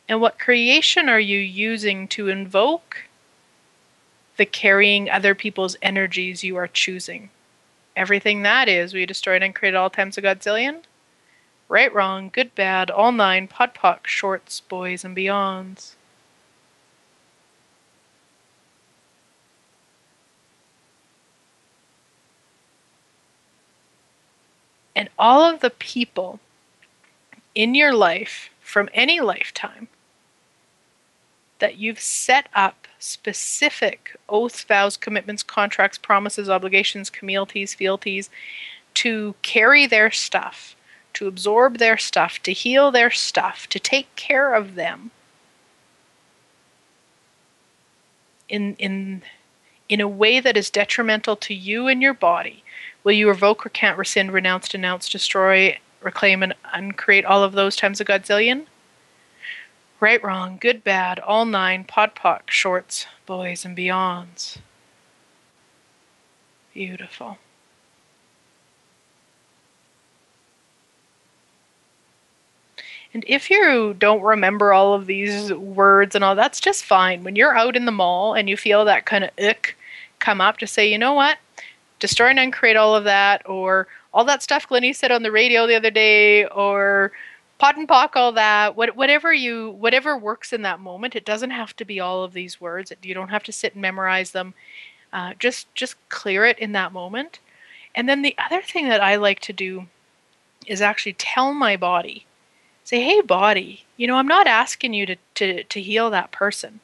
And 0.09 0.21
what 0.21 0.39
creation 0.39 1.09
are 1.09 1.21
you 1.21 1.39
using 1.39 2.09
to 2.09 2.29
invoke 2.29 3.05
the 4.37 4.45
carrying 4.45 5.09
other 5.09 5.35
people's 5.35 5.77
energies 5.81 6.45
you 6.45 6.57
are 6.57 6.69
choosing? 6.69 7.31
Everything 7.97 8.43
that 8.43 8.69
is, 8.69 8.93
we 8.93 9.07
destroy 9.07 9.37
and 9.37 9.45
uncreate 9.45 9.75
at 9.75 9.79
all 9.79 9.91
times 9.91 10.19
a 10.19 10.23
godzillion? 10.23 10.83
Right, 11.69 11.95
wrong, 11.95 12.31
good, 12.31 12.55
bad, 12.55 12.91
all 12.91 13.13
nine, 13.13 13.47
POD 13.49 13.75
POC, 13.75 14.07
shorts, 14.07 14.61
boys, 14.61 15.05
and 15.05 15.17
beyonds. 15.17 15.95
And 24.95 25.09
all 25.19 25.43
of 25.43 25.61
the 25.61 25.71
people 25.71 26.41
in 27.55 27.75
your 27.75 27.95
life 27.95 28.51
from 28.61 28.89
any 28.93 29.21
lifetime 29.21 29.89
that 31.59 31.77
you've 31.77 32.01
set 32.01 32.49
up 32.55 32.87
specific 32.99 34.17
oaths, 34.29 34.65
vows, 34.65 34.97
commitments, 34.97 35.43
contracts, 35.43 35.99
promises, 35.99 36.49
obligations, 36.49 37.11
communities, 37.11 37.75
fealties 37.75 38.31
to 38.95 39.35
carry 39.43 39.87
their 39.87 40.11
stuff, 40.11 40.75
to 41.13 41.27
absorb 41.27 41.79
their 41.79 41.99
stuff, 41.99 42.43
to 42.43 42.53
heal 42.53 42.91
their 42.91 43.11
stuff, 43.11 43.69
to 43.69 43.79
take 43.79 44.15
care 44.17 44.55
of 44.55 44.75
them 44.75 45.11
in 48.49 48.75
in 48.77 49.23
in 49.89 50.01
a 50.01 50.09
way 50.09 50.41
that 50.41 50.57
is 50.57 50.71
detrimental 50.71 51.37
to 51.37 51.55
you 51.55 51.87
and 51.87 52.03
your 52.03 52.15
body 52.15 52.64
Will 53.05 53.13
you 53.13 53.29
revoke, 53.29 53.65
recant, 53.65 53.99
rescind, 53.99 54.33
renounce, 54.33 54.67
denounce, 54.67 55.11
destroy, 55.11 55.79
reclaim, 56.01 56.43
and 56.43 56.55
uncreate 56.73 57.27
all 57.27 57.45
of 57.45 57.53
those 57.53 57.77
times 57.77 58.01
a 58.01 58.05
godzillion? 58.05 58.65
Right, 60.01 60.23
wrong, 60.25 60.57
good, 60.59 60.83
bad, 60.83 61.19
all 61.21 61.45
nine, 61.45 61.85
POD 61.85 62.15
POC, 62.15 62.51
shorts, 62.51 63.07
boys, 63.27 63.65
and 63.65 63.77
beyonds. 63.77 64.57
Beautiful. 66.73 67.39
And 73.13 73.25
if 73.29 73.49
you 73.49 73.95
don't 73.97 74.23
remember 74.23 74.73
all 74.73 74.95
of 74.95 75.07
these 75.07 75.53
words 75.53 76.15
and 76.15 76.25
all, 76.25 76.35
that's 76.35 76.61
just 76.61 76.85
fine. 76.85 77.23
When 77.23 77.37
you're 77.37 77.57
out 77.57 77.77
in 77.77 77.85
the 77.85 77.93
mall 77.93 78.35
and 78.35 78.49
you 78.49 78.57
feel 78.57 78.85
that 78.87 79.07
kind 79.07 79.23
of 79.23 79.31
ick 79.39 79.77
come 80.19 80.41
up, 80.41 80.57
just 80.57 80.75
say, 80.75 80.91
you 80.91 80.99
know 80.99 81.13
what? 81.13 81.39
Destroy 81.99 82.29
and 82.29 82.39
uncreate 82.39 82.77
all 82.77 82.95
of 82.95 83.05
that, 83.05 83.49
or 83.49 83.87
all 84.13 84.25
that 84.25 84.43
stuff 84.43 84.69
Glennie 84.69 84.93
said 84.93 85.11
on 85.11 85.23
the 85.23 85.33
radio 85.33 85.67
the 85.67 85.77
other 85.77 85.91
day, 85.91 86.45
or 86.47 87.13
POD 87.59 87.77
and 87.79 87.89
POC 87.89 88.17
all 88.17 88.33
that. 88.33 88.77
What, 88.77 88.97
whatever 88.97 89.33
you 89.33 89.71
whatever 89.71 90.17
works 90.17 90.53
in 90.53 90.63
that 90.63 90.81
moment. 90.81 91.17
It 91.17 91.25
doesn't 91.25 91.51
have 91.51 91.75
to 91.77 91.85
be 91.85 92.01
all 92.01 92.25
of 92.25 92.33
these 92.33 92.61
words. 92.61 92.93
You 93.03 93.15
don't 93.15 93.29
have 93.29 93.45
to 93.45 93.53
sit 93.53 93.75
and 93.75 93.83
memorize 93.83 94.33
them. 94.33 94.55
Uh, 95.13 95.35
just 95.39 95.73
just 95.75 95.97
clear 96.09 96.45
it 96.45 96.59
in 96.59 96.73
that 96.73 96.93
moment. 96.93 97.39
And 97.95 98.09
then 98.09 98.23
the 98.23 98.37
other 98.39 98.61
thing 98.61 98.89
that 98.89 99.01
I 99.01 99.17
like 99.17 99.41
to 99.41 99.53
do 99.53 99.87
is 100.67 100.83
actually 100.83 101.13
tell 101.15 101.55
my 101.55 101.77
body, 101.77 102.27
say, 102.83 103.01
"Hey, 103.03 103.21
body, 103.21 103.85
you 103.97 104.07
know, 104.07 104.17
I'm 104.17 104.27
not 104.27 104.47
asking 104.47 104.95
you 104.95 105.07
to 105.07 105.17
to 105.37 105.65
to 105.65 105.81
heal 105.81 106.11
that 106.11 106.33
person. 106.33 106.81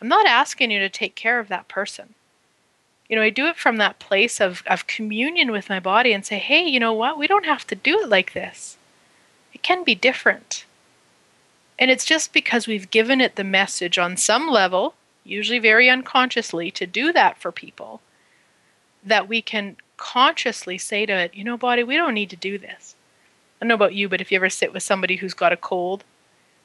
I'm 0.00 0.08
not 0.08 0.26
asking 0.26 0.70
you 0.70 0.80
to 0.80 0.88
take 0.88 1.14
care 1.14 1.38
of 1.38 1.48
that 1.48 1.68
person." 1.68 2.14
You 3.08 3.16
know, 3.16 3.22
I 3.22 3.30
do 3.30 3.46
it 3.46 3.56
from 3.56 3.76
that 3.76 3.98
place 3.98 4.40
of, 4.40 4.62
of 4.66 4.86
communion 4.86 5.50
with 5.50 5.68
my 5.68 5.78
body 5.78 6.12
and 6.12 6.24
say, 6.24 6.38
hey, 6.38 6.64
you 6.66 6.80
know 6.80 6.92
what? 6.92 7.18
We 7.18 7.26
don't 7.26 7.44
have 7.44 7.66
to 7.66 7.74
do 7.74 8.00
it 8.00 8.08
like 8.08 8.32
this. 8.32 8.78
It 9.52 9.62
can 9.62 9.84
be 9.84 9.94
different. 9.94 10.64
And 11.78 11.90
it's 11.90 12.04
just 12.04 12.32
because 12.32 12.66
we've 12.66 12.90
given 12.90 13.20
it 13.20 13.36
the 13.36 13.44
message 13.44 13.98
on 13.98 14.16
some 14.16 14.48
level, 14.48 14.94
usually 15.22 15.58
very 15.58 15.90
unconsciously, 15.90 16.70
to 16.72 16.86
do 16.86 17.12
that 17.12 17.38
for 17.38 17.52
people, 17.52 18.00
that 19.04 19.28
we 19.28 19.42
can 19.42 19.76
consciously 19.96 20.78
say 20.78 21.04
to 21.06 21.12
it, 21.12 21.34
you 21.34 21.44
know, 21.44 21.56
body, 21.56 21.84
we 21.84 21.96
don't 21.96 22.14
need 22.14 22.30
to 22.30 22.36
do 22.36 22.58
this. 22.58 22.94
I 23.60 23.64
don't 23.64 23.68
know 23.68 23.74
about 23.74 23.94
you, 23.94 24.08
but 24.08 24.20
if 24.20 24.32
you 24.32 24.36
ever 24.36 24.50
sit 24.50 24.72
with 24.72 24.82
somebody 24.82 25.16
who's 25.16 25.34
got 25.34 25.52
a 25.52 25.56
cold, 25.56 26.04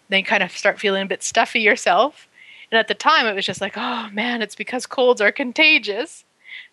then 0.09 0.23
kind 0.23 0.43
of 0.43 0.51
start 0.51 0.79
feeling 0.79 1.03
a 1.03 1.07
bit 1.07 1.23
stuffy 1.23 1.59
yourself. 1.59 2.27
And 2.71 2.79
at 2.79 2.87
the 2.87 2.93
time, 2.93 3.25
it 3.25 3.35
was 3.35 3.45
just 3.45 3.61
like, 3.61 3.77
oh 3.77 4.09
man, 4.11 4.41
it's 4.41 4.55
because 4.55 4.85
colds 4.85 5.21
are 5.21 5.31
contagious. 5.31 6.23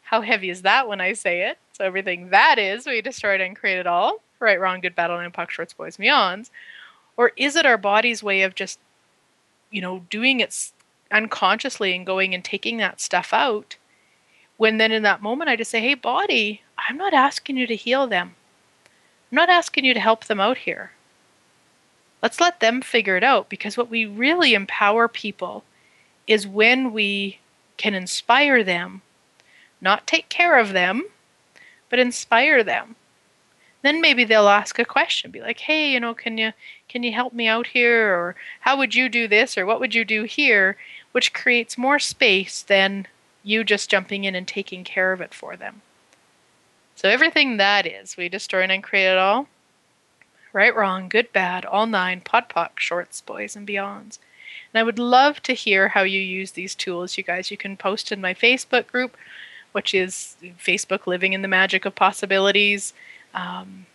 How 0.06 0.20
heavy 0.20 0.50
is 0.50 0.62
that 0.62 0.86
when 0.86 1.00
I 1.00 1.14
say 1.14 1.48
it? 1.48 1.58
So 1.72 1.84
everything 1.84 2.30
that 2.30 2.60
is, 2.60 2.86
we 2.86 3.02
destroyed 3.02 3.40
and 3.40 3.56
created 3.56 3.88
all. 3.88 4.22
Right, 4.38 4.60
wrong, 4.60 4.80
good, 4.80 4.94
bad, 4.94 5.10
and 5.10 5.34
puck, 5.34 5.50
shorts, 5.50 5.72
boys, 5.72 5.98
meons. 5.98 6.52
Or 7.16 7.32
is 7.36 7.56
it 7.56 7.66
our 7.66 7.76
body's 7.76 8.22
way 8.22 8.42
of 8.42 8.54
just, 8.54 8.78
you 9.68 9.80
know, 9.80 10.04
doing 10.08 10.38
it 10.38 10.70
unconsciously 11.10 11.92
and 11.92 12.06
going 12.06 12.34
and 12.36 12.44
taking 12.44 12.76
that 12.76 13.00
stuff 13.00 13.32
out? 13.32 13.78
When 14.58 14.78
then 14.78 14.92
in 14.92 15.02
that 15.02 15.22
moment 15.22 15.50
I 15.50 15.56
just 15.56 15.72
say, 15.72 15.80
hey, 15.80 15.94
body, 15.94 16.62
I'm 16.88 16.96
not 16.96 17.12
asking 17.12 17.56
you 17.56 17.66
to 17.66 17.74
heal 17.74 18.06
them. 18.06 18.36
I'm 19.32 19.36
not 19.36 19.48
asking 19.48 19.84
you 19.84 19.92
to 19.92 20.00
help 20.00 20.26
them 20.26 20.38
out 20.38 20.58
here. 20.58 20.92
Let's 22.22 22.40
let 22.40 22.60
them 22.60 22.80
figure 22.80 23.16
it 23.16 23.24
out 23.24 23.48
because 23.48 23.76
what 23.76 23.90
we 23.90 24.06
really 24.06 24.54
empower 24.54 25.08
people 25.08 25.64
is 26.28 26.46
when 26.46 26.92
we 26.92 27.40
can 27.76 27.92
inspire 27.92 28.62
them, 28.62 29.02
not 29.80 30.06
take 30.06 30.28
care 30.28 30.58
of 30.58 30.72
them, 30.72 31.04
but 31.88 31.98
inspire 31.98 32.62
them. 32.64 32.96
Then 33.82 34.00
maybe 34.00 34.24
they'll 34.24 34.48
ask 34.48 34.78
a 34.78 34.84
question 34.84 35.30
be 35.30 35.40
like 35.40 35.60
hey 35.60 35.92
you 35.92 36.00
know 36.00 36.12
can 36.12 36.38
you 36.38 36.52
can 36.88 37.02
you 37.02 37.12
help 37.12 37.32
me 37.32 37.46
out 37.46 37.68
here? 37.68 38.14
Or 38.14 38.34
how 38.60 38.76
would 38.78 38.94
you 38.94 39.08
do 39.08 39.28
this? 39.28 39.56
Or 39.56 39.66
what 39.66 39.80
would 39.80 39.94
you 39.94 40.04
do 40.04 40.24
here? 40.24 40.76
Which 41.12 41.32
creates 41.32 41.78
more 41.78 41.98
space 41.98 42.62
than 42.62 43.06
you 43.42 43.62
just 43.62 43.90
jumping 43.90 44.24
in 44.24 44.34
and 44.34 44.48
taking 44.48 44.82
care 44.82 45.12
of 45.12 45.20
it 45.20 45.32
for 45.32 45.56
them. 45.56 45.82
So 46.96 47.08
everything 47.08 47.58
that 47.58 47.86
is 47.86 48.16
we 48.16 48.28
destroy 48.28 48.62
and 48.62 48.82
create 48.82 49.12
it 49.12 49.18
all. 49.18 49.46
Right 50.52 50.74
wrong 50.74 51.08
good 51.08 51.32
bad 51.32 51.64
all 51.64 51.86
nine 51.86 52.22
POD 52.22 52.48
POC 52.48 52.70
shorts 52.80 53.20
boys 53.20 53.54
and 53.54 53.68
beyonds. 53.68 54.18
And 54.72 54.80
i 54.80 54.82
would 54.82 54.98
love 54.98 55.42
to 55.42 55.52
hear 55.52 55.88
how 55.88 56.02
you 56.02 56.20
use 56.20 56.52
these 56.52 56.74
tools 56.74 57.16
you 57.16 57.22
guys. 57.22 57.50
You 57.50 57.56
can 57.56 57.76
post 57.76 58.10
in 58.10 58.20
my 58.20 58.34
facebook 58.34 58.86
group 58.86 59.16
which 59.76 59.94
is 59.94 60.36
facebook 60.58 61.06
living 61.06 61.32
in 61.32 61.42
the 61.42 61.48
magic 61.48 61.84
of 61.84 61.94
possibilities 61.94 62.92
um, 63.36 63.86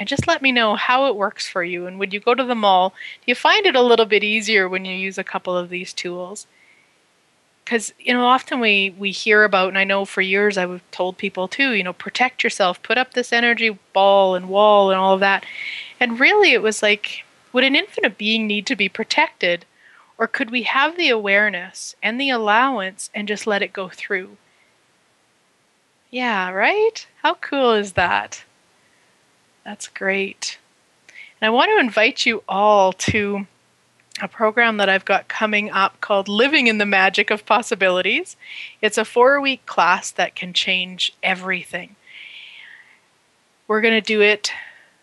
and 0.00 0.08
just 0.08 0.26
let 0.26 0.40
me 0.40 0.50
know 0.50 0.76
how 0.76 1.06
it 1.06 1.14
works 1.14 1.46
for 1.46 1.62
you. 1.62 1.86
And 1.86 1.98
when 1.98 2.10
you 2.10 2.20
go 2.20 2.34
to 2.34 2.42
the 2.42 2.54
mall, 2.54 2.90
do 2.90 3.24
you 3.26 3.34
find 3.34 3.66
it 3.66 3.76
a 3.76 3.82
little 3.82 4.06
bit 4.06 4.24
easier 4.24 4.66
when 4.66 4.86
you 4.86 4.94
use 4.94 5.18
a 5.18 5.24
couple 5.24 5.54
of 5.54 5.68
these 5.68 5.92
tools? 5.92 6.46
Because 7.62 7.92
you 7.98 8.14
know, 8.14 8.26
often 8.26 8.60
we 8.60 8.94
we 8.98 9.10
hear 9.10 9.44
about, 9.44 9.68
and 9.68 9.78
I 9.78 9.84
know 9.84 10.06
for 10.06 10.22
years 10.22 10.56
I've 10.56 10.80
told 10.90 11.18
people 11.18 11.48
too, 11.48 11.72
you 11.72 11.84
know, 11.84 11.92
protect 11.92 12.42
yourself, 12.42 12.82
put 12.82 12.96
up 12.96 13.12
this 13.12 13.30
energy 13.30 13.78
ball 13.92 14.34
and 14.34 14.48
wall 14.48 14.90
and 14.90 14.98
all 14.98 15.14
of 15.14 15.20
that. 15.20 15.44
And 16.00 16.18
really, 16.18 16.52
it 16.52 16.62
was 16.62 16.82
like, 16.82 17.24
would 17.52 17.64
an 17.64 17.76
infinite 17.76 18.16
being 18.16 18.46
need 18.46 18.64
to 18.66 18.76
be 18.76 18.88
protected, 18.88 19.66
or 20.16 20.26
could 20.26 20.50
we 20.50 20.62
have 20.62 20.96
the 20.96 21.10
awareness 21.10 21.94
and 22.02 22.18
the 22.18 22.30
allowance 22.30 23.10
and 23.14 23.28
just 23.28 23.46
let 23.46 23.62
it 23.62 23.74
go 23.74 23.90
through? 23.90 24.38
Yeah, 26.10 26.50
right? 26.50 27.06
How 27.22 27.34
cool 27.34 27.72
is 27.72 27.92
that? 27.92 28.44
That's 29.64 29.88
great. 29.88 30.58
And 31.40 31.46
I 31.46 31.50
want 31.50 31.70
to 31.70 31.78
invite 31.78 32.26
you 32.26 32.42
all 32.48 32.92
to 32.94 33.46
a 34.20 34.28
program 34.28 34.76
that 34.78 34.88
I've 34.88 35.04
got 35.04 35.28
coming 35.28 35.70
up 35.70 36.00
called 36.00 36.28
Living 36.28 36.66
in 36.66 36.78
the 36.78 36.86
Magic 36.86 37.30
of 37.30 37.46
Possibilities. 37.46 38.36
It's 38.82 38.98
a 38.98 39.04
four 39.04 39.40
week 39.40 39.64
class 39.66 40.10
that 40.10 40.34
can 40.34 40.52
change 40.52 41.14
everything. 41.22 41.96
We're 43.68 43.80
going 43.80 43.94
to 43.94 44.00
do 44.00 44.20
it 44.20 44.52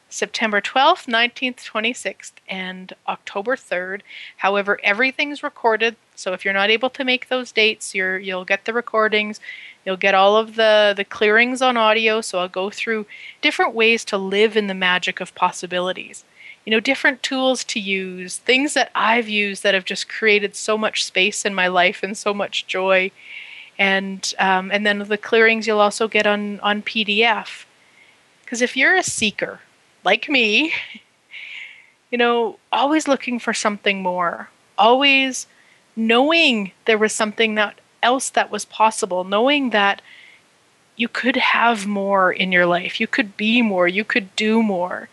September 0.10 0.62
12th, 0.62 1.08
19th, 1.08 1.66
26th, 1.66 2.34
and 2.50 2.94
October 3.08 3.56
3rd. 3.56 4.02
However, 4.38 4.80
everything's 4.84 5.42
recorded, 5.42 5.96
so 6.18 6.34
if 6.34 6.44
you're 6.44 6.54
not 6.54 6.72
able 6.72 6.90
to 6.90 7.04
make 7.04 7.30
those 7.30 7.52
dates, 7.52 7.94
you're, 7.94 8.18
you'll 8.18 8.44
get 8.44 8.66
the 8.66 8.74
recordings. 8.74 9.40
You'll 9.86 9.98
get 9.98 10.16
all 10.16 10.36
of 10.36 10.56
the, 10.56 10.96
the 10.98 11.06
clearings 11.06 11.62
on 11.62 11.78
audio, 11.78 12.22
so 12.22 12.40
I'll 12.40 12.50
go 12.50 12.72
through 12.72 13.06
different 13.40 13.76
ways 13.76 14.04
to 14.06 14.18
live 14.18 14.58
in 14.58 14.66
the 14.66 14.74
magic 14.74 15.22
of 15.22 15.36
possibilities. 15.36 16.26
You 16.66 16.72
know, 16.72 16.80
different 16.80 17.22
tools 17.22 17.64
to 17.66 17.80
use, 17.80 18.38
things 18.38 18.74
that 18.74 18.92
I've 18.96 19.30
used 19.30 19.62
that 19.62 19.76
have 19.76 19.86
just 19.86 20.10
created 20.10 20.56
so 20.56 20.76
much 20.76 21.06
space 21.06 21.46
in 21.46 21.54
my 21.54 21.68
life 21.68 22.02
and 22.02 22.18
so 22.18 22.34
much 22.34 22.66
joy. 22.66 23.12
And 23.78 24.34
um, 24.40 24.72
and 24.72 24.88
then 24.88 24.98
the 24.98 25.20
clearings 25.20 25.68
you'll 25.68 25.80
also 25.80 26.08
get 26.08 26.26
on 26.26 26.60
on 26.62 26.82
PDF. 26.82 27.66
Because 28.44 28.64
if 28.64 28.76
you're 28.76 28.96
a 28.96 29.04
seeker, 29.04 29.60
like 30.04 30.28
me, 30.28 30.74
you 32.12 32.18
know, 32.18 32.58
always 32.72 33.08
looking 33.08 33.38
for 33.38 33.54
something 33.54 34.02
more, 34.02 34.50
always 34.80 35.46
knowing 35.98 36.72
there 36.86 36.98
was 36.98 37.12
something 37.12 37.56
that 37.56 37.80
else 38.04 38.30
that 38.30 38.52
was 38.52 38.64
possible, 38.64 39.24
knowing 39.24 39.72
that 39.72 40.02
you 40.96 41.08
could 41.08 41.36
have 41.36 41.88
more 41.88 42.32
in 42.32 42.52
your 42.52 42.66
life, 42.66 43.00
you 43.00 43.08
could 43.08 43.36
be 43.36 43.62
more, 43.62 43.88
you 43.88 44.04
could 44.04 44.36
do 44.36 44.64
more. 44.64 45.10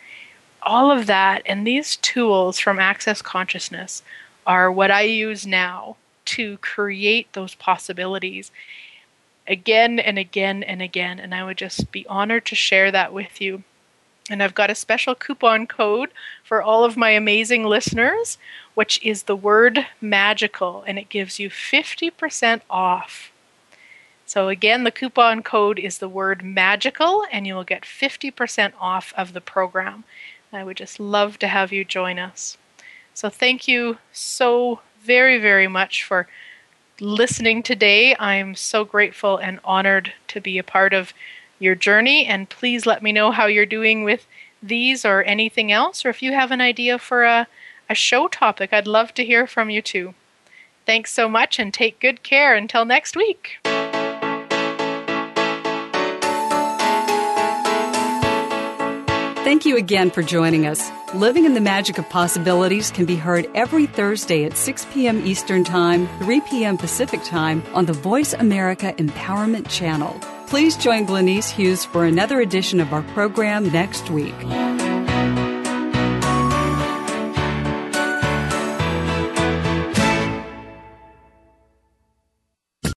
All 0.63 0.91
of 0.91 1.07
that 1.07 1.43
and 1.47 1.67
these 1.67 1.97
tools 1.97 2.59
from 2.59 2.79
Access 2.79 3.23
Consciousness 3.23 4.03
are 4.47 4.71
what 4.71 4.91
I 4.91 5.03
use 5.03 5.47
now 5.47 5.97
to 6.27 6.59
create 6.59 7.33
those 7.33 7.55
possibilities 7.55 8.51
again 9.47 9.99
and 9.99 10.19
again 10.19 10.63
and 10.63 10.81
again. 10.81 11.19
And 11.19 11.35
I 11.35 11.45
would 11.45 11.59
just 11.59 11.91
be 11.93 12.07
honored 12.07 12.47
to 12.47 12.55
share 12.55 12.91
that 12.91 13.13
with 13.13 13.41
you. 13.41 13.63
And 14.31 14.43
I've 14.43 14.55
got 14.55 14.71
a 14.71 14.75
special 14.75 15.15
coupon 15.15 15.67
code 15.67 16.11
for 16.43 16.63
all 16.63 16.85
of 16.85 16.97
my 16.97 17.11
amazing 17.11 17.65
listeners, 17.65 18.39
which 18.75 19.03
is 19.03 19.25
the 19.25 19.37
word 19.37 19.87
magical, 20.01 20.83
and 20.87 20.99
it 20.99 21.11
gives 21.11 21.39
you 21.39 21.51
50% 21.51 22.63
off. 22.71 23.31
So, 24.27 24.49
again, 24.49 24.85
the 24.85 24.91
coupon 24.91 25.43
code 25.43 25.79
is 25.79 25.99
the 25.99 26.09
word 26.09 26.43
magical, 26.43 27.27
and 27.31 27.47
you 27.47 27.55
will 27.55 27.65
get 27.65 27.83
50% 27.83 28.73
off 28.81 29.13
of 29.17 29.35
the 29.35 29.41
program. 29.43 30.05
I 30.53 30.65
would 30.65 30.79
just 30.79 30.99
love 30.99 31.39
to 31.41 31.49
have 31.49 31.73
you 31.73 31.85
join 31.85 32.19
us. 32.19 32.57
So, 33.13 33.29
thank 33.29 33.69
you 33.69 33.99
so 34.13 34.81
very, 35.03 35.39
very 35.39 35.69
much 35.69 36.03
for 36.03 36.27
listening 37.01 37.63
today. 37.63 38.17
I'm 38.19 38.55
so 38.55 38.85
grateful 38.85 39.37
and 39.37 39.61
honored 39.65 40.15
to 40.29 40.41
be 40.41 40.57
a 40.57 40.63
part 40.63 40.95
of 40.95 41.13
your 41.59 41.75
journey. 41.75 42.27
And 42.27 42.49
please 42.49 42.87
let 42.87 43.03
me 43.03 43.13
know 43.13 43.31
how 43.31 43.47
you're 43.47 43.67
doing 43.67 44.05
with 44.05 44.27
these 44.63 45.05
or 45.05 45.23
anything 45.23 45.71
else, 45.71 46.05
or 46.05 46.09
if 46.09 46.23
you 46.23 46.33
have 46.33 46.51
an 46.51 46.61
idea 46.61 46.99
for 46.99 47.25
a, 47.25 47.47
a 47.89 47.95
show 47.95 48.29
topic, 48.29 48.73
I'd 48.73 48.87
love 48.87 49.13
to 49.15 49.25
hear 49.25 49.47
from 49.47 49.71
you 49.71 49.83
too. 49.83 50.15
Thanks 50.87 51.13
so 51.13 51.29
much 51.29 51.59
and 51.59 51.73
take 51.73 52.01
good 52.01 52.23
care 52.23 52.55
until 52.55 52.85
next 52.85 53.17
week. 53.17 53.59
Thank 59.45 59.67
you 59.67 59.77
again 59.77 60.11
for 60.11 60.23
joining 60.23 60.67
us. 60.67 60.91
Living 61.15 61.45
in 61.45 61.55
the 61.55 61.61
Magic 61.61 61.99
of 61.99 62.09
Possibilities 62.09 62.91
can 62.91 63.05
be 63.05 63.15
heard 63.15 63.49
every 63.55 63.87
Thursday 63.87 64.45
at 64.45 64.57
6 64.57 64.87
p.m. 64.93 65.25
Eastern 65.27 65.65
Time, 65.65 66.09
3 66.19 66.41
p.m. 66.41 66.79
Pacific 66.79 67.23
Time 67.23 67.63
on 67.75 67.85
the 67.85 67.93
VoiceAmerica 67.93 68.97
Empowerment 68.97 69.69
Channel. 69.69 70.19
Please 70.47 70.77
join 70.77 71.07
Glenyce 71.07 71.51
Hughes 71.51 71.85
for 71.85 72.05
another 72.05 72.41
edition 72.41 72.81
of 72.81 72.93
our 72.93 73.03
program 73.03 73.71
next 73.73 74.11
week. 74.11 74.35